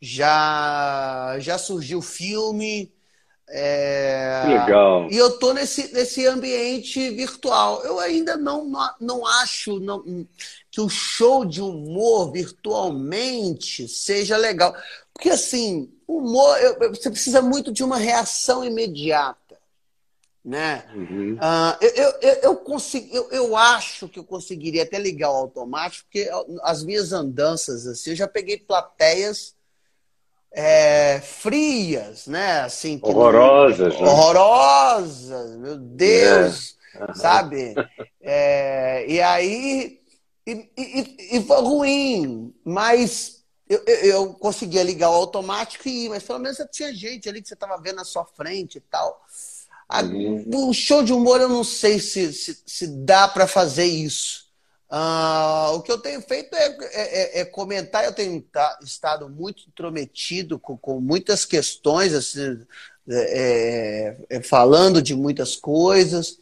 já 0.00 1.36
já 1.38 1.58
surgiu 1.58 2.02
filme. 2.02 2.92
É... 3.48 4.42
Legal. 4.46 5.08
E 5.10 5.16
eu 5.16 5.38
tô 5.38 5.52
nesse, 5.52 5.92
nesse 5.92 6.26
ambiente 6.26 7.10
virtual. 7.10 7.82
Eu 7.84 7.98
ainda 7.98 8.36
não, 8.36 8.70
não 9.00 9.26
acho 9.26 9.78
não, 9.78 10.02
que 10.70 10.80
o 10.80 10.88
show 10.88 11.44
de 11.44 11.60
humor 11.60 12.32
virtualmente 12.32 13.88
seja 13.88 14.36
legal. 14.36 14.74
Porque, 15.12 15.30
assim, 15.30 15.90
humor, 16.06 16.58
eu, 16.58 16.78
você 16.90 17.10
precisa 17.10 17.40
muito 17.40 17.72
de 17.72 17.84
uma 17.84 17.96
reação 17.96 18.64
imediata. 18.64 19.56
Né? 20.44 20.84
Uhum. 20.94 21.34
Uh, 21.34 21.76
eu, 21.80 22.14
eu, 22.20 22.34
eu, 22.42 22.56
consigo, 22.56 23.12
eu, 23.12 23.28
eu 23.32 23.56
acho 23.56 24.08
que 24.08 24.18
eu 24.18 24.22
conseguiria 24.22 24.84
até 24.84 24.96
ligar 24.96 25.30
o 25.30 25.36
automático, 25.36 26.04
porque 26.04 26.30
as 26.62 26.84
minhas 26.84 27.12
andanças, 27.12 27.84
assim, 27.84 28.10
eu 28.10 28.16
já 28.16 28.28
peguei 28.28 28.56
plateias 28.56 29.55
é, 30.58 31.20
frias, 31.20 32.26
né? 32.26 32.62
Assim, 32.62 32.98
horrorosas. 33.02 33.92
Não... 33.92 34.00
Né? 34.00 34.08
Horrorosas, 34.08 35.56
meu 35.58 35.76
Deus, 35.76 36.76
é. 36.94 37.14
sabe? 37.14 37.74
É, 38.22 39.04
e 39.06 39.20
aí, 39.20 40.00
e, 40.46 40.70
e, 40.74 41.36
e, 41.36 41.42
foi 41.42 41.60
ruim, 41.60 42.54
mas 42.64 43.44
eu, 43.68 43.84
eu 43.84 44.34
conseguia 44.34 44.82
ligar 44.82 45.10
o 45.10 45.14
automático 45.14 45.86
e 45.86 46.06
ir, 46.06 46.08
mas 46.08 46.22
pelo 46.22 46.38
menos 46.38 46.56
tinha 46.72 46.90
gente 46.94 47.28
ali 47.28 47.42
que 47.42 47.48
você 47.48 47.54
estava 47.54 47.76
vendo 47.76 47.96
na 47.96 48.04
sua 48.04 48.24
frente 48.24 48.78
e 48.78 48.80
tal. 48.80 49.22
A, 49.86 50.00
uhum. 50.02 50.70
O 50.70 50.72
show 50.72 51.02
de 51.02 51.12
humor 51.12 51.38
eu 51.38 51.50
não 51.50 51.62
sei 51.62 51.98
se, 51.98 52.32
se, 52.32 52.62
se 52.66 52.86
dá 52.86 53.28
para 53.28 53.46
fazer 53.46 53.84
isso. 53.84 54.45
Ah, 54.98 55.72
o 55.74 55.82
que 55.82 55.92
eu 55.92 55.98
tenho 55.98 56.22
feito 56.22 56.56
é, 56.56 56.64
é, 56.64 56.70
é, 56.94 57.40
é 57.40 57.44
comentar, 57.44 58.02
eu 58.02 58.14
tenho 58.14 58.40
tá, 58.40 58.78
estado 58.82 59.28
muito 59.28 59.64
intrometido 59.68 60.58
com, 60.58 60.74
com 60.74 61.02
muitas 61.02 61.44
questões, 61.44 62.14
assim, 62.14 62.58
é, 63.06 64.16
é, 64.30 64.38
é 64.38 64.42
falando 64.42 65.02
de 65.02 65.14
muitas 65.14 65.54
coisas, 65.54 66.38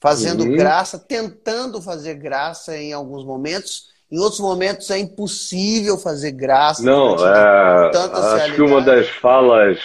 fazendo 0.00 0.44
uhum. 0.44 0.56
graça, 0.56 0.98
tentando 0.98 1.82
fazer 1.82 2.14
graça 2.14 2.74
em 2.74 2.94
alguns 2.94 3.22
momentos. 3.22 3.90
Em 4.10 4.18
outros 4.18 4.40
momentos 4.40 4.90
é 4.90 4.98
impossível 4.98 5.98
fazer 5.98 6.32
graça. 6.32 6.82
Não, 6.82 7.14
é, 7.16 7.90
acho 8.34 8.54
que 8.54 8.62
uma 8.62 8.80
das 8.80 9.10
falas, 9.10 9.78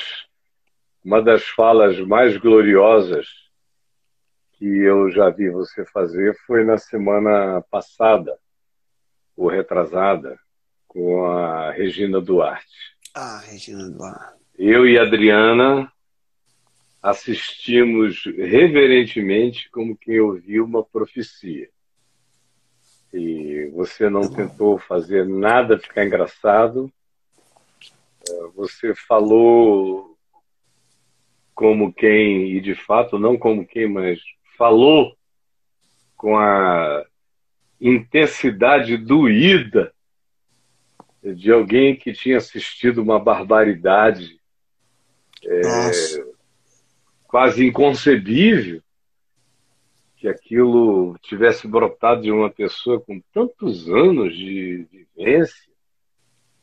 uma 1.03 1.21
das 1.21 1.43
falas 1.43 1.99
mais 2.07 2.37
gloriosas 2.37 3.27
que 4.57 4.65
eu 4.65 5.11
já 5.11 5.29
vi 5.29 5.49
você 5.49 5.85
fazer 5.85 6.35
foi 6.45 6.63
na 6.63 6.77
semana 6.77 7.61
passada, 7.69 8.37
ou 9.35 9.47
retrasada, 9.47 10.39
com 10.87 11.25
a 11.25 11.71
Regina 11.71 12.21
Duarte. 12.21 12.95
Ah, 13.13 13.39
Regina 13.39 13.89
Duarte. 13.89 14.39
Eu 14.57 14.87
e 14.87 14.97
a 14.97 15.03
Adriana 15.03 15.91
assistimos 17.01 18.23
reverentemente 18.25 19.69
como 19.69 19.97
quem 19.97 20.19
ouviu 20.19 20.65
uma 20.65 20.83
profecia. 20.83 21.69
E 23.13 23.69
você 23.73 24.09
não 24.09 24.27
tentou 24.27 24.79
fazer 24.79 25.25
nada 25.25 25.77
ficar 25.77 26.05
engraçado. 26.05 26.91
É, 28.27 28.47
você 28.55 28.95
falou 28.95 30.17
como 31.53 31.93
quem, 31.93 32.51
e 32.51 32.59
de 32.59 32.75
fato 32.75 33.17
não 33.17 33.37
como 33.37 33.65
quem, 33.65 33.87
mas 33.87 34.19
falou 34.57 35.15
com 36.15 36.37
a 36.37 37.05
intensidade 37.79 38.97
doída 38.97 39.93
de 41.23 41.51
alguém 41.51 41.95
que 41.95 42.13
tinha 42.13 42.37
assistido 42.37 43.01
uma 43.01 43.19
barbaridade 43.19 44.39
é, 45.43 45.61
quase 47.23 47.65
inconcebível 47.65 48.81
que 50.17 50.27
aquilo 50.27 51.17
tivesse 51.21 51.67
brotado 51.67 52.21
de 52.21 52.31
uma 52.31 52.49
pessoa 52.49 52.99
com 52.99 53.21
tantos 53.33 53.89
anos 53.89 54.35
de 54.35 54.87
vivência 54.91 55.71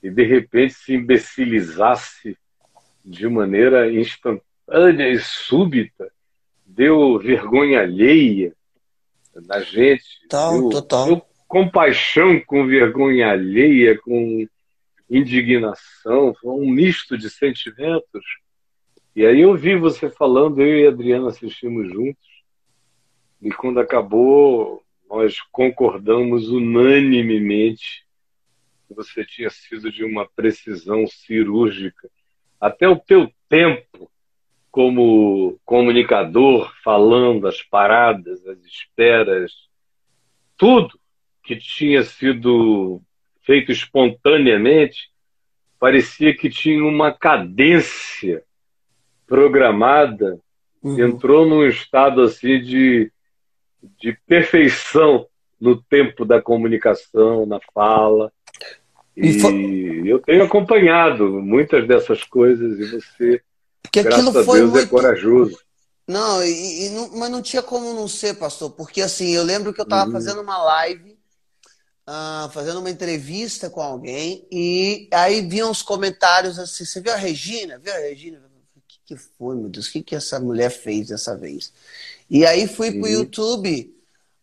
e 0.03 0.11
de 0.11 0.25
repente 0.25 0.75
se 0.75 0.95
imbecilizasse 0.95 2.37
de 3.05 3.29
maneira 3.29 3.93
instantânea 3.93 5.09
e 5.09 5.19
súbita 5.19 6.11
deu 6.75 7.19
vergonha 7.19 7.81
alheia 7.81 8.55
na 9.35 9.61
gente. 9.61 10.21
Total, 10.23 10.61
deu, 10.61 10.69
total. 10.71 11.07
Deu 11.07 11.23
compaixão 11.47 12.41
com 12.41 12.67
vergonha 12.67 13.31
alheia, 13.31 13.99
com 13.99 14.47
indignação, 15.09 16.35
foi 16.41 16.51
um 16.53 16.71
misto 16.71 17.19
de 17.19 17.29
sentimentos. 17.29 18.25
E 19.15 19.27
aí 19.27 19.43
eu 19.43 19.55
vi 19.55 19.77
você 19.77 20.09
falando, 20.09 20.63
eu 20.63 20.79
e 20.79 20.87
a 20.87 20.89
Adriana 20.89 21.29
assistimos 21.29 21.93
juntos, 21.93 22.27
e 23.43 23.51
quando 23.51 23.81
acabou, 23.81 24.83
nós 25.11 25.39
concordamos 25.51 26.49
unanimemente 26.49 28.07
que 28.89 28.95
você 28.95 29.25
tinha 29.27 29.51
sido 29.51 29.93
de 29.93 30.05
uma 30.05 30.27
precisão 30.27 31.07
cirúrgica. 31.07 32.09
Até 32.59 32.89
o 32.89 32.99
teu 32.99 33.31
tempo 33.49 34.11
como 34.73 35.61
comunicador, 35.67 36.73
falando 36.83 37.47
as 37.47 37.61
paradas, 37.61 38.45
as 38.47 38.59
esperas, 38.65 39.53
tudo 40.57 40.99
que 41.45 41.55
tinha 41.57 42.03
sido 42.03 43.03
feito 43.43 43.71
espontaneamente, 43.71 45.11
parecia 45.79 46.35
que 46.35 46.49
tinha 46.49 46.83
uma 46.83 47.13
cadência 47.13 48.43
programada, 49.27 50.41
uhum. 50.83 50.99
entrou 50.99 51.47
num 51.47 51.67
estado 51.67 52.23
assim 52.23 52.59
de, 52.59 53.13
de 54.01 54.17
perfeição 54.27 55.27
no 55.61 55.83
tempo 55.83 56.25
da 56.25 56.41
comunicação, 56.41 57.45
na 57.45 57.61
fala. 57.75 58.33
E, 59.15 59.37
e 60.05 60.09
eu 60.09 60.19
tenho 60.19 60.45
acompanhado 60.45 61.43
muitas 61.43 61.87
dessas 61.87 62.25
coisas 62.25 62.79
e 62.79 62.99
você 62.99 63.43
porque 63.83 64.03
Graças 64.03 64.27
aquilo 64.27 64.45
foi 64.45 64.61
Deus 64.61 64.71
é 64.71 64.73
muito... 64.73 64.87
é 64.87 64.89
corajoso. 64.89 65.59
Não, 66.07 66.43
e, 66.45 66.87
e 66.87 66.91
não, 66.91 67.17
mas 67.17 67.31
não 67.31 67.43
tinha 67.43 67.63
como 67.63 67.93
não 67.93 68.09
ser, 68.09 68.35
pastor, 68.35 68.71
porque 68.71 69.03
assim, 69.03 69.31
eu 69.31 69.43
lembro 69.43 69.73
que 69.73 69.81
eu 69.81 69.85
estava 69.85 70.07
uhum. 70.07 70.13
fazendo 70.13 70.41
uma 70.41 70.63
live, 70.63 71.19
uh, 72.09 72.51
fazendo 72.51 72.81
uma 72.81 72.91
entrevista 72.91 73.71
com 73.71 73.81
alguém, 73.81 74.47
e 74.51 75.09
aí 75.13 75.41
vinham 75.41 75.71
os 75.71 75.83
comentários 75.83 76.59
assim, 76.59 76.85
você 76.85 77.01
viu 77.01 77.13
a 77.13 77.17
Regina? 77.17 77.79
Viu 77.79 77.93
a 77.93 77.99
Regina? 77.99 78.53
que 79.15 79.17
foi, 79.17 79.57
meu 79.57 79.69
Deus? 79.69 79.89
O 79.89 79.93
que, 79.93 80.03
que 80.03 80.17
essa 80.17 80.41
mulher 80.41 80.71
fez 80.71 81.09
dessa 81.09 81.37
vez? 81.37 81.73
E 82.29 82.47
aí 82.47 82.67
fui 82.67 82.91
uhum. 82.91 83.01
pro 83.01 83.11
YouTube, 83.11 83.95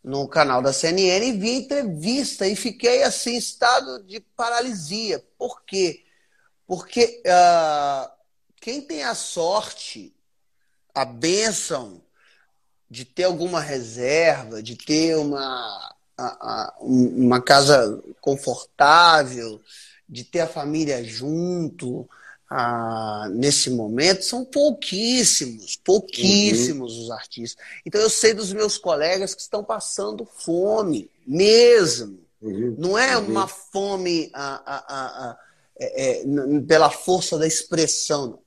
no 0.04 0.28
canal 0.28 0.62
da 0.62 0.72
CNN, 0.72 1.26
e 1.26 1.38
vi 1.38 1.50
a 1.50 1.54
entrevista 1.54 2.48
e 2.48 2.56
fiquei 2.56 3.04
assim, 3.04 3.32
em 3.32 3.38
estado 3.38 4.04
de 4.04 4.20
paralisia. 4.36 5.24
Por 5.38 5.64
quê? 5.66 6.04
Porque 6.68 7.22
uh, 7.26 8.10
quem 8.60 8.82
tem 8.82 9.04
a 9.04 9.16
sorte, 9.16 10.14
a 10.94 11.06
bênção 11.06 12.02
de 12.90 13.06
ter 13.06 13.24
alguma 13.24 13.62
reserva, 13.62 14.62
de 14.64 14.76
ter 14.76 15.16
uma, 15.16 15.96
uma 16.80 17.42
casa 17.42 18.02
confortável, 18.20 19.62
de 20.08 20.24
ter 20.24 20.42
a 20.42 20.48
família 20.48 21.04
junto 21.04 22.10
ah, 22.50 23.28
nesse 23.32 23.70
momento, 23.70 24.24
são 24.26 24.44
pouquíssimos, 24.44 25.76
pouquíssimos 25.76 26.96
uhum. 26.96 27.04
os 27.04 27.12
artistas. 27.12 27.64
Então 27.86 28.02
eu 28.02 28.10
sei 28.10 28.34
dos 28.34 28.52
meus 28.52 28.76
colegas 28.76 29.36
que 29.36 29.42
estão 29.42 29.64
passando 29.64 30.26
fome, 30.26 31.10
mesmo. 31.28 32.20
Uhum. 32.42 32.76
Não 32.78 32.98
é 32.98 33.16
uhum. 33.16 33.28
uma 33.28 33.48
fome 33.48 34.32
é, 35.80 36.22
é, 36.22 36.24
pela 36.68 36.90
força 36.90 37.38
da 37.38 37.46
expressão, 37.46 38.40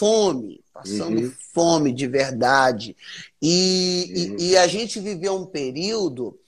fome, 0.00 0.64
passando 0.72 1.20
uhum. 1.20 1.32
fome 1.52 1.92
de 1.92 2.06
verdade. 2.06 2.96
E, 3.40 4.34
e, 4.38 4.52
e, 4.52 4.56
a 4.56 4.66
gente 4.66 4.98
viveu 4.98 5.36
um 5.36 5.44
período 5.44 6.38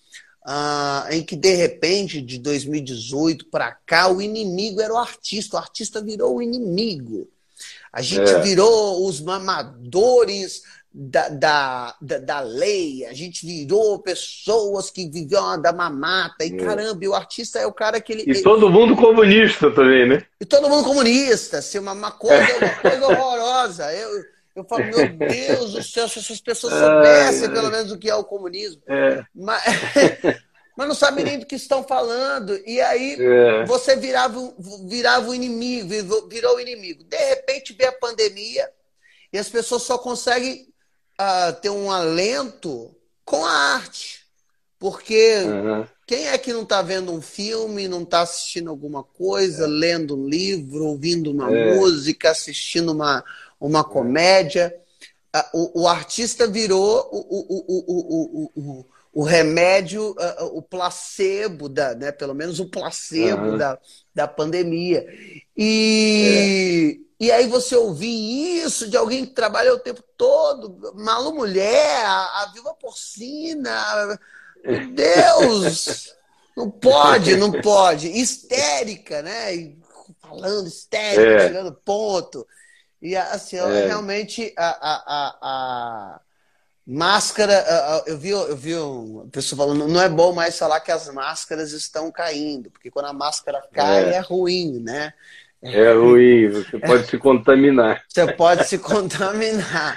ah, 0.42 1.06
em 1.10 1.22
que, 1.22 1.36
de 1.36 1.54
repente, 1.54 2.22
de 2.22 2.38
2018 2.38 3.50
para 3.50 3.72
cá, 3.84 4.10
o 4.10 4.22
inimigo 4.22 4.80
era 4.80 4.94
o 4.94 4.96
artista, 4.96 5.56
o 5.56 5.60
artista 5.60 6.00
virou 6.00 6.36
o 6.36 6.42
inimigo. 6.42 7.28
A 7.92 8.00
gente 8.00 8.30
é. 8.30 8.40
virou 8.40 9.06
os 9.06 9.20
mamadores 9.20 10.62
da, 10.94 11.28
da, 11.30 11.96
da, 12.00 12.18
da, 12.18 12.40
lei, 12.40 13.06
a 13.06 13.14
gente 13.14 13.46
virou 13.46 13.98
pessoas 13.98 14.90
que 14.90 15.08
viviam 15.08 15.60
da 15.60 15.72
mamata, 15.72 16.44
e 16.44 16.54
é. 16.54 16.56
caramba, 16.56 17.02
e 17.02 17.08
o 17.08 17.14
artista 17.14 17.58
é 17.58 17.66
o 17.66 17.72
cara 17.72 18.00
que 18.00 18.12
ele. 18.12 18.24
E 18.26 18.30
ele... 18.30 18.42
todo 18.42 18.68
mundo 18.68 18.94
comunista 18.94 19.70
também, 19.70 20.06
né? 20.06 20.22
E 20.38 20.44
todo 20.44 20.68
mundo 20.68 20.84
comunista, 20.84 21.58
assim, 21.58 21.78
uma, 21.78 21.92
uma 21.92 22.10
coisa, 22.10 22.56
uma 22.58 22.74
coisa 22.90 23.06
horrorosa. 23.06 23.92
Eu, 23.94 24.22
eu 24.54 24.64
falo, 24.64 24.84
meu 24.84 25.16
Deus 25.16 25.72
do 25.72 25.82
céu, 25.82 26.06
se 26.06 26.18
essas 26.18 26.40
pessoas 26.42 26.74
soubessem 26.74 27.50
pelo 27.50 27.70
menos 27.70 27.90
o 27.90 27.98
que 27.98 28.10
é 28.10 28.14
o 28.14 28.24
comunismo. 28.24 28.82
É. 28.86 29.24
Mas, 29.34 29.62
mas 30.76 30.88
não 30.88 30.94
sabem 30.94 31.24
nem 31.24 31.38
do 31.38 31.46
que 31.46 31.56
estão 31.56 31.82
falando. 31.82 32.60
E 32.66 32.82
aí 32.82 33.16
é. 33.18 33.64
você 33.64 33.96
virava, 33.96 34.38
virava 34.86 35.30
o 35.30 35.34
inimigo, 35.34 35.88
virou 36.28 36.56
o 36.56 36.60
inimigo. 36.60 37.02
De 37.04 37.16
repente 37.16 37.72
vem 37.72 37.86
a 37.86 37.92
pandemia 37.92 38.68
e 39.32 39.38
as 39.38 39.48
pessoas 39.48 39.84
só 39.84 39.96
conseguem 39.96 40.71
uh, 41.22 41.52
ter 41.60 41.70
um 41.70 41.90
alento 41.90 42.94
com 43.24 43.44
a 43.44 43.50
arte. 43.50 44.22
Porque 44.78 45.38
uhum. 45.44 45.86
quem 46.06 46.26
é 46.26 46.36
que 46.36 46.52
não 46.52 46.62
está 46.62 46.82
vendo 46.82 47.12
um 47.12 47.22
filme, 47.22 47.86
não 47.86 48.02
está 48.02 48.22
assistindo 48.22 48.68
alguma 48.68 49.04
coisa, 49.04 49.64
é. 49.64 49.68
lendo 49.68 50.16
um 50.16 50.28
livro, 50.28 50.86
ouvindo 50.86 51.30
uma 51.30 51.56
é. 51.56 51.76
música, 51.76 52.30
assistindo 52.30 52.90
uma, 52.90 53.24
uma 53.60 53.84
comédia. 53.84 54.74
O, 55.54 55.82
o 55.82 55.88
artista 55.88 56.46
virou 56.48 57.08
o, 57.12 57.18
o, 57.30 58.50
o, 58.54 58.86
o, 59.12 59.22
remédio, 59.22 60.14
o 60.52 60.60
placebo, 60.60 61.68
da, 61.68 61.94
né? 61.94 62.10
pelo 62.10 62.34
menos 62.34 62.58
o 62.58 62.68
placebo 62.68 63.50
uhum. 63.50 63.56
da, 63.56 63.78
da 64.12 64.26
pandemia. 64.26 65.06
E, 65.56 66.98
é. 67.08 67.11
E 67.22 67.30
aí 67.30 67.46
você 67.46 67.76
ouvir 67.76 68.64
isso 68.64 68.90
de 68.90 68.96
alguém 68.96 69.24
que 69.24 69.32
trabalha 69.32 69.72
o 69.72 69.78
tempo 69.78 70.02
todo, 70.16 70.92
Malu 70.96 71.32
Mulher, 71.32 72.04
a, 72.04 72.42
a 72.42 72.50
Viva 72.52 72.74
Porcina, 72.74 74.18
meu 74.64 74.92
Deus! 74.92 76.16
Não 76.56 76.68
pode, 76.68 77.36
não 77.36 77.52
pode. 77.52 78.08
Histérica, 78.08 79.22
né? 79.22 79.72
Falando 80.20 80.66
histérica, 80.66 81.44
é. 81.44 81.46
chegando 81.46 81.72
ponto. 81.84 82.44
E 83.00 83.14
assim, 83.14 83.56
é. 83.56 83.86
realmente 83.86 84.52
a, 84.58 84.66
a, 84.66 85.04
a, 85.06 85.38
a 85.42 86.20
máscara, 86.84 88.02
eu 88.04 88.18
vi, 88.18 88.30
eu 88.30 88.56
vi 88.56 88.74
uma 88.74 89.28
pessoa 89.28 89.58
falando, 89.58 89.86
não 89.86 90.02
é 90.02 90.08
bom 90.08 90.32
mais 90.32 90.58
falar 90.58 90.80
que 90.80 90.90
as 90.90 91.08
máscaras 91.08 91.70
estão 91.70 92.10
caindo, 92.10 92.68
porque 92.68 92.90
quando 92.90 93.06
a 93.06 93.12
máscara 93.12 93.62
cai 93.72 94.12
é, 94.12 94.14
é 94.14 94.18
ruim, 94.18 94.80
né? 94.80 95.14
É 95.62 95.92
ruim, 95.92 96.48
você 96.48 96.76
pode 96.76 97.06
se 97.06 97.16
contaminar. 97.18 98.02
Você 98.08 98.32
pode 98.32 98.66
se 98.66 98.78
contaminar. 98.78 99.96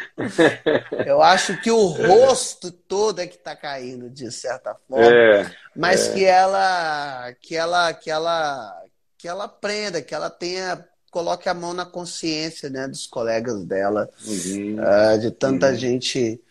Eu 1.08 1.24
acho 1.24 1.60
que 1.60 1.72
o 1.72 1.86
rosto 1.88 2.72
todo 2.72 3.20
é 3.20 3.26
que 3.26 3.36
está 3.36 3.56
caindo, 3.56 4.08
de 4.08 4.32
certa 4.32 4.76
forma. 4.88 5.04
É, 5.04 5.52
mas 5.76 6.10
é. 6.10 6.14
que 6.14 6.24
ela 6.24 7.34
que 7.42 7.56
ela 7.56 7.94
que 7.96 8.12
ela 8.12 8.84
que 9.18 9.28
ela 9.28 9.46
aprenda, 9.46 10.04
que 10.04 10.14
ela 10.14 10.30
tenha 10.30 10.86
coloque 11.10 11.50
a 11.50 11.54
mão 11.54 11.74
na 11.74 11.86
consciência 11.86 12.70
né, 12.70 12.88
dos 12.88 13.08
colegas 13.08 13.64
dela, 13.64 14.10
uhum. 14.28 14.76
uh, 14.78 15.18
de 15.18 15.32
tanta 15.32 15.70
uhum. 15.70 15.76
gente. 15.76 16.42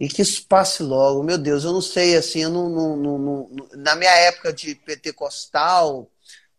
E 0.00 0.08
que 0.08 0.22
isso 0.22 0.46
passe 0.48 0.82
logo. 0.82 1.22
Meu 1.22 1.36
Deus, 1.36 1.64
eu 1.64 1.72
não 1.72 1.82
sei, 1.82 2.16
assim, 2.16 2.42
eu 2.42 2.50
não, 2.50 2.68
não, 2.70 2.96
não, 2.96 3.18
não 3.18 3.50
na 3.74 3.94
minha 3.94 4.10
época 4.10 4.52
de 4.52 4.74
pentecostal, 4.74 6.08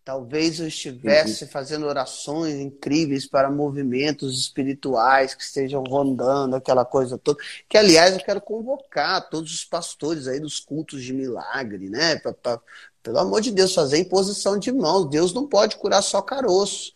talvez 0.10 0.60
eu 0.60 0.68
estivesse 0.68 1.43
uhum. 1.43 1.49
fazendo 1.51 1.86
orações 1.86 2.55
incríveis 2.55 3.28
para 3.28 3.47
movimentos 3.47 4.39
espirituais 4.39 5.36
que 5.36 5.43
estejam 5.43 5.84
rondando 5.84 6.55
aquela 6.55 6.84
coisa 6.84 7.16
toda. 7.16 7.38
Que, 7.70 7.78
aliás, 7.78 8.16
eu 8.16 8.20
quero 8.26 8.41
convocar 8.41 9.30
todos 9.30 9.53
os 9.53 9.64
pastores 9.64 10.26
aí 10.26 10.39
dos 10.39 10.60
cultos 10.60 11.03
de 11.03 11.14
milagre, 11.14 11.91
né? 11.91 12.16
Pra, 12.16 12.34
pra, 12.34 12.60
pelo 13.03 13.20
amor 13.20 13.39
de 13.39 13.51
Deus, 13.51 13.72
fazer 13.72 13.99
imposição 13.99 14.57
de 14.57 14.72
mãos. 14.72 15.12
Deus 15.12 15.32
não 15.32 15.45
pode 15.45 15.78
curar 15.78 16.01
só 16.01 16.24
caroço. 16.24 16.91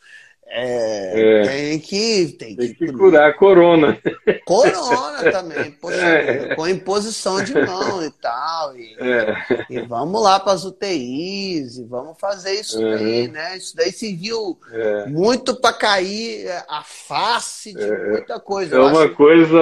É, 0.56 1.40
é, 1.40 1.42
tem 1.48 1.80
que, 1.80 2.28
tem, 2.38 2.56
tem 2.56 2.74
que, 2.76 2.86
que, 2.86 2.94
curar 2.94 3.32
a 3.32 3.34
corona. 3.34 4.00
Corona 4.46 5.32
também, 5.32 5.72
poxa, 5.82 5.98
é. 5.98 6.56
com 6.56 6.68
imposição 6.68 7.44
de 7.44 7.56
mão 7.56 8.06
e 8.06 8.12
tal. 8.12 8.78
E, 8.78 8.96
é. 9.00 9.66
e 9.68 9.82
vamos 9.82 10.22
lá 10.22 10.40
para 10.40 10.54
as 10.54 10.64
UTIs, 10.64 11.80
e 11.80 11.86
vamos 11.86 12.20
fazer 12.20 12.52
isso 12.52 12.80
uhum. 12.80 12.92
daí, 12.92 13.28
né? 13.30 13.58
Isso 13.58 13.76
daí 13.76 13.92
se 13.92 14.16
viu 14.16 14.60
é. 14.72 15.08
muito 15.08 15.60
para 15.60 15.74
cair 15.74 16.48
a 16.70 16.84
face 16.84 17.74
de 17.74 17.82
é. 17.82 18.10
muita 18.12 18.40
coisa. 18.40 18.76
É 18.76 18.80
uma 18.80 19.06
acho... 19.06 19.16
coisa 19.16 19.58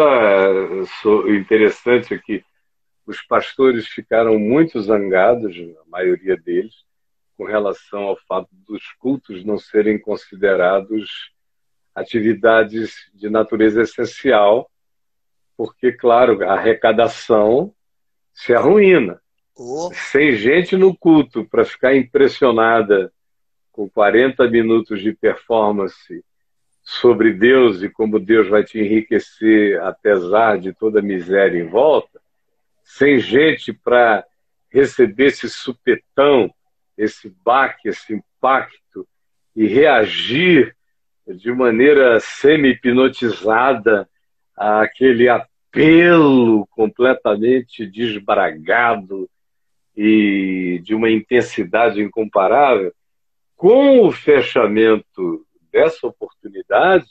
interessante 1.30 2.14
aqui. 2.14 2.44
Os 3.08 3.22
pastores 3.22 3.88
ficaram 3.88 4.38
muito 4.38 4.82
zangados, 4.82 5.56
a 5.56 5.90
maioria 5.90 6.36
deles, 6.36 6.74
com 7.42 7.46
relação 7.46 8.04
ao 8.04 8.18
fato 8.28 8.50
dos 8.52 8.84
cultos 9.00 9.44
não 9.44 9.58
serem 9.58 9.98
considerados 9.98 11.32
atividades 11.96 13.10
de 13.16 13.32
natureza 13.32 13.82
essencial, 13.82 14.70
porque, 15.58 15.92
claro, 15.92 16.48
a 16.48 16.54
arrecadação 16.54 17.74
se 18.32 18.54
arruína. 18.54 19.20
Oh. 19.58 19.90
Sem 19.92 20.34
gente 20.34 20.78
no 20.78 20.96
culto 20.96 21.44
para 21.44 21.66
ficar 21.66 21.96
impressionada 21.96 23.12
com 23.72 23.90
40 23.90 24.48
minutos 24.48 25.02
de 25.02 25.12
performance 25.12 26.24
sobre 26.84 27.34
Deus 27.34 27.82
e 27.82 27.90
como 27.90 28.20
Deus 28.20 28.50
vai 28.50 28.64
te 28.64 28.78
enriquecer 28.78 29.82
apesar 29.82 30.60
de 30.60 30.74
toda 30.74 31.00
a 31.00 31.04
miséria 31.04 31.60
em 31.60 31.68
volta, 31.68 32.22
sem 32.84 33.20
gente 33.20 33.74
para 33.74 34.24
receber 34.70 35.26
esse 35.26 35.50
supetão 35.50 36.54
esse 37.02 37.34
baque, 37.44 37.90
esse 37.90 38.14
impacto 38.14 39.08
e 39.56 39.66
reagir 39.66 40.76
de 41.28 41.52
maneira 41.52 42.20
semi-hipnotizada 42.20 44.08
àquele 44.56 45.28
apelo 45.28 46.68
completamente 46.68 47.88
desbragado 47.88 49.28
e 49.98 50.80
de 50.84 50.94
uma 50.94 51.10
intensidade 51.10 52.02
incomparável, 52.02 52.94
com 53.56 54.06
o 54.06 54.12
fechamento 54.12 55.46
dessa 55.72 56.08
oportunidade, 56.08 57.10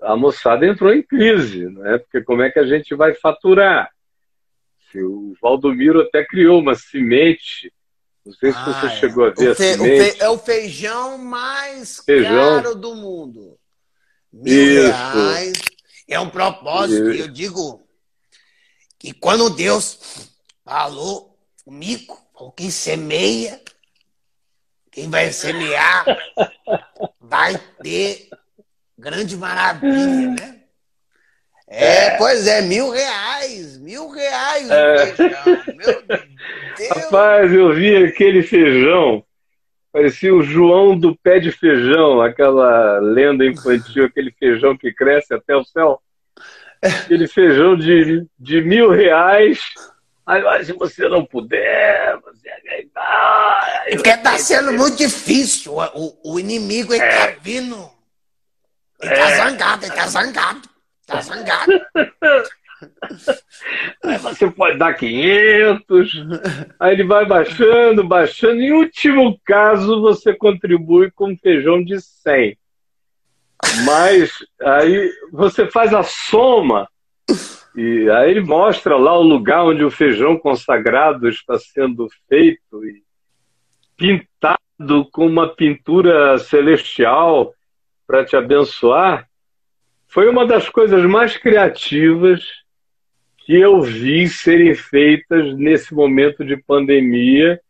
a 0.00 0.16
moçada 0.16 0.66
entrou 0.66 0.92
em 0.92 1.02
crise, 1.02 1.66
não 1.66 1.86
é? 1.86 1.98
Porque 1.98 2.22
como 2.22 2.42
é 2.42 2.50
que 2.50 2.58
a 2.58 2.66
gente 2.66 2.94
vai 2.94 3.14
faturar? 3.14 3.90
O 4.94 5.34
Valdomiro 5.42 6.00
até 6.00 6.24
criou 6.24 6.58
uma 6.58 6.74
semente 6.74 7.70
não 8.26 8.32
sei 8.32 8.50
se 8.50 8.58
ah, 8.58 8.64
você 8.64 8.86
é. 8.86 8.96
chegou 8.98 9.24
a 9.24 9.30
ver 9.30 9.54
fe, 9.54 9.72
a 9.74 9.78
fe, 9.78 10.16
É 10.18 10.28
o 10.28 10.36
feijão 10.36 11.16
mais 11.16 11.98
feijão. 12.00 12.56
caro 12.56 12.74
do 12.74 12.96
mundo. 12.96 13.56
Mil 14.32 14.82
Isso. 14.82 14.90
reais. 14.90 15.52
É 16.08 16.18
um 16.18 16.28
propósito. 16.28 17.08
Isso. 17.12 17.22
Eu 17.22 17.28
digo 17.28 17.86
que 18.98 19.12
quando 19.12 19.48
Deus 19.48 20.28
falou 20.64 21.38
comigo, 21.64 22.20
o 22.34 22.50
quem 22.50 22.68
semeia, 22.68 23.62
quem 24.90 25.08
vai 25.08 25.32
semear, 25.32 26.04
vai 27.20 27.56
ter 27.80 28.28
grande 28.98 29.36
maravilha, 29.36 30.30
né? 30.30 30.62
É, 31.68 32.06
é, 32.06 32.10
pois 32.16 32.46
é, 32.46 32.62
mil 32.62 32.90
reais. 32.90 33.78
Mil 33.78 34.08
reais 34.08 34.70
é. 34.70 35.06
feijão. 35.06 35.44
Meu 35.74 36.02
Deus. 36.02 36.90
Rapaz, 36.90 37.52
eu 37.52 37.74
vi 37.74 37.96
aquele 37.96 38.42
feijão. 38.42 39.24
Parecia 39.92 40.34
o 40.34 40.42
João 40.42 40.96
do 40.96 41.16
pé 41.16 41.38
de 41.38 41.50
feijão, 41.50 42.20
aquela 42.20 42.98
lenda 42.98 43.46
infantil, 43.46 44.04
aquele 44.04 44.30
feijão 44.30 44.76
que 44.76 44.92
cresce 44.92 45.32
até 45.32 45.56
o 45.56 45.64
céu. 45.64 46.00
Aquele 46.82 47.26
feijão 47.26 47.76
de, 47.76 48.26
de 48.38 48.60
mil 48.60 48.90
reais. 48.90 49.60
Aí, 50.26 50.64
se 50.64 50.72
você 50.72 51.08
não 51.08 51.24
puder, 51.24 52.18
você 52.18 52.48
é 53.86 53.94
Porque 53.94 54.10
está 54.10 54.36
sendo 54.38 54.72
muito 54.72 54.96
difícil. 54.96 55.72
O, 55.72 55.84
o, 55.94 56.34
o 56.34 56.40
inimigo 56.40 56.92
está 56.92 57.30
é. 57.30 57.36
vindo. 57.40 57.90
Ele 59.00 59.12
está 59.12 59.30
é. 59.30 59.36
zangado, 59.36 59.84
ele 59.84 59.92
está 59.92 60.06
zangado. 60.08 60.75
Tá 61.06 61.20
zangado. 61.22 61.72
Aí 64.04 64.18
você 64.18 64.50
pode 64.50 64.76
dar 64.76 64.92
500, 64.94 66.12
aí 66.78 66.92
ele 66.92 67.04
vai 67.04 67.24
baixando, 67.24 68.04
baixando. 68.04 68.60
Em 68.60 68.72
último 68.72 69.40
caso, 69.44 70.00
você 70.02 70.34
contribui 70.34 71.10
com 71.10 71.36
feijão 71.36 71.82
de 71.82 71.98
100. 72.00 72.58
Mas 73.84 74.30
aí 74.60 75.10
você 75.32 75.70
faz 75.70 75.94
a 75.94 76.02
soma 76.02 76.86
e 77.76 78.08
aí 78.10 78.30
ele 78.30 78.40
mostra 78.40 78.96
lá 78.96 79.18
o 79.18 79.22
lugar 79.22 79.64
onde 79.64 79.84
o 79.84 79.90
feijão 79.90 80.38
consagrado 80.38 81.28
está 81.28 81.58
sendo 81.58 82.08
feito 82.26 82.82
e 82.84 83.02
pintado 83.94 85.04
com 85.12 85.26
uma 85.26 85.54
pintura 85.54 86.38
celestial 86.38 87.52
para 88.06 88.24
te 88.24 88.34
abençoar. 88.34 89.25
Foi 90.16 90.30
uma 90.30 90.46
das 90.46 90.66
coisas 90.70 91.04
mais 91.04 91.36
criativas 91.36 92.42
que 93.44 93.54
eu 93.54 93.82
vi 93.82 94.26
serem 94.30 94.74
feitas 94.74 95.54
nesse 95.58 95.92
momento 95.92 96.42
de 96.42 96.56
pandemia, 96.56 97.60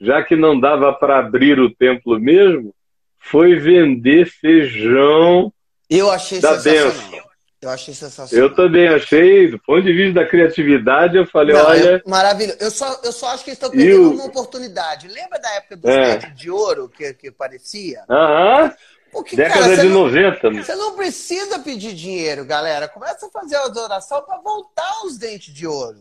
já 0.00 0.20
que 0.20 0.34
não 0.34 0.58
dava 0.58 0.92
para 0.92 1.20
abrir 1.20 1.60
o 1.60 1.72
templo 1.72 2.18
mesmo, 2.18 2.74
foi 3.16 3.54
vender 3.54 4.26
feijão 4.26 5.52
eu 5.88 6.10
achei 6.10 6.40
da 6.40 6.56
benção. 6.56 7.24
Eu 7.62 7.70
achei 7.70 7.94
sensacional. 7.94 8.44
Eu 8.44 8.54
também 8.54 8.88
achei, 8.88 9.48
do 9.52 9.58
ponto 9.60 9.82
de 9.82 9.92
vista 9.92 10.20
da 10.20 10.26
criatividade, 10.26 11.16
eu 11.16 11.24
falei, 11.24 11.54
não, 11.54 11.64
olha. 11.64 12.02
É 12.04 12.10
maravilhoso. 12.10 12.58
Eu 12.60 12.70
só, 12.72 13.00
eu 13.04 13.12
só 13.12 13.28
acho 13.28 13.44
que 13.44 13.50
eles 13.50 13.56
estão 13.56 13.70
perdendo 13.70 14.02
eu... 14.02 14.10
uma 14.10 14.26
oportunidade. 14.26 15.06
Lembra 15.06 15.38
da 15.38 15.48
época 15.54 15.76
dos 15.76 15.90
é. 15.90 16.18
de 16.18 16.50
ouro 16.50 16.88
que, 16.88 17.14
que 17.14 17.30
parecia? 17.30 18.02
Aham. 18.10 18.74
Porque, 19.14 19.36
Década 19.36 19.60
cara, 19.60 19.76
de 19.76 19.88
não, 19.88 20.06
90. 20.06 20.50
Você 20.50 20.74
não 20.74 20.96
precisa 20.96 21.60
pedir 21.60 21.94
dinheiro, 21.94 22.44
galera. 22.44 22.88
Começa 22.88 23.26
a 23.26 23.30
fazer 23.30 23.54
a 23.54 23.66
adoração 23.66 24.20
para 24.22 24.38
voltar 24.38 25.06
os 25.06 25.16
dentes 25.16 25.54
de 25.54 25.68
ouro. 25.68 26.00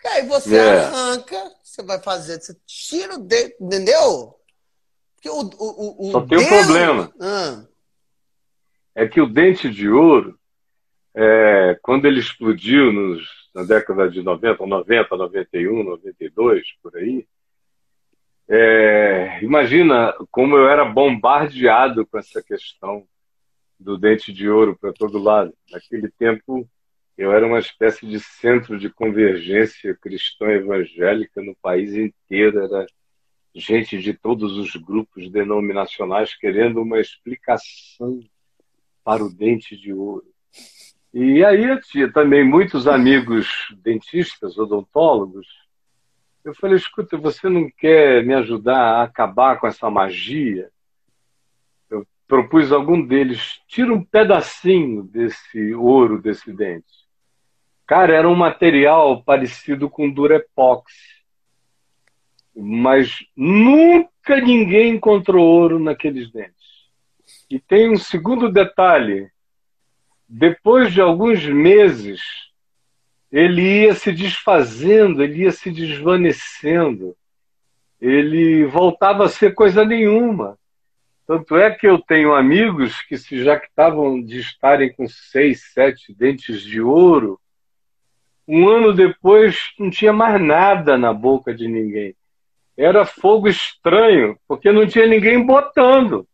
Que 0.00 0.08
aí 0.08 0.26
você 0.26 0.56
é. 0.56 0.84
arranca, 0.84 1.52
você 1.62 1.82
vai 1.82 2.00
fazer, 2.00 2.40
você 2.40 2.56
tira 2.66 3.16
o 3.16 3.18
dente, 3.18 3.56
entendeu? 3.60 4.34
Porque 5.14 5.28
o, 5.28 5.40
o, 5.58 6.08
o, 6.08 6.12
Só 6.12 6.20
tem 6.22 6.38
um 6.38 6.48
problema. 6.48 7.12
Ah. 7.20 7.64
É 8.94 9.06
que 9.06 9.20
o 9.20 9.26
dente 9.26 9.68
de 9.68 9.88
ouro, 9.90 10.38
é, 11.14 11.78
quando 11.82 12.06
ele 12.06 12.20
explodiu 12.20 12.90
nos, 12.90 13.22
na 13.54 13.64
década 13.64 14.08
de 14.08 14.22
90, 14.22 14.64
90, 14.64 15.14
91, 15.14 15.84
92, 15.84 16.62
por 16.82 16.96
aí, 16.96 17.26
é, 18.48 19.40
imagina 19.42 20.14
como 20.30 20.56
eu 20.56 20.68
era 20.68 20.84
bombardeado 20.84 22.06
com 22.06 22.18
essa 22.18 22.42
questão 22.42 23.06
do 23.78 23.98
dente 23.98 24.32
de 24.32 24.48
ouro 24.48 24.76
para 24.80 24.92
todo 24.92 25.18
lado. 25.18 25.52
Naquele 25.70 26.08
tempo, 26.10 26.68
eu 27.18 27.32
era 27.32 27.46
uma 27.46 27.58
espécie 27.58 28.06
de 28.06 28.20
centro 28.20 28.78
de 28.78 28.88
convergência 28.88 29.96
cristã 30.00 30.46
evangélica 30.46 31.42
no 31.42 31.56
país 31.56 31.94
inteiro. 31.94 32.62
Era 32.62 32.86
gente 33.54 33.98
de 33.98 34.14
todos 34.14 34.56
os 34.56 34.76
grupos 34.76 35.30
denominacionais 35.30 36.34
querendo 36.36 36.80
uma 36.82 37.00
explicação 37.00 38.20
para 39.02 39.24
o 39.24 39.32
dente 39.32 39.76
de 39.76 39.92
ouro. 39.92 40.26
E 41.12 41.44
aí 41.44 41.64
eu 41.64 41.80
tinha 41.80 42.12
também 42.12 42.44
muitos 42.44 42.86
amigos 42.86 43.48
dentistas, 43.82 44.58
odontólogos, 44.58 45.46
eu 46.46 46.54
falei, 46.54 46.76
escuta, 46.76 47.16
você 47.16 47.48
não 47.48 47.68
quer 47.68 48.24
me 48.24 48.32
ajudar 48.32 48.78
a 48.78 49.02
acabar 49.02 49.58
com 49.58 49.66
essa 49.66 49.90
magia? 49.90 50.70
Eu 51.90 52.06
propus 52.28 52.72
a 52.72 52.76
algum 52.76 53.04
deles, 53.04 53.60
tira 53.66 53.92
um 53.92 54.04
pedacinho 54.04 55.02
desse 55.02 55.74
ouro 55.74 56.22
desse 56.22 56.52
dente. 56.52 56.86
Cara, 57.84 58.14
era 58.14 58.28
um 58.28 58.34
material 58.36 59.24
parecido 59.24 59.90
com 59.90 60.08
Durepox. 60.08 60.92
Mas 62.54 63.26
nunca 63.36 64.40
ninguém 64.40 64.94
encontrou 64.94 65.44
ouro 65.44 65.80
naqueles 65.80 66.30
dentes. 66.30 66.54
E 67.50 67.58
tem 67.58 67.90
um 67.90 67.96
segundo 67.96 68.52
detalhe. 68.52 69.28
Depois 70.28 70.92
de 70.92 71.00
alguns 71.00 71.44
meses, 71.44 72.22
ele 73.38 73.82
ia 73.82 73.94
se 73.94 74.10
desfazendo, 74.12 75.22
ele 75.22 75.42
ia 75.42 75.52
se 75.52 75.70
desvanecendo, 75.70 77.14
ele 78.00 78.64
voltava 78.64 79.26
a 79.26 79.28
ser 79.28 79.52
coisa 79.52 79.84
nenhuma. 79.84 80.58
Tanto 81.26 81.54
é 81.54 81.70
que 81.70 81.86
eu 81.86 81.98
tenho 81.98 82.34
amigos 82.34 83.02
que 83.02 83.18
se 83.18 83.44
jactavam 83.44 84.22
de 84.22 84.38
estarem 84.38 84.90
com 84.90 85.06
seis, 85.06 85.70
sete 85.74 86.14
dentes 86.14 86.62
de 86.62 86.80
ouro, 86.80 87.38
um 88.48 88.70
ano 88.70 88.94
depois 88.94 89.74
não 89.78 89.90
tinha 89.90 90.14
mais 90.14 90.40
nada 90.40 90.96
na 90.96 91.12
boca 91.12 91.52
de 91.54 91.68
ninguém. 91.68 92.16
Era 92.74 93.04
fogo 93.04 93.48
estranho, 93.48 94.38
porque 94.48 94.72
não 94.72 94.86
tinha 94.86 95.06
ninguém 95.06 95.44
botando. 95.44 96.26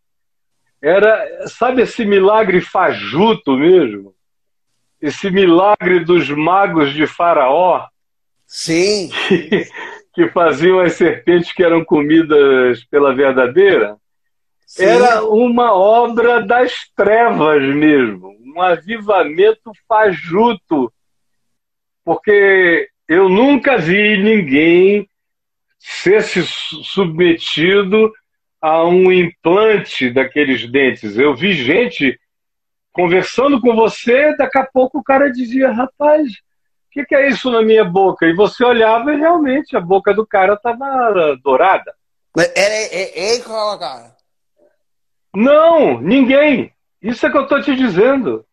Era, 0.80 1.48
sabe 1.48 1.82
esse 1.82 2.04
milagre 2.04 2.60
fajuto 2.60 3.56
mesmo? 3.56 4.11
Esse 5.02 5.28
milagre 5.30 6.00
dos 6.00 6.30
magos 6.30 6.94
de 6.94 7.08
Faraó. 7.08 7.84
Sim. 8.46 9.10
Que, 9.26 9.66
que 10.14 10.28
faziam 10.28 10.78
as 10.78 10.92
serpentes 10.92 11.52
que 11.52 11.64
eram 11.64 11.84
comidas 11.84 12.84
pela 12.84 13.12
verdadeira. 13.12 13.96
Sim. 14.64 14.84
Era 14.84 15.24
uma 15.24 15.74
obra 15.74 16.40
das 16.40 16.72
trevas 16.96 17.62
mesmo, 17.74 18.34
um 18.40 18.62
avivamento 18.62 19.72
fajuto. 19.88 20.90
Porque 22.04 22.88
eu 23.08 23.28
nunca 23.28 23.76
vi 23.76 24.16
ninguém 24.16 25.08
ser 25.78 26.22
-se 26.22 26.42
submetido 26.44 28.12
a 28.60 28.84
um 28.84 29.10
implante 29.12 30.08
daqueles 30.10 30.70
dentes. 30.70 31.18
Eu 31.18 31.34
vi 31.34 31.52
gente 31.52 32.18
conversando 32.92 33.60
com 33.60 33.74
você, 33.74 34.36
daqui 34.36 34.58
a 34.58 34.66
pouco 34.66 34.98
o 34.98 35.02
cara 35.02 35.30
dizia, 35.30 35.72
rapaz, 35.72 36.28
o 36.30 36.90
que, 36.92 37.04
que, 37.04 37.14
é 37.14 37.28
isso 37.28 37.50
na 37.50 37.62
minha 37.62 37.84
boca? 37.84 38.26
E 38.26 38.34
você 38.34 38.64
olhava 38.64 39.12
e 39.12 39.16
realmente 39.16 39.76
a 39.76 39.80
boca 39.80 40.12
do 40.12 40.26
cara 40.26 40.54
estava 40.54 41.36
dourada. 41.42 41.94
Mas 42.36 42.52
era 42.54 42.74
ele 42.94 43.38
que 43.38 43.44
colocava? 43.44 44.14
Não, 45.34 46.00
ninguém. 46.00 46.72
Isso 47.00 47.26
é 47.26 47.30
que 47.30 47.36
eu 47.36 47.44
estou 47.44 47.62
te 47.62 47.74
dizendo. 47.74 48.44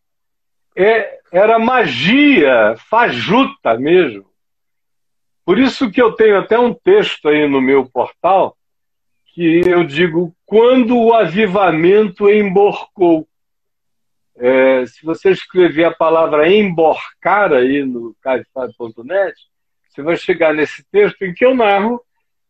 É, 0.75 1.19
era 1.31 1.59
magia 1.59 2.75
fajuta 2.89 3.77
mesmo. 3.77 4.25
Por 5.45 5.59
isso 5.59 5.91
que 5.91 6.01
eu 6.01 6.13
tenho 6.13 6.39
até 6.39 6.57
um 6.57 6.73
texto 6.73 7.27
aí 7.27 7.47
no 7.47 7.59
meu 7.59 7.85
portal 7.85 8.55
que 9.33 9.61
eu 9.65 9.83
digo 9.83 10.35
quando 10.45 10.97
o 10.97 11.13
avivamento 11.13 12.29
emborcou. 12.29 13.27
É, 14.39 14.85
se 14.85 15.05
você 15.05 15.31
escrever 15.31 15.83
a 15.83 15.93
palavra 15.93 16.51
emborcar 16.51 17.51
aí 17.51 17.83
no 17.83 18.15
caifado.net, 18.21 19.35
você 19.89 20.01
vai 20.01 20.15
chegar 20.15 20.53
nesse 20.53 20.83
texto 20.89 21.23
em 21.23 21.33
que 21.33 21.45
eu 21.45 21.53
narro 21.53 22.01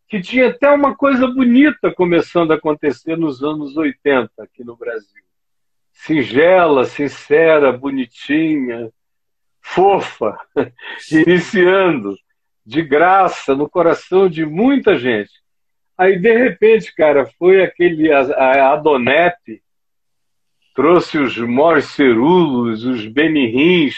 que 0.08 0.20
tinha 0.20 0.48
até 0.48 0.70
uma 0.70 0.96
coisa 0.96 1.26
bonita 1.26 1.92
começando 1.92 2.52
a 2.52 2.56
acontecer 2.56 3.16
nos 3.16 3.42
anos 3.42 3.76
80 3.76 4.30
aqui 4.38 4.62
no 4.64 4.76
Brasil. 4.76 5.22
Singela, 5.92 6.84
sincera, 6.84 7.72
bonitinha, 7.72 8.90
fofa, 9.60 10.38
iniciando, 11.10 12.16
de 12.64 12.82
graça, 12.82 13.54
no 13.54 13.68
coração 13.68 14.28
de 14.28 14.46
muita 14.46 14.96
gente. 14.96 15.32
Aí, 15.98 16.18
de 16.18 16.36
repente, 16.36 16.94
cara, 16.94 17.26
foi 17.38 17.62
aquele 17.62 18.12
a, 18.12 18.20
a 18.20 18.72
Adonep, 18.72 19.62
trouxe 20.74 21.18
os 21.18 21.36
morcerulos, 21.36 22.84
os 22.84 23.06
benirrins. 23.06 23.96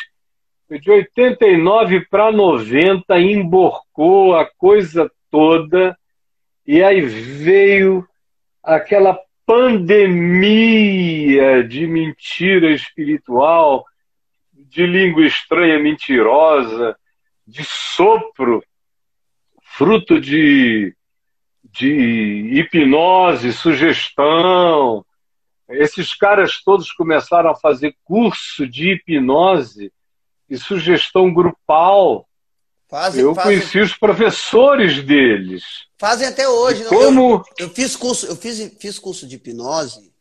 De 0.70 0.90
89 0.90 2.06
para 2.08 2.32
90 2.32 3.20
emborcou 3.20 4.34
a 4.34 4.46
coisa 4.46 5.10
toda 5.30 5.96
e 6.66 6.82
aí 6.82 7.00
veio 7.00 8.06
aquela 8.62 9.18
pandemia 9.44 9.92
de 11.64 11.86
mentira 11.86 12.70
espiritual, 12.70 13.84
de 14.52 14.86
língua 14.86 15.26
estranha 15.26 15.78
mentirosa, 15.78 16.96
de 17.46 17.64
sopro, 17.64 18.62
fruto 19.76 20.20
de, 20.20 20.94
de 21.64 22.58
hipnose, 22.58 23.52
sugestão. 23.52 25.04
Esses 25.72 26.14
caras 26.14 26.62
todos 26.62 26.92
começaram 26.92 27.50
a 27.50 27.56
fazer 27.56 27.96
curso 28.04 28.66
de 28.66 28.92
hipnose 28.92 29.92
e 30.48 30.56
sugestão 30.56 31.32
grupal. 31.32 32.28
Fazem, 32.88 33.22
eu 33.22 33.34
fazem... 33.34 33.58
conheci 33.58 33.78
os 33.78 33.96
professores 33.96 35.02
deles. 35.02 35.62
Fazem 35.98 36.28
até 36.28 36.48
hoje. 36.48 36.84
Como... 36.84 37.42
Eu, 37.58 37.66
eu, 37.66 37.70
fiz 37.70 37.96
curso, 37.96 38.26
eu 38.26 38.36
fiz, 38.36 38.76
fiz 38.78 38.98
curso 38.98 39.26
de 39.26 39.36
hipnose 39.36 40.12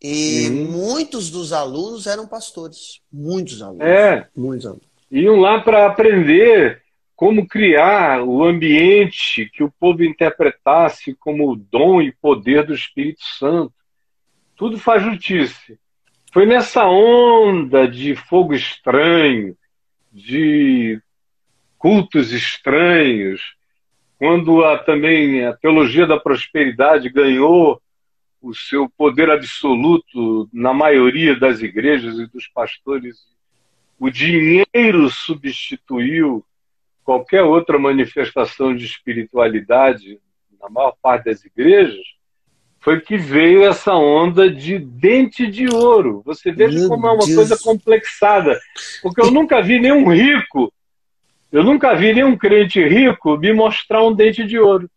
e 0.00 0.48
uhum. 0.48 0.70
muitos 0.70 1.28
dos 1.30 1.52
alunos 1.52 2.06
eram 2.06 2.26
pastores. 2.26 3.00
Muitos 3.12 3.60
alunos. 3.60 3.84
É. 3.84 4.28
Muitos 4.36 4.66
alunos. 4.66 4.86
Iam 5.10 5.40
lá 5.40 5.60
para 5.60 5.86
aprender 5.86 6.82
como 7.16 7.48
criar 7.48 8.22
o 8.22 8.44
ambiente 8.44 9.50
que 9.52 9.64
o 9.64 9.72
povo 9.80 10.04
interpretasse 10.04 11.14
como 11.14 11.50
o 11.50 11.56
dom 11.56 12.00
e 12.00 12.12
poder 12.12 12.64
do 12.64 12.74
Espírito 12.74 13.24
Santo. 13.38 13.74
Tudo 14.58 14.76
faz 14.76 15.04
justiça. 15.04 15.78
Foi 16.32 16.44
nessa 16.44 16.84
onda 16.84 17.86
de 17.86 18.16
fogo 18.16 18.52
estranho, 18.52 19.56
de 20.12 21.00
cultos 21.78 22.32
estranhos, 22.32 23.54
quando 24.18 24.64
a, 24.64 24.76
também 24.76 25.46
a 25.46 25.56
teologia 25.56 26.08
da 26.08 26.18
prosperidade 26.18 27.08
ganhou 27.08 27.80
o 28.42 28.52
seu 28.52 28.90
poder 28.90 29.30
absoluto 29.30 30.48
na 30.52 30.74
maioria 30.74 31.38
das 31.38 31.60
igrejas 31.60 32.18
e 32.18 32.26
dos 32.26 32.48
pastores, 32.48 33.16
o 33.96 34.10
dinheiro 34.10 35.08
substituiu 35.08 36.44
qualquer 37.04 37.44
outra 37.44 37.78
manifestação 37.78 38.74
de 38.74 38.84
espiritualidade 38.84 40.20
na 40.60 40.68
maior 40.68 40.96
parte 41.00 41.26
das 41.26 41.44
igrejas, 41.44 42.17
foi 42.80 43.00
que 43.00 43.16
veio 43.16 43.64
essa 43.64 43.94
onda 43.94 44.50
de 44.50 44.78
dente 44.78 45.46
de 45.46 45.68
ouro. 45.68 46.22
Você 46.24 46.52
veja 46.52 46.78
Meu 46.78 46.88
como 46.88 47.06
é 47.06 47.10
uma 47.10 47.24
Deus. 47.24 47.34
coisa 47.34 47.58
complexada. 47.58 48.58
Porque 49.02 49.20
eu 49.20 49.30
nunca 49.30 49.60
vi 49.60 49.80
nenhum 49.80 50.08
rico, 50.10 50.72
eu 51.50 51.64
nunca 51.64 51.94
vi 51.94 52.12
nenhum 52.12 52.36
crente 52.36 52.82
rico 52.82 53.36
me 53.36 53.52
mostrar 53.52 54.04
um 54.04 54.14
dente 54.14 54.44
de 54.44 54.58
ouro. 54.58 54.88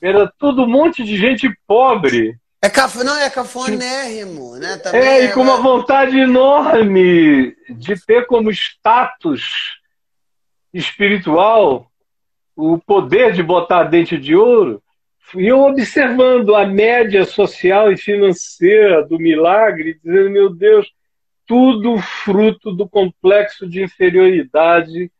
Era 0.00 0.32
todo 0.38 0.62
um 0.62 0.68
monte 0.68 1.04
de 1.04 1.16
gente 1.16 1.48
pobre. 1.66 2.36
É 2.60 2.68
caf... 2.68 3.02
Não, 3.04 3.16
é 3.16 3.28
cafonérrimo, 3.28 4.56
né? 4.56 4.76
Também 4.78 5.00
é, 5.00 5.24
e 5.24 5.32
com 5.32 5.42
uma 5.42 5.56
vontade 5.56 6.18
enorme 6.18 7.54
de 7.68 8.04
ter 8.04 8.26
como 8.26 8.50
status 8.50 9.42
espiritual 10.72 11.90
o 12.56 12.78
poder 12.78 13.32
de 13.32 13.42
botar 13.42 13.84
dente 13.84 14.16
de 14.16 14.34
ouro 14.34 14.82
eu 15.34 15.60
observando 15.60 16.54
a 16.54 16.66
média 16.66 17.24
social 17.24 17.90
e 17.92 17.96
financeira 17.96 19.02
do 19.06 19.18
milagre, 19.18 19.98
dizendo, 20.02 20.30
meu 20.30 20.50
Deus, 20.50 20.92
tudo 21.46 21.98
fruto 21.98 22.72
do 22.72 22.88
complexo 22.88 23.68
de 23.68 23.82
inferioridade 23.82 25.10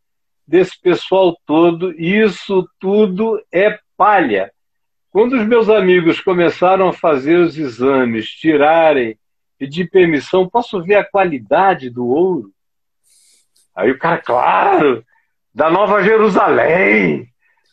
desse 0.46 0.80
pessoal 0.80 1.36
todo, 1.46 1.92
isso 1.98 2.68
tudo 2.78 3.42
é 3.50 3.78
palha. 3.96 4.52
Quando 5.10 5.34
os 5.34 5.46
meus 5.46 5.68
amigos 5.68 6.20
começaram 6.20 6.88
a 6.88 6.92
fazer 6.92 7.36
os 7.36 7.56
exames, 7.58 8.28
tirarem, 8.28 9.18
pedir 9.58 9.90
permissão, 9.90 10.48
posso 10.48 10.82
ver 10.82 10.96
a 10.96 11.04
qualidade 11.04 11.90
do 11.90 12.06
ouro? 12.06 12.50
Aí 13.74 13.90
o 13.90 13.98
cara, 13.98 14.18
claro, 14.18 15.04
da 15.54 15.70
Nova 15.70 16.02
Jerusalém. 16.02 17.28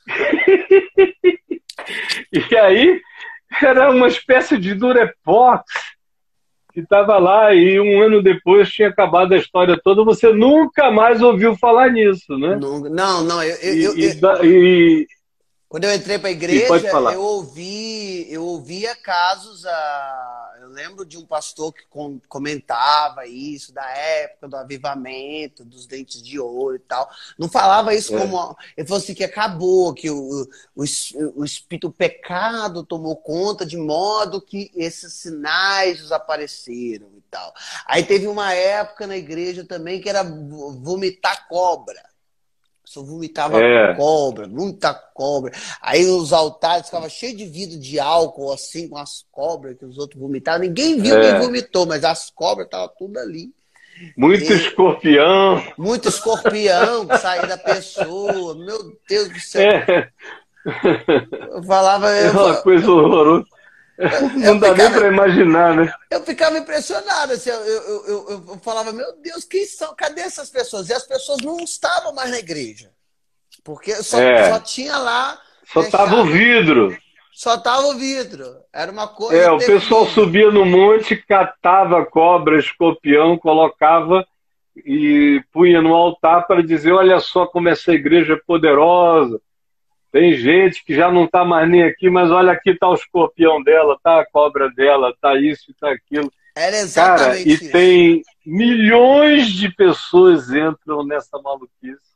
E 2.32 2.57
aí 2.57 3.01
era 3.61 3.91
uma 3.91 4.07
espécie 4.07 4.57
de 4.57 4.73
Durepox 4.73 5.63
que 6.71 6.82
estava 6.82 7.17
lá 7.17 7.53
e 7.53 7.80
um 7.80 8.01
ano 8.01 8.21
depois 8.21 8.71
tinha 8.71 8.89
acabado 8.89 9.34
a 9.34 9.38
história 9.38 9.80
toda. 9.84 10.03
Você 10.03 10.32
nunca 10.32 10.91
mais 10.91 11.21
ouviu 11.21 11.55
falar 11.57 11.91
nisso, 11.91 12.38
né? 12.38 12.55
Não, 12.55 13.23
não. 13.23 13.43
Eu, 13.43 13.55
eu, 13.57 13.97
e, 13.97 14.07
eu, 14.11 14.45
e, 14.45 15.07
quando 15.70 15.84
eu 15.84 15.93
entrei 15.93 16.17
para 16.17 16.30
a 16.30 16.32
igreja, 16.32 16.88
eu 17.13 17.22
ouvi, 17.22 18.26
eu 18.28 18.43
ouvia 18.43 18.95
casos. 18.95 19.67
A, 19.67 20.55
eu 20.61 20.70
lembro 20.70 21.05
de 21.05 21.15
um 21.15 21.24
pastor 21.24 21.72
que 21.72 21.86
com, 21.88 22.20
comentava 22.28 23.28
isso 23.28 23.72
da 23.72 23.88
época 23.88 24.47
do 24.47 24.57
avivamento, 24.57 25.63
dos 25.63 25.86
dentes 25.86 26.24
de 26.24 26.39
ouro 26.39 26.76
e 26.76 26.80
tal. 26.80 27.07
Não 27.38 27.47
falava 27.47 27.93
isso 27.93 28.17
é. 28.17 28.20
como 28.20 28.57
ele 28.76 28.88
falou 28.88 28.99
assim 28.99 29.13
que 29.13 29.24
acabou, 29.24 29.93
que 29.93 30.09
o, 30.09 30.49
o, 30.76 30.84
o 31.36 31.45
espírito 31.45 31.91
pecado 31.91 32.84
tomou 32.84 33.15
conta 33.15 33.63
de 33.63 33.78
modo 33.78 34.41
que 34.41 34.72
esses 34.76 35.13
sinais 35.13 35.99
desapareceram 35.99 37.11
e 37.15 37.22
tal. 37.30 37.53
Aí 37.86 38.03
teve 38.03 38.26
uma 38.26 38.55
época 38.55 39.05
na 39.05 39.15
igreja 39.15 39.63
também 39.63 40.01
que 40.01 40.09
era 40.09 40.24
vomitar 40.24 41.47
cobra 41.47 42.09
só 42.89 43.03
vomitava 43.03 43.61
é. 43.61 43.93
cobra, 43.93 44.47
muita 44.47 44.95
cobra. 44.95 45.51
Aí 45.79 46.07
os 46.07 46.33
altares 46.33 46.87
ficavam 46.87 47.07
cheios 47.07 47.37
de 47.37 47.45
vidro 47.45 47.79
de 47.79 47.99
álcool, 47.99 48.51
assim, 48.51 48.89
com 48.89 48.97
as 48.97 49.23
cobras 49.31 49.77
que 49.77 49.85
os 49.85 49.99
outros 49.99 50.19
vomitavam. 50.19 50.61
Ninguém 50.61 50.99
viu 50.99 51.15
é. 51.15 51.21
quem 51.21 51.39
vomitou, 51.39 51.85
mas 51.85 52.03
as 52.03 52.31
cobras 52.31 52.65
estavam 52.65 52.89
tudo 52.97 53.19
ali. 53.19 53.51
Muito 54.17 54.51
e, 54.51 54.55
escorpião. 54.55 55.63
Muito 55.77 56.09
escorpião 56.09 57.05
que 57.05 57.15
saía 57.19 57.45
da 57.45 57.59
pessoa. 57.59 58.55
Meu 58.55 58.97
Deus 59.07 59.29
do 59.29 59.39
céu. 59.39 59.69
É. 59.69 60.09
Eu 61.53 61.61
falava. 61.61 62.09
É 62.09 62.31
uma 62.31 62.57
coisa 62.57 62.89
horrorosa. 62.89 63.45
Não 64.38 64.58
dá 64.58 64.72
ficava, 64.72 64.89
nem 64.89 64.91
para 65.00 65.08
imaginar, 65.08 65.76
né? 65.76 65.93
Eu 66.10 66.24
ficava 66.24 66.58
impressionado. 66.58 67.34
Assim, 67.34 67.50
eu, 67.50 67.60
eu, 67.60 68.06
eu, 68.08 68.45
eu, 68.47 68.60
falava, 68.64 68.93
meu 68.93 69.14
Deus, 69.22 69.43
quem 69.43 69.66
são? 69.66 69.93
Cadê 69.93 70.22
essas 70.22 70.50
pessoas? 70.50 70.89
E 70.89 70.93
as 70.93 71.04
pessoas 71.06 71.39
não 71.43 71.60
estavam 71.60 72.14
mais 72.14 72.32
na 72.32 72.39
igreja. 72.39 72.91
Porque 73.64 73.93
só, 73.95 74.22
é. 74.22 74.52
só 74.52 74.60
tinha 74.62 74.97
lá. 74.97 75.38
Só 75.66 75.82
estava 75.82 76.16
o 76.16 76.26
vidro. 76.26 76.97
Só 77.34 77.56
estava 77.56 77.88
o 77.88 77.95
vidro. 77.95 78.58
Era 78.72 78.89
uma 78.89 79.08
coisa. 79.08 79.36
É, 79.36 79.52
o 79.52 79.58
pessoal 79.58 80.06
subia 80.08 80.50
no 80.50 80.66
monte, 80.66 81.18
catava 81.18 82.06
cobra, 82.06 82.58
escorpião, 82.58 83.38
colocava 83.38 84.26
e 84.78 85.43
punha 85.52 85.82
no 85.82 85.93
altar 85.93 86.47
para 86.47 86.64
dizer: 86.64 86.93
olha 86.93 87.20
só 87.20 87.45
como 87.45 87.68
essa 87.68 87.91
igreja 87.91 88.34
é 88.34 88.41
poderosa 88.47 89.41
tem 90.12 90.34
gente 90.34 90.84
que 90.84 90.95
já 90.95 91.12
não 91.12 91.26
está 91.26 91.45
mais 91.45 91.70
nem 91.70 91.84
aqui, 91.84 92.10
mas 92.10 92.32
olha 92.32 92.51
aqui 92.51 92.72
está 92.72 92.89
o 92.89 92.95
escorpião 92.95 93.62
dela, 93.62 93.99
tá 94.01 94.22
a 94.22 94.26
cobra 94.26 94.70
dela, 94.72 95.16
tá 95.22 95.39
isso, 95.39 95.74
tá 95.80 95.91
aquilo. 95.91 96.32
Era 96.55 96.78
exatamente 96.78 97.24
Cara, 97.24 97.39
e 97.39 97.53
isso. 97.53 97.72
tem 97.72 98.22
milhões 98.45 99.47
de 99.51 99.74
pessoas 99.74 100.51
entram 100.51 101.05
nessa 101.05 101.39
maluquice 101.41 102.10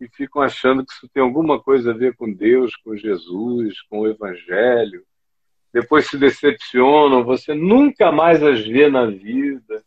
e 0.00 0.08
ficam 0.08 0.40
achando 0.40 0.84
que 0.84 0.92
isso 0.92 1.08
tem 1.12 1.22
alguma 1.22 1.60
coisa 1.60 1.90
a 1.90 1.96
ver 1.96 2.14
com 2.14 2.32
Deus, 2.32 2.74
com 2.76 2.96
Jesus, 2.96 3.82
com 3.82 4.00
o 4.00 4.08
Evangelho. 4.08 5.02
Depois 5.72 6.08
se 6.08 6.16
decepcionam, 6.16 7.24
você 7.24 7.54
nunca 7.54 8.10
mais 8.10 8.42
as 8.42 8.60
vê 8.60 8.88
na 8.88 9.06
vida. 9.06 9.82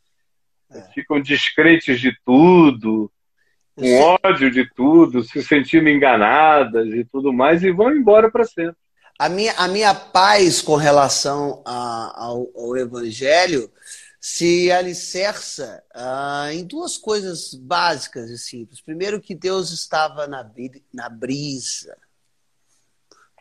É. 0.71 0.81
Ficam 0.93 1.21
descrentes 1.21 1.99
de 1.99 2.15
tudo 2.25 3.11
com 3.75 4.19
ódio 4.23 4.51
de 4.51 4.69
tudo, 4.75 5.23
se 5.23 5.43
sentindo 5.43 5.89
enganadas 5.89 6.87
e 6.87 7.03
tudo 7.05 7.33
mais, 7.33 7.63
e 7.63 7.71
vão 7.71 7.91
embora 7.91 8.29
para 8.29 8.45
sempre. 8.45 8.77
A 9.17 9.29
minha, 9.29 9.53
a 9.53 9.67
minha 9.67 9.93
paz 9.93 10.61
com 10.61 10.75
relação 10.75 11.61
a, 11.65 12.25
ao, 12.25 12.49
ao, 12.55 12.77
Evangelho 12.77 13.71
se 14.19 14.71
alicerça 14.71 15.83
ah, 15.93 16.49
em 16.51 16.63
duas 16.63 16.97
coisas 16.97 17.53
básicas 17.53 18.29
e 18.29 18.37
simples. 18.37 18.81
Primeiro, 18.81 19.21
que 19.21 19.35
Deus 19.35 19.71
estava 19.71 20.27
na, 20.27 20.49
na 20.93 21.09
brisa. 21.09 21.95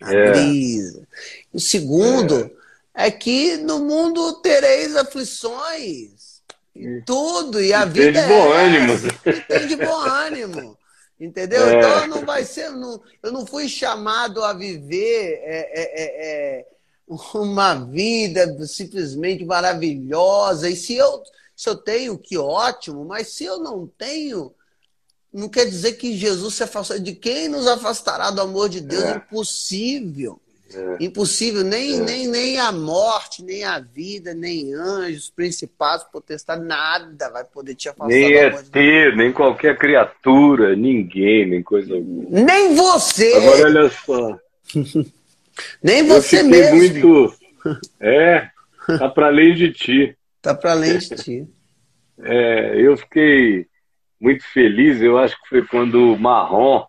Na 0.01 0.13
é. 0.13 0.31
brisa. 0.31 1.09
E 1.53 1.57
o 1.57 1.61
segundo 1.61 2.51
é. 2.95 3.07
é 3.07 3.11
que 3.11 3.57
no 3.59 3.79
mundo 3.81 4.41
tereis 4.41 4.95
aflições 4.97 6.22
tudo, 7.05 7.61
e 7.61 7.73
a 7.73 7.85
vida 7.85 8.23
de 8.23 8.29
bom 8.29 8.55
é 8.55 8.65
ânimo. 8.65 8.95
tem 9.49 9.67
de 9.67 9.77
bom 9.77 10.01
ânimo. 10.01 10.79
Entendeu? 11.21 11.69
É. 11.69 11.79
Então 11.79 12.07
não 12.09 12.27
vai 12.27 12.45
ser. 12.45 12.71
Não, 12.71 13.01
eu 13.23 13.33
não 13.33 13.47
fui 13.47 13.69
chamado 13.69 14.43
a 14.43 14.53
viver 14.53 15.41
é, 15.45 15.71
é, 15.73 16.03
é, 16.03 16.61
é 16.61 16.67
uma 17.09 17.75
vida 17.75 18.67
simplesmente 18.67 19.45
maravilhosa. 19.45 20.69
E 20.69 20.75
se 20.75 20.97
eu, 20.97 21.23
se 21.55 21.69
eu 21.69 21.77
tenho, 21.77 22.19
que 22.19 22.37
ótimo, 22.37 23.05
mas 23.05 23.29
se 23.29 23.45
eu 23.45 23.59
não 23.61 23.87
tenho, 23.87 24.53
não 25.33 25.49
quer 25.49 25.67
dizer 25.67 25.93
que 25.93 26.17
Jesus 26.17 26.55
se 26.55 26.65
afastou. 26.65 26.99
De 26.99 27.15
quem 27.15 27.49
nos 27.49 27.69
afastará 27.69 28.33
do 28.33 28.41
amor 28.41 28.69
de 28.69 28.81
Deus? 28.81 29.05
É 29.05 29.17
impossível. 29.17 30.42
É. 30.75 30.97
Impossível, 31.01 31.63
nem, 31.63 31.97
é. 31.97 32.01
nem, 32.01 32.29
nem 32.29 32.59
a 32.59 32.73
morte, 32.73 33.43
nem 33.45 33.65
a 33.65 33.79
vida, 33.79 34.35
nem 34.35 34.73
anjos, 34.75 35.31
principados, 35.31 36.05
potestade, 36.13 36.65
nada 36.65 37.31
vai 37.31 37.45
poder 37.45 37.75
te 37.75 37.89
afastar. 37.89 38.09
Nem 38.09 38.37
ET, 38.37 38.71
de 38.71 39.17
nem 39.17 39.33
qualquer 39.33 39.77
criatura, 39.79 40.75
ninguém, 40.77 41.49
nem 41.49 41.63
coisa 41.63 41.95
alguma. 41.95 42.41
Nem 42.41 42.75
você! 42.75 43.35
Agora 43.35 43.65
olha 43.65 43.91
só. 43.91 44.39
nem 45.83 46.07
você 46.07 46.43
mesmo. 46.43 46.77
muito. 46.77 47.35
É, 48.01 48.49
tá 48.99 49.09
para 49.09 49.29
além 49.29 49.55
de 49.55 49.73
ti. 49.73 50.19
Tá 50.41 50.53
para 50.53 50.73
além 50.73 50.99
de 50.99 51.15
ti. 51.15 51.47
É, 52.21 52.81
eu 52.81 52.97
fiquei 52.97 53.69
muito 54.21 54.45
feliz, 54.53 55.01
eu 55.01 55.17
acho 55.17 55.41
que 55.43 55.49
foi 55.49 55.67
quando 55.67 56.13
o 56.13 56.19
Marrom 56.19 56.85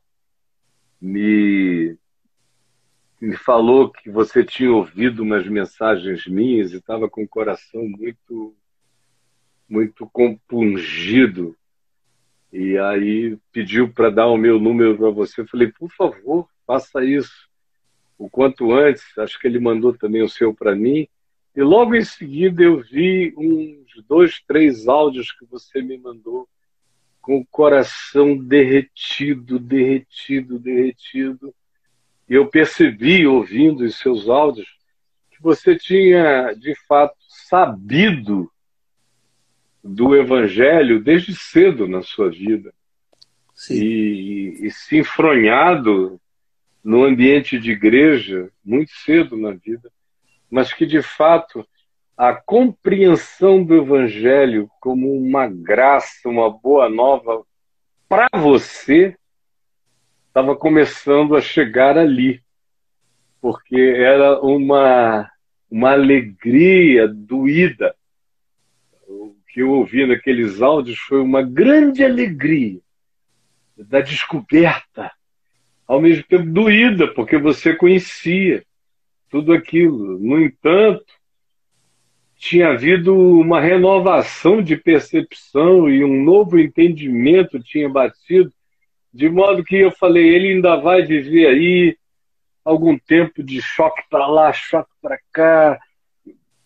me 0.99 1.95
me 3.23 3.37
falou 3.37 3.89
que 3.89 4.09
você 4.09 4.43
tinha 4.43 4.69
ouvido 4.69 5.23
umas 5.23 5.47
mensagens 5.47 6.27
minhas 6.27 6.73
e 6.73 6.77
estava 6.77 7.09
com 7.09 7.23
o 7.23 7.27
coração 7.27 7.87
muito 7.87 8.53
muito 9.67 10.05
compungido 10.07 11.55
e 12.51 12.77
aí 12.77 13.37
pediu 13.49 13.87
para 13.87 14.09
dar 14.09 14.27
o 14.27 14.35
meu 14.35 14.59
número 14.59 14.97
para 14.97 15.09
você. 15.09 15.39
Eu 15.39 15.47
falei, 15.47 15.71
por 15.71 15.89
favor, 15.89 16.49
faça 16.67 17.03
isso 17.03 17.49
o 18.17 18.29
quanto 18.29 18.73
antes. 18.73 19.17
Acho 19.17 19.39
que 19.39 19.47
ele 19.47 19.57
mandou 19.57 19.97
também 19.97 20.21
o 20.21 20.29
seu 20.29 20.53
para 20.53 20.75
mim. 20.75 21.07
E 21.55 21.63
logo 21.63 21.95
em 21.95 22.03
seguida 22.03 22.61
eu 22.61 22.81
vi 22.81 23.33
uns 23.37 24.03
dois, 24.05 24.43
três 24.45 24.85
áudios 24.85 25.31
que 25.31 25.45
você 25.45 25.81
me 25.81 25.97
mandou 25.97 26.47
com 27.21 27.37
o 27.37 27.45
coração 27.45 28.37
derretido, 28.37 29.57
derretido, 29.57 30.59
derretido 30.59 31.55
e 32.33 32.35
eu 32.35 32.47
percebi, 32.47 33.27
ouvindo 33.27 33.83
os 33.83 33.99
seus 33.99 34.27
áudios, 34.27 34.67
que 35.29 35.39
você 35.39 35.75
tinha, 35.75 36.51
de 36.53 36.73
fato, 36.87 37.15
sabido 37.27 38.51
do 39.83 40.15
Evangelho 40.15 40.99
desde 40.99 41.35
cedo 41.35 41.87
na 41.87 42.01
sua 42.01 42.31
vida. 42.31 42.73
E, 43.69 43.75
e, 43.75 44.65
e 44.65 44.71
se 44.71 44.97
enfronhado 44.97 46.19
no 46.83 47.03
ambiente 47.03 47.59
de 47.59 47.69
igreja 47.69 48.49
muito 48.65 48.91
cedo 49.05 49.37
na 49.37 49.51
vida, 49.51 49.91
mas 50.49 50.73
que, 50.73 50.87
de 50.87 51.03
fato, 51.03 51.63
a 52.17 52.33
compreensão 52.33 53.63
do 53.63 53.75
Evangelho 53.75 54.67
como 54.79 55.15
uma 55.15 55.45
graça, 55.45 56.27
uma 56.27 56.49
boa 56.49 56.89
nova 56.89 57.45
para 58.09 58.27
você, 58.33 59.15
estava 60.33 60.55
começando 60.55 61.35
a 61.35 61.41
chegar 61.41 61.95
ali, 61.95 62.41
porque 63.39 63.75
era 63.75 64.41
uma, 64.41 65.29
uma 65.69 65.91
alegria 65.91 67.07
doída. 67.07 67.95
O 69.07 69.35
que 69.47 69.61
eu 69.61 69.69
ouvi 69.69 70.07
naqueles 70.07 70.59
áudios 70.59 70.97
foi 70.97 71.21
uma 71.21 71.43
grande 71.43 72.03
alegria 72.03 72.79
da 73.77 74.01
descoberta, 74.01 75.11
ao 75.87 76.01
mesmo 76.01 76.23
tempo 76.23 76.49
doída, 76.49 77.07
porque 77.13 77.37
você 77.37 77.75
conhecia 77.75 78.65
tudo 79.29 79.53
aquilo. 79.53 80.17
No 80.17 80.41
entanto, 80.41 81.13
tinha 82.37 82.69
havido 82.69 83.15
uma 83.15 83.61
renovação 83.61 84.63
de 84.63 84.75
percepção 84.77 85.87
e 85.87 86.03
um 86.03 86.23
novo 86.23 86.57
entendimento 86.57 87.59
tinha 87.59 87.87
batido 87.87 88.51
de 89.13 89.29
modo 89.29 89.63
que 89.63 89.75
eu 89.75 89.91
falei, 89.91 90.27
ele 90.27 90.53
ainda 90.53 90.75
vai 90.77 91.03
viver 91.03 91.47
aí 91.47 91.97
algum 92.65 92.97
tempo 92.97 93.43
de 93.43 93.61
choque 93.61 94.01
para 94.09 94.25
lá, 94.25 94.51
choque 94.51 94.89
para 95.01 95.19
cá, 95.31 95.79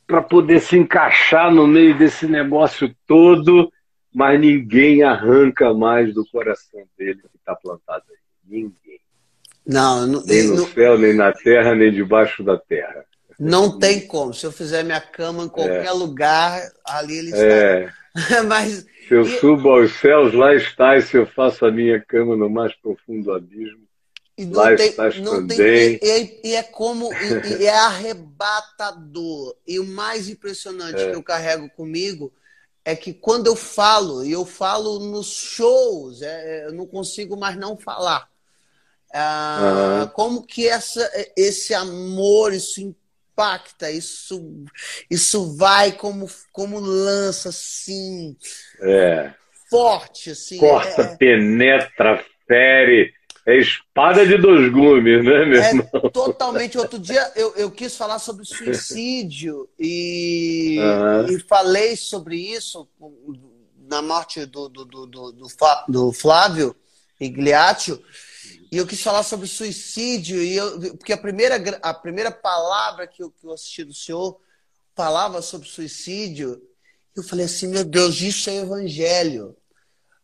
para 0.05 0.21
poder 0.21 0.61
se 0.61 0.77
encaixar 0.77 1.53
no 1.53 1.67
meio 1.67 1.97
desse 1.97 2.25
negócio 2.27 2.95
todo, 3.05 3.71
mas 4.13 4.39
ninguém 4.39 5.03
arranca 5.03 5.73
mais 5.73 6.13
do 6.13 6.25
coração 6.25 6.83
dele 6.97 7.21
que 7.21 7.37
está 7.37 7.55
plantado 7.55 8.05
aí. 8.09 8.17
Ninguém. 8.45 8.99
Não, 9.65 10.07
não 10.07 10.23
nem 10.23 10.47
no 10.47 10.55
não, 10.55 10.67
céu, 10.67 10.97
nem 10.97 11.13
na 11.13 11.33
terra, 11.33 11.75
nem 11.75 11.91
debaixo 11.91 12.41
da 12.41 12.57
terra. 12.57 13.03
Não 13.37 13.77
tem 13.77 14.07
como. 14.07 14.33
Se 14.33 14.45
eu 14.45 14.51
fizer 14.51 14.83
minha 14.83 15.01
cama 15.01 15.43
em 15.43 15.49
qualquer 15.49 15.87
é. 15.87 15.91
lugar, 15.91 16.61
ali 16.85 17.17
ele 17.17 17.31
é. 17.35 17.91
está. 18.15 18.43
mas 18.47 18.85
se 19.07 19.13
eu 19.13 19.21
e... 19.21 19.39
subo 19.39 19.69
aos 19.69 19.93
céus, 19.99 20.33
lá 20.33 20.53
estás. 20.53 21.05
Se 21.05 21.17
eu 21.17 21.25
faço 21.25 21.65
a 21.65 21.71
minha 21.71 21.99
cama 21.99 22.35
no 22.35 22.49
mais 22.49 22.75
profundo 22.75 23.31
abismo, 23.31 23.87
lá 24.51 24.75
tem, 24.75 24.89
estás 24.89 25.19
também. 25.19 25.57
Tem, 25.57 25.99
e, 26.01 26.41
e, 26.43 26.55
é 26.55 26.63
como. 26.63 27.09
e, 27.13 27.65
é 27.65 27.77
arrebatador. 27.77 29.55
E 29.65 29.79
o 29.79 29.85
mais 29.85 30.29
impressionante 30.29 31.01
é. 31.01 31.11
que 31.11 31.15
eu 31.15 31.23
carrego 31.23 31.69
comigo 31.69 32.33
é 32.83 32.95
que 32.95 33.13
quando 33.13 33.47
eu 33.47 33.55
falo, 33.55 34.23
e 34.23 34.31
eu 34.31 34.45
falo 34.45 34.99
nos 34.99 35.27
shows, 35.27 36.21
é, 36.21 36.67
eu 36.67 36.73
não 36.73 36.85
consigo 36.85 37.35
mais 37.35 37.57
não 37.57 37.77
falar. 37.77 38.29
Ah, 39.13 40.01
uhum. 40.01 40.07
Como 40.09 40.43
que 40.45 40.67
essa, 40.67 41.09
esse 41.35 41.73
amor, 41.73 42.53
isso 42.53 42.95
impacta, 43.38 43.91
isso, 43.91 44.65
isso 45.09 45.55
vai 45.55 45.91
como, 45.91 46.27
como 46.51 46.79
lança, 46.79 47.49
assim. 47.49 48.35
É. 48.81 49.31
Forte, 49.69 50.31
assim. 50.31 50.57
Corta, 50.57 51.03
é, 51.03 51.15
penetra, 51.15 52.25
fere. 52.47 53.13
É 53.45 53.57
espada 53.59 54.25
de 54.25 54.38
dois 54.38 54.69
gumes, 54.73 55.23
né, 55.23 55.45
meu 55.45 55.61
é 55.61 55.69
irmão? 55.69 55.88
Totalmente. 56.11 56.77
Outro 56.77 56.99
dia 56.99 57.31
eu, 57.33 57.53
eu 57.55 57.71
quis 57.71 57.95
falar 57.95 58.19
sobre 58.19 58.43
suicídio 58.43 59.69
e, 59.79 60.77
uhum. 60.79 61.29
e 61.29 61.39
falei 61.39 61.95
sobre 61.95 62.35
isso 62.35 62.89
na 63.88 64.01
morte 64.01 64.45
do, 64.45 64.67
do, 64.67 64.83
do, 64.83 65.05
do, 65.05 65.47
do 65.88 66.11
Flávio 66.11 66.75
Igliaccio. 67.21 68.03
E 68.71 68.77
eu 68.77 68.85
quis 68.85 69.01
falar 69.01 69.23
sobre 69.23 69.47
suicídio, 69.47 70.43
e 70.43 70.55
eu, 70.55 70.79
porque 70.97 71.13
a 71.13 71.17
primeira, 71.17 71.55
a 71.81 71.93
primeira 71.93 72.31
palavra 72.31 73.07
que 73.07 73.23
eu, 73.23 73.31
que 73.31 73.45
eu 73.45 73.53
assisti 73.53 73.83
do 73.83 73.93
senhor 73.93 74.39
falava 74.95 75.41
sobre 75.41 75.67
suicídio. 75.67 76.61
Eu 77.15 77.23
falei 77.23 77.45
assim, 77.45 77.67
meu 77.67 77.85
Deus, 77.85 78.21
isso 78.21 78.49
é 78.49 78.57
evangelho. 78.57 79.55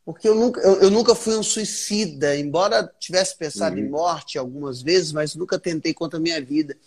Porque 0.06 0.28
eu 0.28 0.36
nunca, 0.36 0.60
eu, 0.60 0.82
eu 0.82 0.92
nunca 0.92 1.16
fui 1.16 1.38
um 1.38 1.44
suicida, 1.44 2.36
embora 2.36 2.92
tivesse 3.00 3.38
pensado 3.38 3.78
uhum. 3.78 3.84
em 3.84 3.90
morte 3.90 4.38
algumas 4.38 4.82
vezes, 4.82 5.14
mas 5.14 5.36
nunca 5.36 5.58
tentei 5.58 5.94
contra 5.94 6.20
a 6.20 6.22
minha 6.22 6.42
vida. 6.42 6.78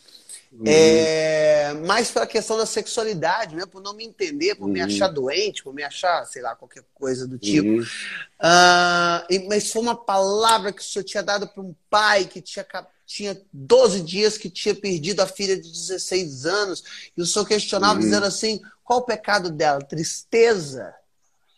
Uhum. 0.59 0.65
É, 0.67 1.75
mais 1.87 2.11
para 2.11 2.25
a 2.25 2.27
questão 2.27 2.57
da 2.57 2.65
sexualidade, 2.65 3.55
né? 3.55 3.67
por 3.67 3.83
não 3.83 3.93
me 3.95 4.05
entender, 4.05 4.55
por 4.55 4.65
uhum. 4.65 4.73
me 4.73 4.81
achar 4.81 5.09
doente, 5.09 5.63
por 5.63 5.75
me 5.75 5.83
achar, 5.83 6.25
sei 6.25 6.41
lá, 6.41 6.57
qualquer 6.57 6.83
coisa 6.95 7.27
do 7.27 7.39
tipo. 7.39 7.69
Uhum. 7.69 7.83
Uh, 7.83 9.49
mas 9.49 9.71
foi 9.71 9.83
uma 9.83 9.95
palavra 9.95 10.73
que 10.73 10.81
o 10.81 10.85
senhor 10.85 11.05
tinha 11.05 11.23
dado 11.23 11.47
para 11.47 11.63
um 11.63 11.75
pai 11.91 12.25
que 12.25 12.41
tinha, 12.41 12.67
tinha 13.05 13.41
12 13.53 14.01
dias 14.01 14.39
que 14.39 14.49
tinha 14.49 14.75
perdido 14.75 15.21
a 15.21 15.27
filha 15.27 15.57
de 15.57 15.71
16 15.71 16.47
anos, 16.47 16.83
e 17.17 17.21
o 17.21 17.27
senhor 17.27 17.45
questionava 17.45 17.95
uhum. 17.95 18.01
dizendo 18.01 18.25
assim: 18.25 18.63
qual 18.83 19.01
o 19.01 19.05
pecado 19.05 19.51
dela? 19.51 19.81
Tristeza? 19.81 20.95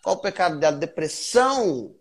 Qual 0.02 0.16
o 0.16 0.20
pecado 0.20 0.58
dela? 0.58 0.76
Depressão? 0.76 1.94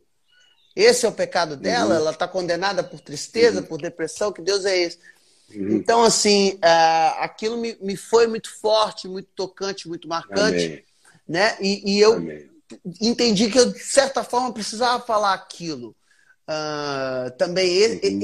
Esse 0.76 1.06
é 1.06 1.10
o 1.10 1.14
pecado 1.14 1.56
dela? 1.58 1.96
Uhum. 1.96 2.02
Ela 2.02 2.12
está 2.12 2.28
condenada 2.28 2.84
por 2.84 3.00
tristeza, 3.02 3.62
uhum. 3.62 3.66
por 3.66 3.82
depressão? 3.82 4.32
Que 4.32 4.42
Deus 4.42 4.66
é 4.66 4.78
esse? 4.78 5.00
Uhum. 5.54 5.78
Então, 5.78 6.04
assim, 6.04 6.54
uh, 6.56 7.20
aquilo 7.20 7.58
me, 7.58 7.78
me 7.82 7.96
foi 7.96 8.28
muito 8.28 8.50
forte, 8.60 9.08
muito 9.08 9.30
tocante, 9.36 9.88
muito 9.88 10.08
marcante. 10.08 10.66
Amém. 10.66 10.84
Né? 11.28 11.58
E, 11.60 11.96
e 11.96 12.00
eu 12.00 12.14
Amém. 12.14 12.50
entendi 13.02 13.50
que 13.50 13.60
eu, 13.60 13.72
de 13.72 13.80
certa 13.80 14.24
forma, 14.24 14.54
precisava 14.54 15.04
falar 15.04 15.34
aquilo. 15.34 15.96
Uh, 16.50 17.30
também 17.38 18.00
uhum. 18.02 18.20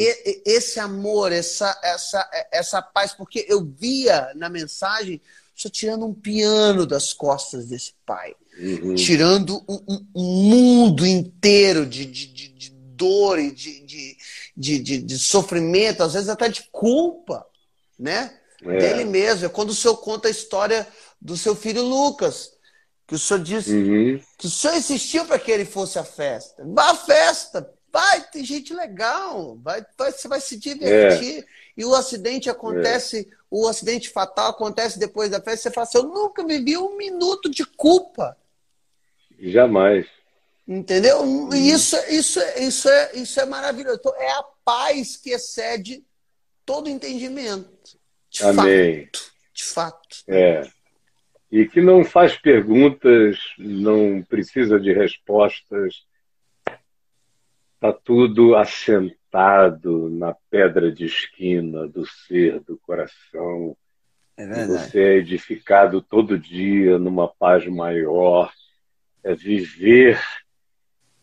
esse 0.45 0.79
amor, 0.79 1.33
essa, 1.33 1.77
essa, 1.83 2.29
essa 2.53 2.81
paz, 2.81 3.13
porque 3.13 3.45
eu 3.49 3.65
via 3.65 4.31
na 4.33 4.47
mensagem 4.47 5.21
só 5.53 5.69
tirando 5.69 6.05
um 6.05 6.13
piano 6.13 6.85
das 6.85 7.13
costas 7.13 7.67
desse 7.67 7.93
pai, 8.05 8.33
uhum. 8.57 8.95
tirando 8.95 9.63
um, 9.67 10.05
um, 10.15 10.23
mundo 10.23 11.05
inteiro 11.05 11.85
de, 11.85 12.05
de, 12.05 12.27
de, 12.27 12.47
de 12.47 12.69
dor 12.69 13.39
e 13.39 13.51
de, 13.51 13.81
de, 13.81 14.17
de, 14.55 14.79
de, 14.79 15.01
de 15.01 15.19
sofrimento, 15.19 16.03
às 16.03 16.13
vezes 16.13 16.29
até 16.29 16.47
de 16.47 16.63
culpa, 16.71 17.45
né? 17.97 18.37
É. 18.63 18.77
Dele 18.77 19.05
mesmo. 19.05 19.45
É 19.45 19.49
quando 19.49 19.69
o 19.69 19.75
senhor 19.75 19.97
conta 19.97 20.27
a 20.27 20.31
história 20.31 20.87
do 21.19 21.35
seu 21.35 21.55
filho 21.55 21.83
Lucas, 21.83 22.53
que 23.07 23.15
o 23.15 23.19
senhor 23.19 23.41
disse 23.41 23.73
uhum. 23.73 24.21
que 24.37 24.47
o 24.47 24.49
senhor 24.49 24.75
insistiu 24.75 25.25
para 25.25 25.39
que 25.39 25.51
ele 25.51 25.65
fosse 25.65 25.99
à 25.99 26.03
festa. 26.03 26.63
Vá 26.65 26.91
à 26.91 26.95
festa, 26.95 27.69
vai, 27.91 28.21
tem 28.29 28.43
gente 28.43 28.73
legal, 28.73 29.57
vai, 29.61 29.85
vai, 29.97 30.11
você 30.11 30.27
vai 30.27 30.39
se 30.39 30.57
divertir. 30.57 31.39
É. 31.39 31.45
E 31.75 31.85
o 31.85 31.93
acidente 31.93 32.49
acontece, 32.49 33.27
é. 33.31 33.35
o 33.49 33.67
acidente 33.67 34.09
fatal 34.09 34.51
acontece 34.51 34.99
depois 34.99 35.29
da 35.29 35.41
festa, 35.41 35.69
você 35.69 35.71
fala 35.71 35.87
assim, 35.87 35.97
eu 35.97 36.03
nunca 36.03 36.45
vivi 36.45 36.77
um 36.77 36.95
minuto 36.95 37.49
de 37.49 37.65
culpa. 37.65 38.37
Jamais. 39.39 40.05
Entendeu? 40.67 41.21
Uhum. 41.21 41.53
Isso, 41.53 41.97
isso, 42.09 42.39
isso, 42.57 42.89
é, 42.89 43.15
isso 43.15 43.39
é 43.39 43.45
maravilhoso. 43.45 43.97
Então, 43.99 44.15
é 44.15 44.31
a 44.31 44.43
paz 44.63 45.17
que 45.17 45.31
excede 45.31 46.03
todo 46.65 46.89
entendimento. 46.89 47.97
De 48.29 48.43
Amém. 48.43 49.05
fato. 49.05 49.33
De 49.53 49.63
fato. 49.63 50.17
É. 50.27 50.61
E 51.51 51.67
que 51.67 51.81
não 51.81 52.03
faz 52.03 52.35
perguntas, 52.35 53.37
não 53.59 54.23
precisa 54.23 54.79
de 54.79 54.91
respostas. 54.91 56.05
Está 57.75 57.93
tudo 57.93 58.55
assentado 58.55 60.09
na 60.09 60.33
pedra 60.49 60.91
de 60.91 61.05
esquina 61.05 61.87
do 61.87 62.07
ser, 62.07 62.61
do 62.61 62.77
coração. 62.77 63.75
É 64.37 64.47
verdade. 64.47 64.89
Você 64.89 64.99
é 64.99 65.17
edificado 65.17 66.01
todo 66.01 66.39
dia 66.39 66.97
numa 66.97 67.27
paz 67.27 67.67
maior. 67.67 68.51
É 69.23 69.35
viver 69.35 70.19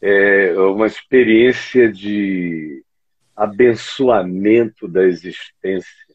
é, 0.01 0.52
uma 0.59 0.86
experiência 0.86 1.90
de 1.90 2.82
abençoamento 3.36 4.89
da 4.89 5.05
existência. 5.05 6.06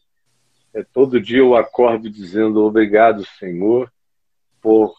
É, 0.74 0.82
todo 0.82 1.20
dia 1.20 1.38
eu 1.38 1.56
acordo 1.56 2.10
dizendo 2.10 2.64
obrigado, 2.64 3.24
Senhor, 3.38 3.92
por 4.60 4.94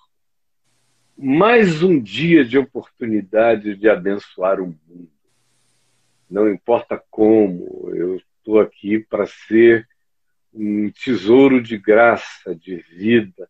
mais 1.18 1.84
um 1.84 2.00
dia 2.00 2.46
de 2.46 2.58
oportunidade 2.58 3.76
de 3.76 3.90
abençoar 3.90 4.60
o 4.62 4.68
mundo. 4.68 5.12
Não 6.30 6.50
importa 6.50 7.02
como, 7.10 7.90
eu 7.94 8.16
estou 8.16 8.60
aqui 8.60 9.00
para 9.00 9.26
ser 9.26 9.88
um 10.54 10.90
tesouro 10.92 11.62
de 11.62 11.78
graça, 11.78 12.56
de 12.56 12.78
vida, 12.78 13.50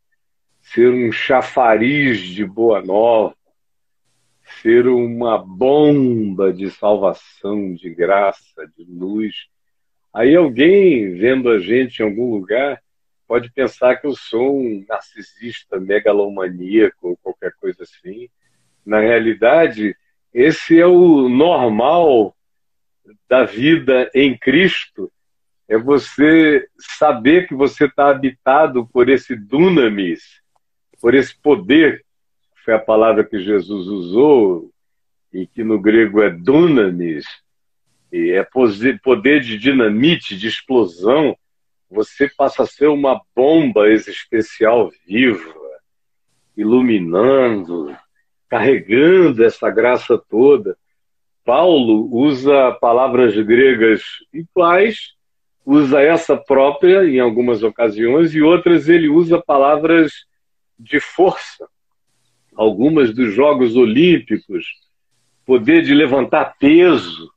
ser 0.61 0.91
um 0.91 1.11
chafariz 1.11 2.19
de 2.19 2.43
boa 2.43 2.81
nova, 2.81 3.36
ser 4.61 4.87
uma 4.87 5.37
bomba 5.37 6.51
de 6.53 6.69
salvação, 6.71 7.73
de 7.73 7.89
graça, 7.89 8.67
de 8.77 8.85
luz. 8.85 9.47
Aí 10.13 10.35
alguém 10.35 11.13
vendo 11.13 11.49
a 11.49 11.59
gente 11.59 11.99
em 11.99 12.05
algum 12.05 12.31
lugar 12.31 12.81
pode 13.27 13.51
pensar 13.51 13.97
que 13.97 14.07
eu 14.07 14.15
sou 14.15 14.57
um 14.57 14.85
narcisista, 14.87 15.79
megalomaníaco 15.79 17.09
ou 17.09 17.17
qualquer 17.17 17.51
coisa 17.59 17.83
assim. 17.83 18.29
Na 18.85 18.99
realidade, 18.99 19.95
esse 20.33 20.79
é 20.79 20.87
o 20.87 21.27
normal 21.27 22.35
da 23.29 23.43
vida 23.43 24.09
em 24.15 24.37
Cristo. 24.37 25.11
É 25.67 25.77
você 25.77 26.67
saber 26.79 27.47
que 27.47 27.53
você 27.53 27.85
está 27.85 28.09
habitado 28.09 28.87
por 28.87 29.09
esse 29.09 29.35
dunamis, 29.35 30.41
por 31.01 31.13
esse 31.13 31.35
poder, 31.37 32.05
foi 32.67 32.73
a 32.73 32.79
palavra 32.79 33.23
que 33.23 33.39
Jesus 33.39 33.87
usou, 33.87 34.69
e 35.31 35.47
que 35.47 35.63
no 35.63 35.79
grego 35.79 36.21
é 36.21 36.29
dunamis, 36.29 37.25
e 38.11 38.31
é 38.31 38.45
poder 39.01 39.39
de 39.39 39.57
dinamite, 39.57 40.37
de 40.37 40.49
explosão, 40.49 41.33
você 41.89 42.29
passa 42.29 42.63
a 42.63 42.67
ser 42.67 42.87
uma 42.87 43.21
bomba 43.33 43.87
existencial 43.87 44.91
viva, 45.07 45.55
iluminando, 46.57 47.95
carregando 48.49 49.45
essa 49.45 49.69
graça 49.69 50.21
toda. 50.29 50.77
Paulo 51.45 52.13
usa 52.13 52.73
palavras 52.81 53.33
gregas 53.33 54.01
iguais, 54.33 55.13
usa 55.65 56.01
essa 56.01 56.35
própria 56.35 57.05
em 57.05 57.21
algumas 57.21 57.63
ocasiões, 57.63 58.35
e 58.35 58.41
outras 58.41 58.89
ele 58.89 59.07
usa 59.07 59.41
palavras 59.41 60.11
de 60.77 60.99
força. 60.99 61.65
Algumas 62.57 63.13
dos 63.13 63.35
Jogos 63.35 63.75
Olímpicos, 63.75 64.65
poder 65.45 65.83
de 65.83 65.93
levantar 65.93 66.55
peso. 66.59 67.31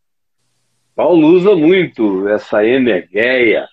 Paulo 0.97 1.29
usa 1.29 1.55
muito 1.55 2.27
essa 2.27 2.65
energia, 2.65 3.69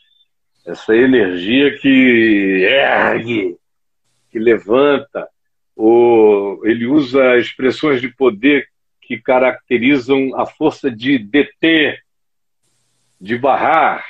essa 0.66 0.94
energia 0.94 1.78
que 1.78 2.68
ergue, 2.70 3.56
que 4.30 4.38
levanta, 4.38 5.26
ou 5.74 6.66
ele 6.66 6.86
usa 6.86 7.38
expressões 7.38 8.02
de 8.02 8.10
poder 8.10 8.68
que 9.02 9.18
caracterizam 9.18 10.38
a 10.38 10.46
força 10.46 10.92
de 10.92 11.18
deter, 11.18 12.04
de 13.22 13.38
barrar, 13.38 14.06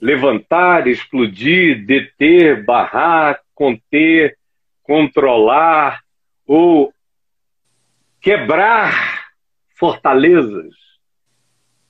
levantar, 0.00 0.88
explodir, 0.88 1.84
deter, 1.84 2.64
barrar, 2.64 3.38
conter, 3.54 4.38
controlar 4.82 6.03
ou 6.46 6.92
quebrar 8.20 9.26
fortalezas. 9.76 10.74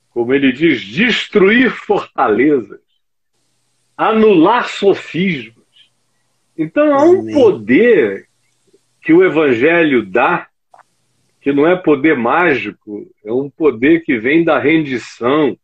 Como 0.09 0.33
ele 0.33 0.51
diz, 0.51 0.81
destruir 0.81 1.69
fortalezas 1.71 2.85
anular 3.97 4.67
sofismas. 4.67 5.63
Então 6.57 6.93
há 6.93 7.03
um 7.03 7.31
poder 7.31 8.27
que 9.01 9.13
o 9.13 9.23
Evangelho 9.23 10.05
dá, 10.05 10.47
que 11.39 11.53
não 11.53 11.67
é 11.67 11.75
poder 11.75 12.17
mágico, 12.17 13.07
é 13.23 13.31
um 13.31 13.49
poder 13.49 14.03
que 14.03 14.17
vem 14.17 14.43
da 14.43 14.57
rendição, 14.57 15.57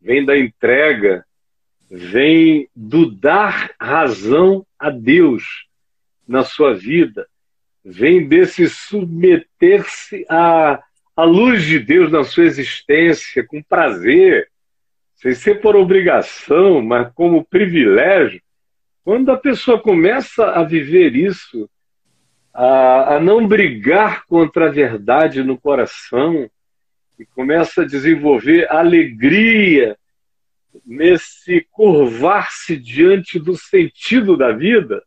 vem 0.00 0.24
da 0.24 0.38
entrega, 0.38 1.24
vem 1.90 2.68
do 2.74 3.10
dar 3.10 3.72
razão 3.80 4.66
a 4.78 4.90
Deus 4.90 5.66
na 6.26 6.44
sua 6.44 6.74
vida, 6.74 7.26
vem 7.90 8.28
desse 8.28 8.68
submeter-se 8.68 10.26
à, 10.28 10.78
à 11.16 11.24
luz 11.24 11.62
de 11.62 11.78
Deus 11.78 12.12
na 12.12 12.22
sua 12.22 12.44
existência 12.44 13.42
com 13.46 13.62
prazer, 13.62 14.50
sem 15.14 15.34
ser 15.34 15.62
por 15.62 15.74
obrigação, 15.74 16.82
mas 16.82 17.10
como 17.14 17.46
privilégio, 17.46 18.42
quando 19.02 19.32
a 19.32 19.38
pessoa 19.38 19.80
começa 19.80 20.44
a 20.50 20.62
viver 20.62 21.16
isso, 21.16 21.68
a, 22.52 23.16
a 23.16 23.20
não 23.20 23.46
brigar 23.48 24.26
contra 24.26 24.66
a 24.66 24.70
verdade 24.70 25.42
no 25.42 25.58
coração, 25.58 26.48
e 27.18 27.24
começa 27.24 27.82
a 27.82 27.86
desenvolver 27.86 28.70
alegria 28.70 29.96
nesse 30.84 31.66
curvar-se 31.70 32.76
diante 32.76 33.38
do 33.38 33.56
sentido 33.56 34.36
da 34.36 34.52
vida, 34.52 35.02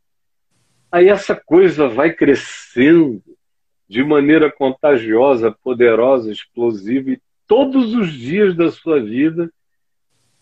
aí 0.91 1.09
essa 1.09 1.35
coisa 1.35 1.88
vai 1.88 2.13
crescendo 2.13 3.23
de 3.88 4.03
maneira 4.03 4.51
contagiosa, 4.51 5.55
poderosa, 5.63 6.31
explosiva, 6.31 7.11
e 7.11 7.22
todos 7.47 7.93
os 7.93 8.11
dias 8.11 8.55
da 8.55 8.72
sua 8.72 9.01
vida 9.01 9.51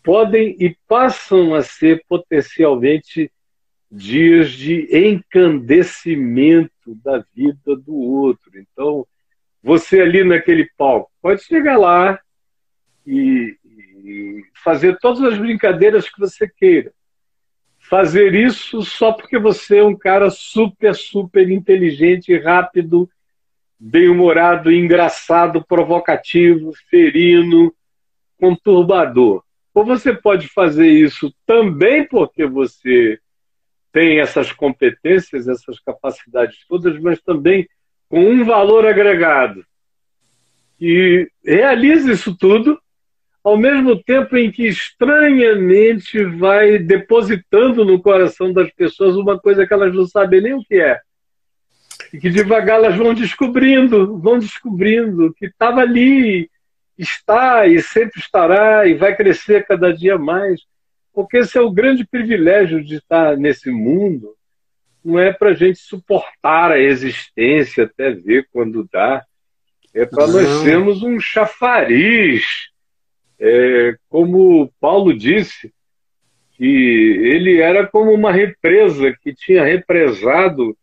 podem 0.03 0.55
e 0.59 0.75
passam 0.87 1.53
a 1.53 1.61
ser 1.61 2.03
potencialmente 2.07 3.31
dias 3.91 4.51
de 4.51 4.87
encandecimento 4.95 6.95
da 7.03 7.23
vida 7.33 7.75
do 7.75 7.95
outro. 7.95 8.51
Então, 8.55 9.05
você 9.63 10.01
ali 10.01 10.23
naquele 10.23 10.69
palco 10.77 11.11
pode 11.21 11.43
chegar 11.43 11.77
lá 11.77 12.19
e, 13.05 13.57
e 13.65 14.43
fazer 14.63 14.97
todas 14.99 15.21
as 15.23 15.37
brincadeiras 15.37 16.09
que 16.09 16.19
você 16.19 16.47
queira. 16.47 16.93
Fazer 17.89 18.35
isso 18.35 18.83
só 18.83 19.11
porque 19.11 19.39
você 19.39 19.79
é 19.79 19.83
um 19.83 19.95
cara 19.97 20.29
super, 20.29 20.93
super 20.93 21.49
inteligente, 21.49 22.37
rápido, 22.37 23.09
bem-humorado, 23.79 24.71
engraçado, 24.71 25.65
provocativo, 25.65 26.71
ferino, 26.87 27.73
conturbador. 28.39 29.43
Ou 29.73 29.83
você 29.83 30.13
pode 30.13 30.47
fazer 30.49 30.87
isso 30.87 31.33
também 31.47 32.07
porque 32.07 32.45
você 32.45 33.19
tem 33.91 34.19
essas 34.19 34.51
competências, 34.51 35.47
essas 35.47 35.79
capacidades 35.79 36.59
todas, 36.67 36.99
mas 36.99 37.19
também 37.21 37.67
com 38.07 38.19
um 38.19 38.45
valor 38.45 38.85
agregado. 38.85 39.65
E 40.79 41.27
realiza 41.43 42.11
isso 42.11 42.37
tudo 42.37 42.79
ao 43.49 43.57
mesmo 43.57 44.01
tempo 44.03 44.37
em 44.37 44.51
que 44.51 44.67
estranhamente 44.67 46.23
vai 46.23 46.77
depositando 46.77 47.83
no 47.83 47.99
coração 47.99 48.53
das 48.53 48.71
pessoas 48.71 49.15
uma 49.15 49.39
coisa 49.39 49.65
que 49.65 49.73
elas 49.73 49.93
não 49.93 50.05
sabem 50.05 50.41
nem 50.41 50.53
o 50.53 50.63
que 50.63 50.79
é. 50.79 50.99
E 52.13 52.19
que 52.19 52.29
devagar 52.29 52.77
elas 52.77 52.95
vão 52.95 53.13
descobrindo, 53.13 54.19
vão 54.19 54.37
descobrindo 54.37 55.33
que 55.33 55.47
estava 55.47 55.81
ali 55.81 56.49
está 56.95 57.65
e 57.65 57.81
sempre 57.81 58.19
estará 58.19 58.85
e 58.85 58.93
vai 58.93 59.15
crescer 59.15 59.65
cada 59.65 59.91
dia 59.91 60.17
mais, 60.17 60.61
porque 61.11 61.37
esse 61.37 61.57
é 61.57 61.61
o 61.61 61.71
grande 61.71 62.05
privilégio 62.05 62.83
de 62.83 62.97
estar 62.97 63.35
nesse 63.35 63.71
mundo. 63.71 64.35
Não 65.03 65.17
é 65.17 65.33
para 65.33 65.49
a 65.49 65.53
gente 65.53 65.79
suportar 65.79 66.71
a 66.71 66.79
existência 66.79 67.85
até 67.85 68.11
ver 68.11 68.47
quando 68.51 68.87
dá, 68.91 69.25
é 69.93 70.05
para 70.05 70.27
nós 70.27 70.47
sermos 70.61 71.01
um 71.01 71.19
chafariz, 71.19 72.43
é, 73.39 73.95
como 74.09 74.71
Paulo 74.79 75.17
disse, 75.17 75.71
que 76.59 76.65
ele 76.65 77.61
era 77.61 77.87
como 77.87 78.11
uma 78.11 78.33
represa 78.33 79.15
que 79.23 79.33
tinha 79.33 79.63
represado 79.63 80.77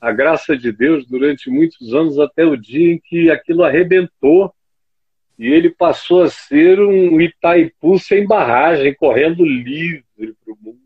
a 0.00 0.10
graça 0.10 0.56
de 0.56 0.72
Deus 0.72 1.06
durante 1.06 1.50
muitos 1.50 1.92
anos 1.92 2.18
até 2.18 2.44
o 2.44 2.56
dia 2.56 2.94
em 2.94 2.98
que 2.98 3.30
aquilo 3.30 3.62
arrebentou 3.62 4.50
e 5.38 5.46
ele 5.48 5.68
passou 5.68 6.22
a 6.22 6.30
ser 6.30 6.80
um 6.80 7.20
Itaipu 7.20 7.98
sem 7.98 8.26
barragem, 8.26 8.94
correndo 8.94 9.44
livre 9.44 10.04
para 10.44 10.54
o 10.54 10.58
mundo. 10.60 10.78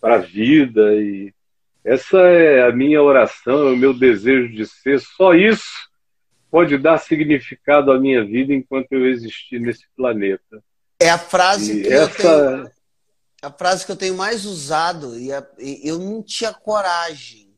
para 0.00 0.14
a 0.16 0.18
vida. 0.18 0.94
E 0.94 1.32
essa 1.84 2.18
é 2.18 2.62
a 2.62 2.72
minha 2.72 3.02
oração, 3.02 3.68
é 3.68 3.72
o 3.72 3.76
meu 3.76 3.92
desejo 3.92 4.48
de 4.48 4.66
ser. 4.66 5.00
Só 5.00 5.34
isso 5.34 5.89
pode 6.50 6.76
dar 6.78 6.98
significado 6.98 7.92
à 7.92 7.98
minha 7.98 8.24
vida 8.24 8.52
enquanto 8.52 8.92
eu 8.92 9.06
existir 9.06 9.60
nesse 9.60 9.86
planeta. 9.96 10.62
É 10.98 11.10
a 11.10 11.18
frase 11.18 11.80
e 11.80 11.82
que 11.82 11.88
essa... 11.88 12.22
eu 12.22 12.56
tenho, 12.56 12.70
a 13.42 13.50
frase 13.50 13.86
que 13.86 13.92
eu 13.92 13.96
tenho 13.96 14.16
mais 14.16 14.44
usado 14.44 15.18
e, 15.18 15.30
eu 15.82 15.98
não 15.98 16.22
tinha 16.22 16.52
coragem 16.52 17.48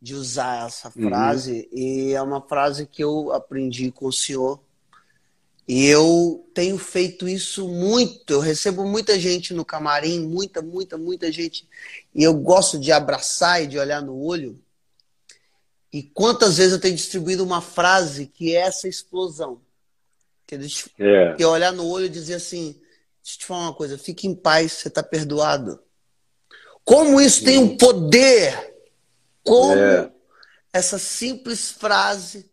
de 0.00 0.14
usar 0.14 0.66
essa 0.66 0.92
uhum. 0.96 1.08
frase 1.08 1.68
uhum. 1.72 1.78
e 1.78 2.12
é 2.12 2.20
uma 2.20 2.40
frase 2.42 2.86
que 2.86 3.02
eu 3.02 3.32
aprendi 3.32 3.90
com 3.90 4.06
o 4.06 4.12
senhor 4.12 4.60
e 5.66 5.86
eu 5.86 6.44
tenho 6.52 6.76
feito 6.76 7.28
isso 7.28 7.68
muito. 7.68 8.32
Eu 8.32 8.40
recebo 8.40 8.84
muita 8.84 9.18
gente 9.18 9.54
no 9.54 9.64
camarim, 9.64 10.20
muita, 10.26 10.60
muita, 10.60 10.98
muita 10.98 11.30
gente. 11.30 11.68
E 12.14 12.22
eu 12.22 12.34
gosto 12.34 12.78
de 12.78 12.90
abraçar 12.90 13.62
e 13.62 13.66
de 13.66 13.78
olhar 13.78 14.02
no 14.02 14.20
olho. 14.20 14.60
E 15.92 16.02
quantas 16.02 16.56
vezes 16.56 16.72
eu 16.72 16.80
tenho 16.80 16.96
distribuído 16.96 17.44
uma 17.44 17.60
frase 17.60 18.26
que 18.26 18.56
é 18.56 18.60
essa 18.60 18.88
explosão? 18.88 19.60
Que, 20.46 20.54
eles, 20.54 20.88
é. 20.98 21.34
que 21.34 21.44
olhar 21.44 21.72
no 21.72 21.86
olho 21.86 22.06
e 22.06 22.10
dizer 22.10 22.34
assim: 22.34 22.72
deixa 23.22 23.36
eu 23.36 23.38
te 23.40 23.46
falar 23.46 23.62
uma 23.62 23.74
coisa, 23.74 23.98
fique 23.98 24.26
em 24.26 24.34
paz, 24.34 24.72
você 24.72 24.88
está 24.88 25.02
perdoado. 25.02 25.78
Como 26.84 27.20
isso 27.20 27.44
tem 27.44 27.58
um 27.58 27.76
poder! 27.76 28.72
Como 29.44 29.78
é. 29.78 30.10
essa 30.72 30.98
simples 30.98 31.70
frase 31.70 32.50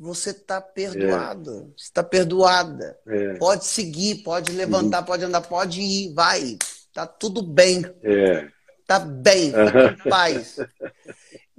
você 0.00 0.30
está 0.30 0.62
perdoado. 0.62 1.50
É. 1.50 1.78
Você 1.78 1.84
está 1.84 2.02
perdoada. 2.02 2.98
É. 3.06 3.34
Pode 3.34 3.66
seguir, 3.66 4.22
pode 4.22 4.50
levantar, 4.52 5.00
uhum. 5.00 5.04
pode 5.04 5.24
andar, 5.24 5.42
pode 5.42 5.80
ir, 5.82 6.14
vai. 6.14 6.56
Tá 6.92 7.06
tudo 7.06 7.42
bem. 7.42 7.84
É. 8.02 8.48
Tá 8.86 8.98
bem, 8.98 9.52
fica 9.52 10.06
em 10.06 10.10
paz. 10.10 10.56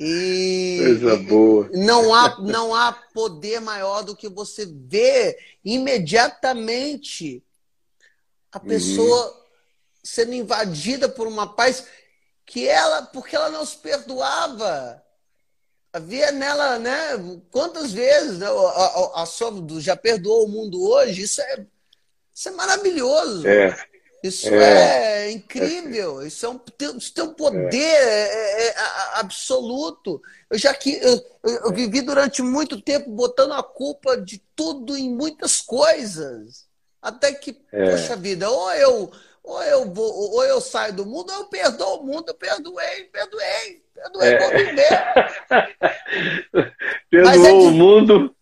E 0.03 0.77
Coisa 0.79 1.15
boa. 1.17 1.69
Não 1.73 2.11
há, 2.11 2.41
não 2.41 2.73
há 2.73 2.91
poder 2.91 3.61
maior 3.61 4.01
do 4.03 4.15
que 4.15 4.27
você 4.27 4.65
ver 4.65 5.37
imediatamente 5.63 7.43
a 8.51 8.57
uhum. 8.57 8.65
pessoa 8.65 9.27
uhum. 9.27 9.41
sendo 10.03 10.33
invadida 10.33 11.07
por 11.07 11.27
uma 11.27 11.53
paz 11.53 11.85
que 12.47 12.67
ela, 12.67 13.03
porque 13.03 13.35
ela 13.35 13.51
não 13.51 13.63
se 13.63 13.77
perdoava 13.77 14.99
havia 15.93 16.31
nela, 16.31 16.79
né? 16.79 16.97
Quantas 17.51 17.91
vezes 17.91 18.39
né, 18.39 18.47
a, 18.47 19.21
a, 19.21 19.23
a 19.23 19.51
do 19.61 19.79
já 19.79 19.95
perdoou 19.95 20.45
o 20.45 20.49
mundo 20.49 20.81
hoje? 20.81 21.23
Isso 21.23 21.41
é, 21.41 21.65
isso 22.33 22.49
é 22.49 22.51
maravilhoso. 22.51 23.47
É. 23.47 23.90
Isso 24.23 24.47
é, 24.49 25.25
é 25.25 25.31
incrível. 25.31 26.21
Isso, 26.25 26.45
é 26.45 26.49
um, 26.49 26.59
isso 26.97 27.13
tem 27.13 27.23
um 27.23 27.33
poder 27.33 27.77
é. 27.77 28.67
é. 28.67 28.67
é 28.67 28.75
absoluto. 29.15 30.21
Eu 30.49 30.57
já 30.57 30.73
que 30.73 30.99
eu, 31.01 31.19
eu, 31.65 31.71
vivi 31.73 32.01
durante 32.01 32.41
muito 32.41 32.81
tempo 32.81 33.09
botando 33.09 33.53
a 33.53 33.63
culpa 33.63 34.15
de 34.17 34.41
tudo 34.55 34.95
em 34.97 35.09
muitas 35.09 35.61
coisas, 35.61 36.67
até 37.01 37.33
que 37.33 37.59
é. 37.71 37.91
poxa 37.91 38.15
vida, 38.15 38.49
ou 38.49 38.71
eu 38.73 39.11
ou 39.43 39.63
eu 39.63 39.91
vou, 39.91 40.33
ou 40.33 40.43
eu 40.43 40.61
saio 40.61 40.93
do 40.93 41.03
mundo, 41.03 41.31
ou 41.31 41.39
eu 41.39 41.45
perdoo 41.45 41.99
o 41.99 42.05
mundo, 42.05 42.25
eu 42.27 42.35
perdoei, 42.35 43.05
perdoei. 43.11 43.81
Perdoei 43.93 44.29
é. 44.29 44.37
por 44.37 44.51
Perdoou 47.09 47.45
é 47.45 47.51
o 47.51 47.71
mundo 47.71 48.35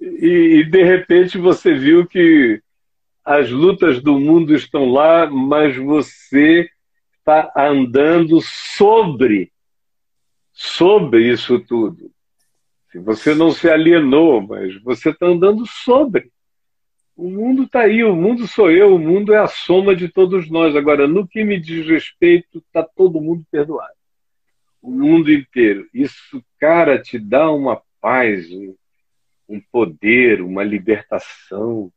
e, 0.00 0.60
e, 0.60 0.70
de 0.70 0.84
repente 0.84 1.38
você 1.38 1.74
viu 1.74 2.06
que 2.06 2.62
as 3.28 3.50
lutas 3.50 4.02
do 4.02 4.18
mundo 4.18 4.54
estão 4.54 4.90
lá, 4.90 5.28
mas 5.28 5.76
você 5.76 6.68
está 7.18 7.52
andando 7.56 8.40
sobre, 8.42 9.52
sobre 10.52 11.30
isso 11.30 11.60
tudo. 11.60 12.10
Se 12.90 12.98
você 12.98 13.34
não 13.34 13.50
se 13.50 13.68
alienou, 13.68 14.40
mas 14.40 14.80
você 14.82 15.10
está 15.10 15.26
andando 15.26 15.66
sobre. 15.66 16.30
O 17.14 17.28
mundo 17.28 17.64
está 17.64 17.80
aí, 17.80 18.02
o 18.02 18.16
mundo 18.16 18.46
sou 18.46 18.70
eu, 18.70 18.94
o 18.94 18.98
mundo 18.98 19.34
é 19.34 19.38
a 19.38 19.46
soma 19.46 19.94
de 19.94 20.08
todos 20.08 20.48
nós. 20.48 20.74
Agora, 20.74 21.06
no 21.06 21.26
que 21.26 21.44
me 21.44 21.60
diz 21.60 21.86
respeito, 21.86 22.58
está 22.58 22.82
todo 22.82 23.20
mundo 23.20 23.44
perdoado 23.50 23.98
o 24.82 24.90
mundo 24.90 25.30
inteiro. 25.30 25.86
Isso, 25.92 26.42
cara, 26.58 27.00
te 27.00 27.18
dá 27.18 27.50
uma 27.50 27.82
paz, 28.00 28.50
um, 28.50 28.74
um 29.48 29.60
poder, 29.60 30.40
uma 30.40 30.62
libertação, 30.62 31.92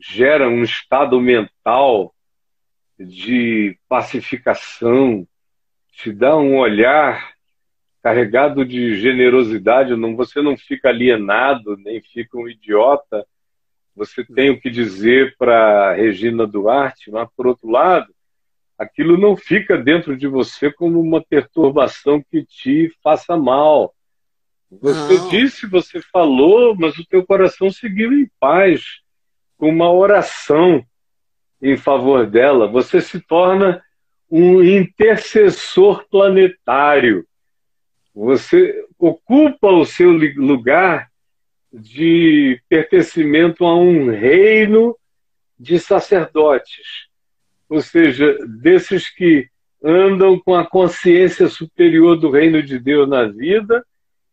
gera 0.00 0.48
um 0.48 0.62
estado 0.62 1.20
mental 1.20 2.14
de 2.98 3.78
pacificação, 3.88 5.26
te 5.92 6.12
dá 6.12 6.36
um 6.36 6.58
olhar 6.58 7.32
carregado 8.02 8.64
de 8.64 8.96
generosidade, 9.00 9.94
não, 9.94 10.16
você 10.16 10.42
não 10.42 10.56
fica 10.56 10.88
alienado, 10.88 11.76
nem 11.76 12.00
fica 12.00 12.36
um 12.36 12.48
idiota. 12.48 13.24
Você 13.94 14.24
tem 14.24 14.50
o 14.50 14.60
que 14.60 14.68
dizer 14.68 15.36
para 15.38 15.92
Regina 15.92 16.46
Duarte, 16.46 17.10
mas 17.10 17.28
por 17.36 17.46
outro 17.46 17.70
lado, 17.70 18.12
aquilo 18.76 19.16
não 19.16 19.36
fica 19.36 19.78
dentro 19.78 20.16
de 20.16 20.26
você 20.26 20.72
como 20.72 21.00
uma 21.00 21.22
perturbação 21.22 22.22
que 22.28 22.44
te 22.44 22.92
faça 23.02 23.36
mal. 23.36 23.94
Você 24.80 25.18
não. 25.18 25.28
disse, 25.28 25.66
você 25.66 26.00
falou, 26.00 26.74
mas 26.74 26.98
o 26.98 27.06
teu 27.06 27.24
coração 27.24 27.70
seguiu 27.70 28.12
em 28.12 28.28
paz, 28.40 29.01
uma 29.68 29.90
oração 29.90 30.84
em 31.60 31.76
favor 31.76 32.26
dela. 32.26 32.66
Você 32.66 33.00
se 33.00 33.20
torna 33.20 33.82
um 34.30 34.62
intercessor 34.62 36.06
planetário. 36.08 37.26
Você 38.14 38.84
ocupa 38.98 39.68
o 39.68 39.84
seu 39.84 40.10
lugar 40.10 41.10
de 41.72 42.60
pertencimento 42.68 43.64
a 43.64 43.74
um 43.74 44.10
reino 44.10 44.96
de 45.58 45.78
sacerdotes 45.78 47.12
ou 47.72 47.80
seja, 47.80 48.36
desses 48.46 49.08
que 49.08 49.48
andam 49.82 50.38
com 50.38 50.54
a 50.54 50.66
consciência 50.68 51.48
superior 51.48 52.16
do 52.16 52.30
reino 52.30 52.62
de 52.62 52.78
Deus 52.78 53.08
na 53.08 53.24
vida 53.24 53.82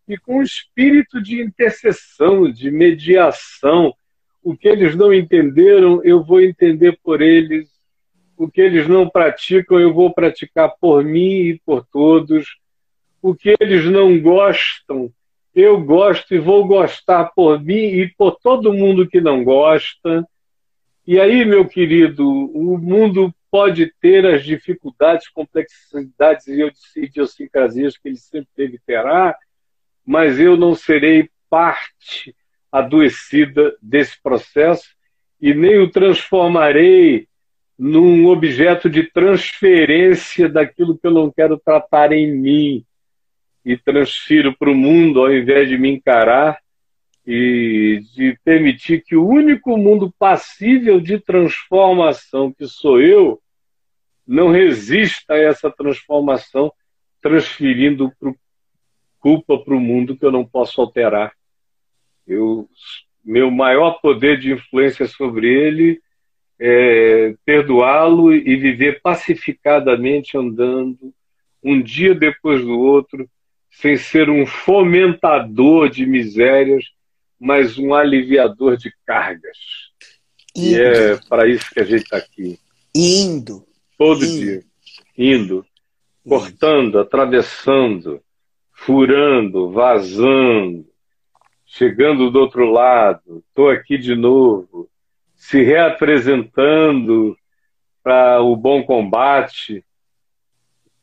e 0.06 0.18
com 0.18 0.40
o 0.40 0.44
espírito 0.44 1.24
de 1.24 1.42
intercessão, 1.42 2.52
de 2.52 2.70
mediação. 2.70 3.96
O 4.42 4.56
que 4.56 4.68
eles 4.68 4.96
não 4.96 5.14
entenderam, 5.14 6.02
eu 6.04 6.24
vou 6.24 6.42
entender 6.42 6.98
por 7.04 7.22
eles. 7.22 7.68
O 8.38 8.50
que 8.50 8.62
eles 8.62 8.88
não 8.88 9.10
praticam, 9.10 9.80
eu 9.80 9.94
vou 9.94 10.14
praticar 10.14 10.74
por 10.80 11.04
mim 11.04 11.42
e 11.42 11.60
por 11.66 11.86
todos. 11.86 12.58
O 13.22 13.36
que 13.36 13.56
eles 13.60 13.86
não 13.86 14.20
gostam, 14.20 15.12
eu 15.54 15.82
gosto 15.82 16.34
e 16.34 16.40
vou 16.40 16.66
gostar 16.66 17.26
por 17.36 17.62
mim 17.62 17.74
e 17.74 18.08
por 18.16 18.38
todo 18.42 18.74
mundo 18.74 19.10
que 19.10 19.20
não 19.20 19.44
gosta. 19.44 20.26
E 21.06 21.20
aí, 21.20 21.44
meu 21.44 21.68
querido, 21.68 22.26
o 22.26 22.78
mundo 22.78 23.34
pode 23.52 23.92
ter 24.00 24.26
as 24.26 24.46
dificuldades, 24.46 25.28
complexidades 25.28 26.48
e 26.48 26.72
idiosincrasias 26.96 27.98
que 27.98 28.08
ele 28.10 28.18
sempre 28.18 28.50
teve 28.56 28.80
terá, 28.86 29.36
mas 30.06 30.40
eu 30.40 30.56
não 30.56 30.76
serei 30.76 31.30
parte 31.50 32.36
adoecida 32.72 33.76
desse 33.82 34.22
processo 34.22 34.90
e 35.42 35.54
nem 35.54 35.80
o 35.80 35.90
transformarei 35.90 37.28
num 37.78 38.28
objeto 38.28 38.90
de 38.90 39.04
transferência 39.04 40.50
daquilo 40.50 40.98
que 40.98 41.08
eu 41.08 41.12
não 41.12 41.32
quero 41.32 41.58
tratar 41.58 42.12
em 42.12 42.36
mim 42.36 42.86
e 43.64 43.78
transfiro 43.78 44.56
para 44.58 44.70
o 44.70 44.76
mundo 44.76 45.22
ao 45.22 45.34
invés 45.34 45.70
de 45.70 45.78
me 45.78 45.90
encarar 45.90 46.60
e 47.26 48.02
de 48.16 48.38
permitir 48.44 49.04
que 49.04 49.16
o 49.16 49.26
único 49.26 49.78
mundo 49.78 50.14
passível 50.18 51.00
de 51.00 51.20
transformação 51.20 52.52
que 52.52 52.68
sou 52.68 53.00
eu 53.00 53.40
não 54.26 54.52
resista 54.52 55.34
a 55.34 55.38
essa 55.38 55.72
transformação, 55.72 56.72
transferindo 57.22 58.12
culpa 59.20 59.58
para 59.58 59.76
o 59.76 59.80
mundo 59.80 60.16
que 60.16 60.26
eu 60.26 60.32
não 60.32 60.46
posso 60.46 60.80
alterar. 60.82 61.34
Eu, 62.30 62.70
meu 63.24 63.50
maior 63.52 64.00
poder 64.02 64.40
de 64.40 64.54
influência 64.54 65.08
sobre 65.08 65.48
ele 65.48 66.02
é 66.60 67.34
perdoá-lo 67.46 68.34
e 68.34 68.56
viver 68.56 69.02
pacificadamente 69.02 70.38
andando 70.38 71.14
um 71.64 71.82
dia 71.82 72.14
depois 72.14 72.62
do 72.62 72.78
outro, 72.78 73.30
sem 73.72 73.98
ser 73.98 74.30
um 74.30 74.46
fomentador 74.46 75.90
de 75.90 76.06
misérias 76.06 76.86
mas 77.40 77.78
um 77.78 77.94
aliviador 77.94 78.76
de 78.76 78.94
cargas. 79.06 79.58
Indo. 80.56 80.68
E 80.68 80.82
é 80.82 81.18
para 81.30 81.48
isso 81.48 81.72
que 81.72 81.80
a 81.80 81.86
gente 81.86 82.04
está 82.04 82.18
aqui. 82.18 82.60
Indo. 82.94 83.66
Todo 83.98 84.26
indo. 84.26 84.40
dia. 84.40 84.64
Indo. 85.18 85.66
Cortando, 86.28 87.00
atravessando, 87.00 88.22
furando, 88.74 89.72
vazando, 89.72 90.86
chegando 91.70 92.32
do 92.32 92.40
outro 92.40 92.66
lado, 92.66 93.44
estou 93.48 93.70
aqui 93.70 93.98
de 93.98 94.16
novo, 94.16 94.90
se 95.36 95.62
reapresentando 95.62 97.38
para 98.04 98.42
o 98.42 98.56
bom 98.56 98.84
combate, 98.84 99.86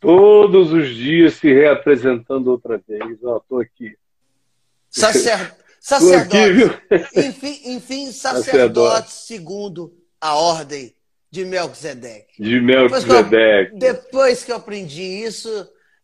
todos 0.01 0.73
os 0.73 0.89
dias 0.89 1.35
se 1.35 1.53
reapresentando 1.53 2.51
outra 2.51 2.83
vez. 2.87 3.23
Ó, 3.23 3.41
tô 3.49 3.61
aqui. 3.61 3.97
Sacer... 4.91 5.55
Sacerdote. 5.79 6.83
enfim, 7.15 7.61
enfim, 7.67 8.11
sacerdote, 8.11 8.45
sacerdote 8.45 9.13
segundo 9.13 9.97
a 10.21 10.35
ordem 10.35 10.93
de 11.31 11.45
Melquisedeque. 11.45 12.43
De 12.43 12.61
Melquisedeque. 12.61 13.79
Depois, 13.79 14.05
depois 14.05 14.43
que 14.43 14.51
eu 14.51 14.57
aprendi 14.57 15.05
isso, 15.05 15.49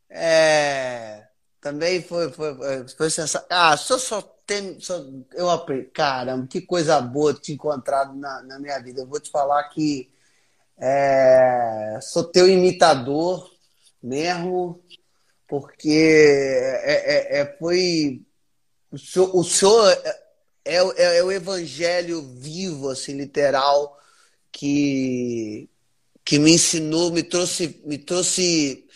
é, 0.08 1.24
também 1.60 2.00
foi, 2.00 2.30
foi, 2.30 2.54
foi 2.96 3.10
sensacional. 3.10 3.48
Ah, 3.50 3.76
só, 3.76 3.98
só 3.98 4.22
tem. 4.52 4.80
Só, 4.80 5.04
eu 5.34 5.48
aprendi. 5.50 5.86
Caramba, 5.86 6.46
que 6.46 6.60
coisa 6.60 7.00
boa 7.00 7.32
te 7.34 7.52
encontrado 7.52 8.14
na, 8.14 8.42
na 8.42 8.58
minha 8.58 8.78
vida. 8.78 9.02
Eu 9.02 9.06
vou 9.06 9.20
te 9.20 9.30
falar 9.30 9.64
que 9.64 10.10
é, 10.78 11.98
sou 12.02 12.24
teu 12.24 12.48
imitador 12.48 13.50
mesmo, 14.02 14.82
porque 15.48 15.88
é, 16.82 17.38
é, 17.38 17.40
é 17.40 17.56
foi 17.58 18.22
o 18.90 18.98
senhor, 18.98 19.36
o 19.36 19.44
senhor 19.44 19.90
é, 20.64 20.76
é, 20.76 21.16
é, 21.18 21.24
o 21.24 21.32
evangelho 21.32 22.22
vivo, 22.36 22.90
assim, 22.90 23.16
literal, 23.16 23.98
que, 24.50 25.68
que 26.24 26.38
me 26.38 26.52
ensinou, 26.52 27.10
me 27.10 27.22
trouxe, 27.22 27.80
me 27.84 27.98
trouxe 27.98 28.86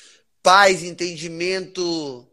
paz, 0.42 0.82
entendimento. 0.82 2.26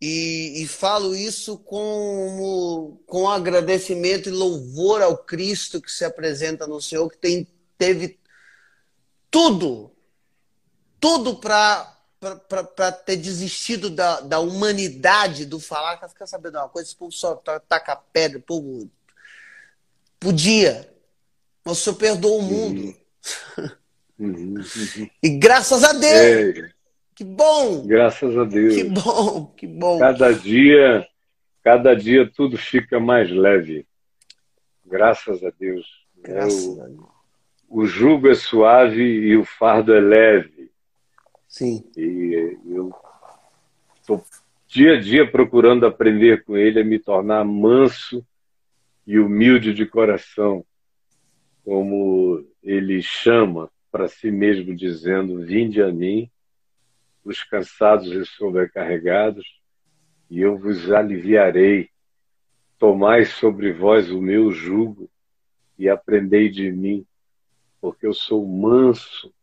E, 0.00 0.62
e 0.62 0.66
falo 0.66 1.16
isso 1.16 1.56
com, 1.58 2.98
com 3.06 3.28
agradecimento 3.28 4.28
e 4.28 4.32
louvor 4.32 5.00
ao 5.00 5.16
Cristo 5.16 5.80
que 5.80 5.90
se 5.90 6.04
apresenta 6.04 6.66
no 6.66 6.82
Senhor, 6.82 7.08
que 7.10 7.16
tem, 7.16 7.48
teve 7.78 8.18
tudo, 9.30 9.90
tudo 11.00 11.36
para 11.36 12.92
ter 13.06 13.16
desistido 13.16 13.88
da, 13.88 14.20
da 14.20 14.38
humanidade, 14.38 15.46
do 15.46 15.58
falar, 15.58 15.96
quer 15.96 16.26
saber 16.26 16.50
de 16.50 16.58
uma 16.58 16.68
coisa? 16.68 16.88
Esse 16.88 16.96
povo 16.96 17.12
só 17.12 17.34
taca 17.34 17.96
pedra, 17.96 18.38
povo 18.38 18.90
podia. 20.20 20.92
Mas 21.64 21.78
o 21.78 21.80
senhor 21.80 21.96
perdoou 21.96 22.38
o 22.38 22.42
mundo. 22.42 22.94
Uhum. 23.56 23.70
Uhum. 24.18 25.10
e 25.22 25.28
graças 25.30 25.82
a 25.82 25.92
Deus! 25.92 26.58
É. 26.58 26.75
Que 27.16 27.24
bom! 27.24 27.86
Graças 27.86 28.36
a 28.36 28.44
Deus. 28.44 28.74
Que 28.74 28.84
bom, 28.84 29.46
que 29.56 29.66
bom. 29.66 29.98
Cada 29.98 30.34
dia, 30.34 31.08
cada 31.64 31.94
dia 31.94 32.30
tudo 32.30 32.58
fica 32.58 33.00
mais 33.00 33.30
leve. 33.30 33.86
Graças 34.84 35.42
a 35.42 35.50
Deus. 35.58 35.86
Graças 36.18 36.66
o, 36.66 36.82
a 36.82 36.86
Deus. 36.86 37.06
O 37.70 37.86
jugo 37.86 38.28
é 38.28 38.34
suave 38.34 39.02
e 39.02 39.34
o 39.34 39.46
fardo 39.46 39.94
é 39.94 40.00
leve. 40.00 40.70
Sim. 41.48 41.82
E 41.96 42.58
eu 42.66 42.94
estou 43.98 44.22
dia 44.68 44.98
a 44.98 45.00
dia 45.00 45.30
procurando 45.30 45.86
aprender 45.86 46.44
com 46.44 46.54
ele 46.54 46.80
a 46.80 46.84
me 46.84 46.98
tornar 46.98 47.42
manso 47.46 48.22
e 49.06 49.18
humilde 49.18 49.72
de 49.72 49.86
coração, 49.86 50.62
como 51.64 52.44
ele 52.62 53.00
chama 53.00 53.70
para 53.90 54.06
si 54.06 54.30
mesmo, 54.30 54.76
dizendo: 54.76 55.40
Vinde 55.40 55.82
a 55.82 55.90
mim, 55.90 56.30
os 57.26 57.42
cansados 57.42 58.06
e 58.12 58.24
sobrecarregados, 58.24 59.44
e 60.30 60.40
eu 60.40 60.56
vos 60.56 60.92
aliviarei. 60.92 61.90
Tomai 62.78 63.24
sobre 63.24 63.72
vós 63.72 64.10
o 64.10 64.20
meu 64.20 64.52
jugo 64.52 65.10
e 65.76 65.88
aprendei 65.88 66.48
de 66.48 66.70
mim, 66.70 67.04
porque 67.80 68.06
eu 68.06 68.14
sou 68.14 68.46
manso 68.46 69.34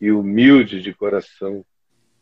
e 0.00 0.10
humilde 0.10 0.80
de 0.80 0.94
coração, 0.94 1.64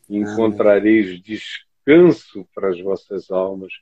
e 0.08 0.16
encontrareis 0.16 1.20
descanso 1.22 2.46
para 2.52 2.70
as 2.70 2.80
vossas 2.80 3.30
almas, 3.30 3.72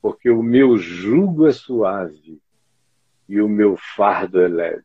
porque 0.00 0.30
o 0.30 0.42
meu 0.42 0.78
jugo 0.78 1.46
é 1.48 1.52
suave 1.52 2.40
e 3.28 3.40
o 3.40 3.48
meu 3.48 3.76
fardo 3.96 4.40
é 4.40 4.48
leve. 4.48 4.84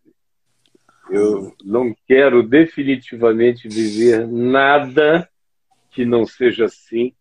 Eu 1.09 1.55
não 1.63 1.95
quero 2.07 2.41
definitivamente 2.41 3.67
viver 3.67 4.27
nada 4.27 5.29
que 5.95 6.03
não 6.03 6.25
seja 6.25 6.65
assim, 6.65 7.13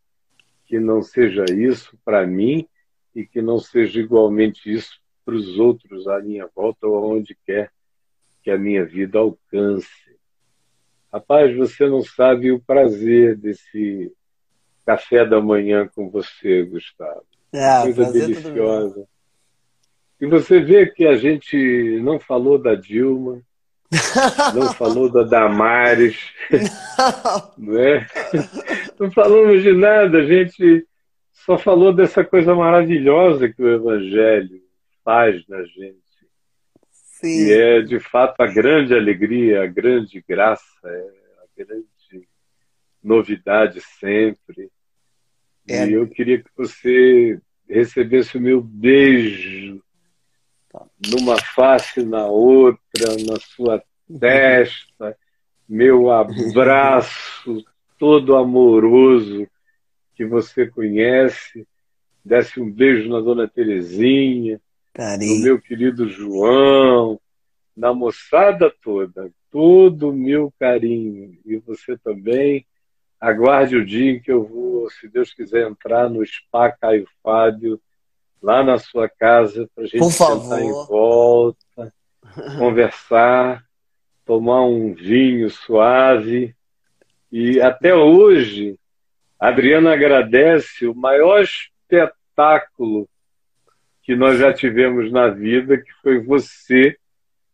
que 0.66 0.80
não 0.80 1.00
seja 1.00 1.44
isso 1.48 1.96
para 2.04 2.26
mim 2.26 2.66
e 3.14 3.24
que 3.24 3.40
não 3.40 3.60
seja 3.60 4.00
igualmente 4.00 4.68
isso 4.68 5.00
para 5.24 5.36
os 5.36 5.56
outros 5.60 6.08
à 6.08 6.18
minha 6.18 6.50
volta 6.52 6.84
ou 6.84 6.96
aonde 6.96 7.38
quer 7.46 7.70
que 8.42 8.50
a 8.50 8.58
minha 8.58 8.84
vida 8.84 9.20
alcance. 9.20 9.88
Rapaz, 11.12 11.56
você 11.56 11.88
não 11.88 12.02
sabe 12.02 12.50
o 12.50 12.60
prazer 12.60 13.36
desse 13.36 14.12
café 14.84 15.24
da 15.24 15.40
manhã 15.40 15.88
com 15.94 16.10
você, 16.10 16.64
Gustavo. 16.64 17.24
É, 17.52 17.82
Coisa 17.82 18.12
deliciosa. 18.12 19.06
E 20.20 20.26
você 20.26 20.60
vê 20.60 20.90
que 20.90 21.06
a 21.06 21.14
gente 21.14 22.00
não 22.02 22.18
falou 22.18 22.58
da 22.58 22.74
Dilma, 22.74 23.40
não 24.54 24.72
falou 24.74 25.10
da 25.10 25.22
Damares, 25.22 26.16
não. 27.58 27.78
é? 27.78 28.06
não 28.98 29.10
falamos 29.10 29.62
de 29.62 29.72
nada, 29.72 30.18
a 30.18 30.26
gente 30.26 30.86
só 31.32 31.58
falou 31.58 31.92
dessa 31.92 32.24
coisa 32.24 32.54
maravilhosa 32.54 33.48
que 33.48 33.62
o 33.62 33.68
Evangelho 33.68 34.62
faz 35.04 35.46
na 35.48 35.62
gente. 35.64 36.02
Sim. 36.90 37.46
E 37.46 37.52
é, 37.52 37.82
de 37.82 38.00
fato, 38.00 38.40
a 38.40 38.46
grande 38.46 38.94
alegria, 38.94 39.62
a 39.62 39.66
grande 39.66 40.24
graça, 40.26 40.64
é 40.84 41.10
a 41.42 41.64
grande 41.64 42.28
novidade 43.02 43.80
sempre. 44.00 44.70
É. 45.68 45.86
E 45.86 45.92
eu 45.92 46.06
queria 46.08 46.42
que 46.42 46.50
você 46.56 47.38
recebesse 47.68 48.36
o 48.36 48.40
meu 48.40 48.60
beijo. 48.60 49.82
Numa 51.10 51.36
face 51.54 52.02
na 52.02 52.26
outra, 52.26 53.16
na 53.26 53.38
sua 53.40 53.82
testa, 54.18 55.16
meu 55.68 56.10
abraço 56.10 57.64
todo 57.98 58.36
amoroso 58.36 59.46
que 60.14 60.24
você 60.24 60.66
conhece, 60.66 61.66
desse 62.24 62.60
um 62.60 62.70
beijo 62.70 63.08
na 63.08 63.20
dona 63.20 63.48
Terezinha, 63.48 64.60
Carinho. 64.92 65.38
no 65.38 65.42
meu 65.42 65.60
querido 65.60 66.08
João, 66.08 67.20
na 67.76 67.92
moçada 67.92 68.72
toda, 68.82 69.30
todo 69.50 70.10
o 70.10 70.12
meu 70.12 70.52
carinho. 70.58 71.38
E 71.44 71.56
você 71.56 71.96
também. 71.98 72.66
Aguarde 73.20 73.76
o 73.76 73.86
dia 73.86 74.10
em 74.10 74.20
que 74.20 74.30
eu 74.30 74.44
vou, 74.44 74.90
se 74.90 75.08
Deus 75.08 75.32
quiser, 75.32 75.66
entrar 75.66 76.10
no 76.10 76.22
Spa 76.26 76.70
Caio 76.70 77.08
Fábio, 77.22 77.80
lá 78.44 78.62
na 78.62 78.76
sua 78.76 79.08
casa, 79.08 79.66
para 79.74 79.84
a 79.84 79.86
gente 79.86 80.10
sentar 80.10 80.60
em 80.60 80.70
volta, 80.70 81.94
conversar, 82.58 83.64
tomar 84.26 84.66
um 84.66 84.92
vinho 84.92 85.48
suave. 85.48 86.54
E 87.32 87.58
até 87.62 87.94
hoje, 87.94 88.78
Adriana 89.40 89.94
agradece 89.94 90.86
o 90.86 90.94
maior 90.94 91.42
espetáculo 91.42 93.08
que 94.02 94.14
nós 94.14 94.38
já 94.38 94.52
tivemos 94.52 95.10
na 95.10 95.28
vida, 95.28 95.78
que 95.78 95.90
foi 96.02 96.20
você 96.20 96.98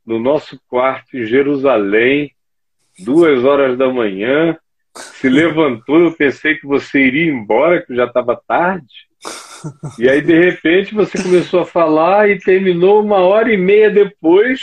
no 0.04 0.18
nosso 0.18 0.60
quarto 0.68 1.16
em 1.16 1.24
Jerusalém, 1.24 2.34
duas 2.98 3.44
horas 3.44 3.78
da 3.78 3.88
manhã, 3.88 4.58
se 4.96 5.28
levantou, 5.28 6.00
eu 6.00 6.12
pensei 6.12 6.56
que 6.56 6.66
você 6.66 7.06
iria 7.06 7.30
embora, 7.30 7.80
que 7.80 7.94
já 7.94 8.06
estava 8.06 8.34
tarde. 8.34 9.09
E 9.98 10.08
aí, 10.08 10.20
de 10.20 10.38
repente, 10.38 10.94
você 10.94 11.22
começou 11.22 11.60
a 11.60 11.66
falar 11.66 12.28
e 12.28 12.38
terminou 12.38 13.02
uma 13.02 13.18
hora 13.18 13.52
e 13.52 13.56
meia 13.56 13.90
depois, 13.90 14.60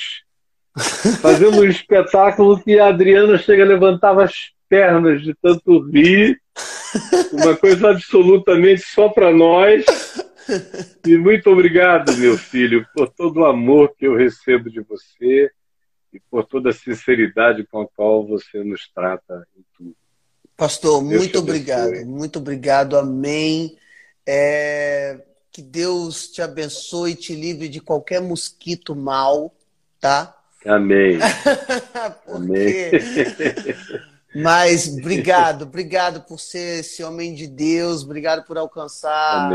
fazendo 1.22 1.62
um 1.62 1.66
espetáculo 1.66 2.62
que 2.62 2.80
a 2.80 2.88
Adriana 2.88 3.38
chega 3.38 3.66
levantava 3.66 4.24
as 4.24 4.52
pernas 4.70 5.22
de 5.22 5.34
tanto 5.42 5.80
rir. 5.90 6.40
Uma 7.32 7.56
coisa 7.56 7.92
absolutamente 7.92 8.82
só 8.82 9.10
para 9.10 9.32
nós. 9.32 9.86
E 11.06 11.18
muito 11.18 11.50
obrigado, 11.50 12.16
meu 12.18 12.38
filho, 12.38 12.86
por 12.96 13.10
todo 13.10 13.42
o 13.42 13.46
amor 13.46 13.94
que 13.98 14.08
eu 14.08 14.16
recebo 14.16 14.70
de 14.70 14.82
você 14.82 15.52
e 16.14 16.20
por 16.32 16.46
toda 16.46 16.70
a 16.70 16.74
sinceridade 16.74 17.66
com 17.70 17.82
a 17.82 17.88
qual 17.88 18.26
você 18.26 18.64
nos 18.64 18.90
trata 18.94 19.46
em 19.58 19.62
tudo. 19.78 19.96
Pastor, 20.56 21.04
Deus 21.04 21.22
muito 21.22 21.40
obrigado, 21.40 22.06
muito 22.06 22.40
obrigado, 22.40 22.98
amém. 22.98 23.78
É, 24.28 25.22
que 25.52 25.62
Deus 25.62 26.28
te 26.28 26.42
abençoe 26.42 27.12
e 27.12 27.16
te 27.16 27.34
livre 27.34 27.70
de 27.70 27.80
qualquer 27.80 28.22
mosquito 28.22 28.96
mal, 28.96 29.56
tá? 30.00 30.38
Amém. 30.66 31.18
amém. 32.28 32.92
Mas 34.36 34.88
obrigado, 34.88 35.62
obrigado 35.64 36.22
por 36.22 36.40
ser 36.40 36.82
esse 36.82 37.02
homem 37.04 37.34
de 37.34 37.48
Deus, 37.48 38.04
obrigado 38.04 38.46
por 38.46 38.58
alcançar 38.58 39.50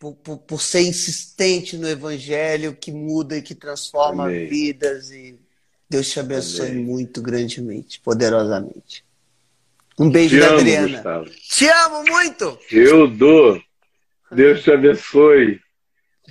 por, 0.00 0.14
por, 0.14 0.38
por, 0.38 0.62
ser 0.62 0.80
insistente 0.80 1.76
no 1.76 1.86
evangelho 1.86 2.74
que 2.74 2.90
muda 2.90 3.36
e 3.36 3.42
que 3.42 3.54
transforma 3.54 4.24
Amém. 4.24 4.46
vidas. 4.48 5.10
E 5.10 5.38
Deus 5.88 6.08
te 6.08 6.18
abençoe 6.18 6.70
Amém. 6.70 6.84
muito 6.84 7.20
grandemente, 7.20 8.00
poderosamente. 8.00 9.04
Um 9.98 10.08
beijo 10.08 10.36
Te 10.36 10.40
da 10.40 10.46
amo, 10.48 10.58
Adriana. 10.58 10.88
Gustavo. 10.88 11.24
Te 11.26 11.68
amo 11.68 12.04
muito! 12.08 12.58
Eu 12.72 13.06
dou. 13.06 13.60
Deus 14.32 14.62
te 14.62 14.70
abençoe. 14.70 15.60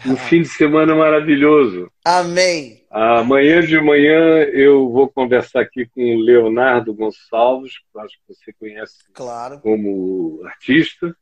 Um 0.05 0.15
fim 0.15 0.41
de 0.43 0.47
semana 0.47 0.95
maravilhoso. 0.95 1.91
Amém. 2.05 2.85
Amanhã 2.89 3.61
de 3.61 3.79
manhã 3.81 4.43
eu 4.53 4.89
vou 4.89 5.09
conversar 5.09 5.59
aqui 5.61 5.85
com 5.93 6.01
o 6.15 6.19
Leonardo 6.19 6.93
Gonçalves, 6.93 7.73
que 7.79 7.99
acho 7.99 8.13
que 8.25 8.33
você 8.33 8.53
conhece 8.53 8.95
Claro. 9.13 9.59
como 9.59 10.41
artista, 10.45 11.13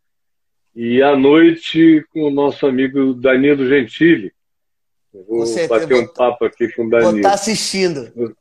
e 0.75 1.01
à 1.01 1.15
noite 1.15 2.05
com 2.13 2.23
o 2.23 2.29
nosso 2.29 2.67
amigo 2.67 3.13
Danilo 3.15 3.67
Gentili. 3.67 4.31
Eu 5.11 5.25
vou 5.25 5.45
certeza, 5.47 5.79
bater 5.81 5.95
um 5.95 6.05
vou- 6.05 6.13
papo 6.13 6.45
aqui 6.45 6.67
com 6.73 6.83
o 6.85 6.89
Vou 6.89 6.99
Danilo. 6.99 7.17
estar 7.17 7.33
assistindo. 7.33 8.35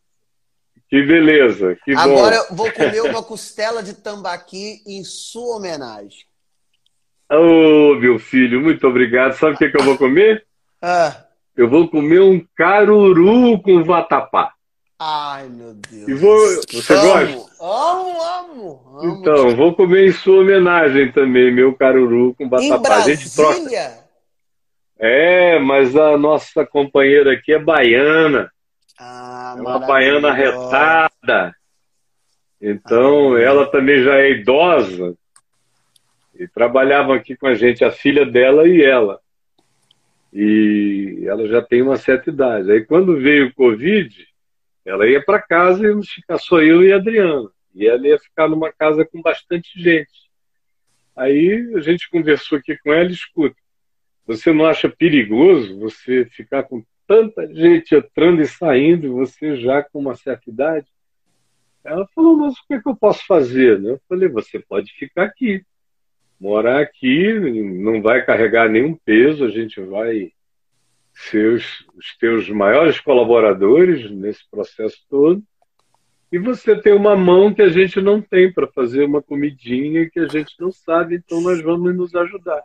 Que 0.91 1.03
beleza, 1.03 1.77
que 1.83 1.95
bom. 1.95 2.01
Agora 2.01 2.37
eu 2.37 2.55
vou 2.55 2.71
comer 2.71 3.01
uma 3.03 3.23
costela 3.23 3.83
de 3.83 3.95
tambaqui 3.95 4.83
em 4.87 5.03
sua 5.03 5.57
homenagem. 5.57 6.27
Ô, 7.31 7.95
meu 7.97 8.19
filho, 8.19 8.61
muito 8.61 8.87
obrigado. 8.87 9.33
Sabe 9.33 9.55
o 9.55 9.59
que, 9.59 9.69
que 9.69 9.79
eu 9.81 9.85
vou 9.85 9.97
comer? 9.99 10.45
Ah. 10.83 11.25
Eu 11.57 11.71
vou 11.71 11.89
comer 11.89 12.21
um 12.21 12.39
caruru 12.55 13.59
com 13.63 13.83
vatapá. 13.83 14.53
Ai, 15.01 15.49
meu 15.49 15.73
Deus. 15.75 16.07
E 16.07 16.15
vou- 16.15 16.47
você 16.71 16.93
amo, 16.93 17.07
gosta? 17.09 17.65
Amo, 17.65 18.23
amo, 18.23 18.83
amo. 19.01 19.05
Então, 19.21 19.57
vou 19.57 19.75
comer 19.75 20.07
em 20.09 20.13
sua 20.13 20.41
homenagem 20.43 21.11
também, 21.13 21.51
meu 21.51 21.75
caruru 21.75 22.35
com 22.35 22.45
em 22.45 22.49
vatapá. 22.49 22.97
A 22.97 23.01
gente 23.01 23.35
troca. 23.35 23.55
Brasília? 23.55 23.91
É, 24.99 25.59
mas 25.59 25.97
a 25.97 26.17
nossa 26.19 26.65
companheira 26.67 27.33
aqui 27.33 27.55
é 27.55 27.59
baiana. 27.59 28.51
Ah, 29.01 29.55
É 29.57 29.61
uma 29.61 29.79
baiana 29.79 30.33
retada. 30.33 31.55
Então, 32.61 33.33
Ah. 33.35 33.41
ela 33.41 33.67
também 33.71 34.03
já 34.05 34.15
é 34.19 34.31
idosa. 34.33 35.15
E 36.39 36.49
trabalhavam 36.49 37.15
aqui 37.15 37.37
com 37.37 37.47
a 37.47 37.55
gente, 37.55 37.85
a 37.85 37.91
filha 37.91 38.25
dela 38.25 38.69
e 38.69 38.83
ela. 38.83 39.21
E 40.33 41.25
ela 41.27 41.47
já 41.49 41.63
tem 41.63 41.83
uma 41.83 41.97
certa 41.97 42.31
idade. 42.31 42.71
Aí, 42.71 42.85
quando 42.85 43.19
veio 43.19 43.49
o 43.49 43.55
Covid, 43.55 44.27
ela 44.85 45.07
ia 45.07 45.23
para 45.23 45.41
casa 45.41 45.83
e 45.83 45.87
íamos 45.89 46.09
ficar 46.11 46.39
só 46.39 46.61
eu 46.61 46.85
e 46.85 46.93
a 46.93 46.97
Adriana. 46.97 47.51
E 47.75 47.87
ela 47.87 48.07
ia 48.07 48.19
ficar 48.19 48.49
numa 48.49 48.73
casa 48.73 49.05
com 49.05 49.21
bastante 49.21 49.81
gente. 49.81 50.31
Aí 51.17 51.73
a 51.75 51.81
gente 51.81 52.11
conversou 52.11 52.59
aqui 52.59 52.77
com 52.79 52.93
ela 52.93 53.09
e 53.09 53.13
escuta. 53.13 53.57
Você 54.27 54.53
não 54.53 54.67
acha 54.67 54.89
perigoso 54.89 55.79
você 55.79 56.27
ficar 56.27 56.65
com 56.65 56.85
tanta 57.07 57.47
gente 57.55 57.95
entrando 57.95 58.43
e 58.43 58.47
saindo, 58.47 59.15
você 59.15 59.57
já 59.57 59.83
com 59.83 60.01
uma 60.01 60.17
certa 60.17 60.51
idade? 60.51 60.87
Ela 61.85 62.07
falou, 62.15 62.37
mas 62.37 62.55
o 62.55 62.67
que, 62.67 62.75
é 62.75 62.83
que 62.83 62.89
eu 62.89 62.97
posso 62.97 63.25
fazer? 63.27 63.79
né? 63.81 63.93
Eu 63.93 64.01
falei, 64.09 64.29
você 64.29 64.59
pode 64.59 64.93
ficar 64.99 65.25
aqui. 65.25 65.65
Morar 66.39 66.81
aqui, 66.81 67.33
não 67.63 68.03
vai 68.03 68.25
carregar 68.25 68.69
nenhum 68.69 68.95
peso, 68.95 69.45
a 69.45 69.51
gente 69.51 69.81
vai 69.81 70.33
ser 71.15 71.55
os, 71.55 71.85
os 71.97 72.17
teus 72.19 72.49
maiores 72.51 73.01
colaboradores 73.01 74.11
nesse 74.11 74.49
processo 74.51 74.99
todo. 75.09 75.43
E 76.31 76.39
você 76.39 76.77
tem 76.81 76.93
uma 76.93 77.17
mão 77.17 77.55
que 77.55 77.63
a 77.63 77.69
gente 77.69 78.01
não 78.01 78.21
tem 78.21 78.53
para 78.53 78.67
fazer 78.67 79.05
uma 79.05 79.23
comidinha 79.23 80.11
que 80.11 80.21
a 80.21 80.27
gente 80.27 80.55
não 80.61 80.71
sabe, 80.71 81.17
então 81.17 81.41
nós 81.41 81.63
vamos 81.63 81.97
nos 81.97 82.15
ajudar. 82.15 82.57
Já 82.57 82.63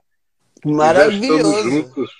estamos 0.55 0.77
Maravilhoso. 0.77 1.69
juntos 1.69 2.11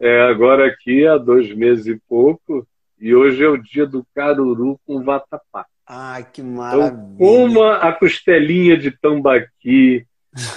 é, 0.00 0.22
agora 0.22 0.66
aqui 0.66 1.06
há 1.06 1.16
dois 1.16 1.54
meses 1.54 1.86
e 1.86 2.00
pouco, 2.08 2.66
e 2.98 3.14
hoje 3.14 3.44
é 3.44 3.48
o 3.48 3.56
dia 3.56 3.86
do 3.86 4.04
caruru 4.14 4.78
com 4.86 5.02
vatapá. 5.02 5.66
Ai, 5.86 6.26
que 6.30 6.40
Então, 6.40 6.54
maravilha. 6.54 7.16
coma 7.18 7.76
a 7.76 7.92
costelinha 7.92 8.76
de 8.76 8.90
tambaqui, 8.90 10.06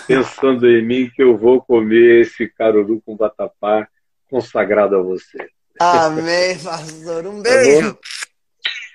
pensando 0.07 0.69
em 0.69 0.83
mim 0.83 1.09
que 1.13 1.21
eu 1.23 1.37
vou 1.37 1.61
comer 1.61 2.21
esse 2.21 2.47
caruru 2.47 3.01
com 3.05 3.15
vatapá 3.15 3.87
consagrado 4.29 4.95
a 4.95 5.01
você. 5.01 5.49
Amém, 5.79 6.57
pastor. 6.59 7.25
Um 7.27 7.43
Tá 7.43 7.49
beijo. 7.49 7.93
bom? 7.93 7.99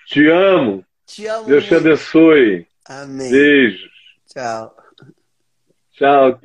Te 0.06 0.26
amo. 0.28 0.84
Te 1.06 1.26
amo. 1.26 1.46
Deus 1.46 1.64
te 1.64 1.70
muito. 1.72 1.86
abençoe. 1.86 2.66
Amém. 2.86 3.30
Beijos. 3.30 3.90
Tchau. 4.26 4.76
Tchau. 5.92 6.40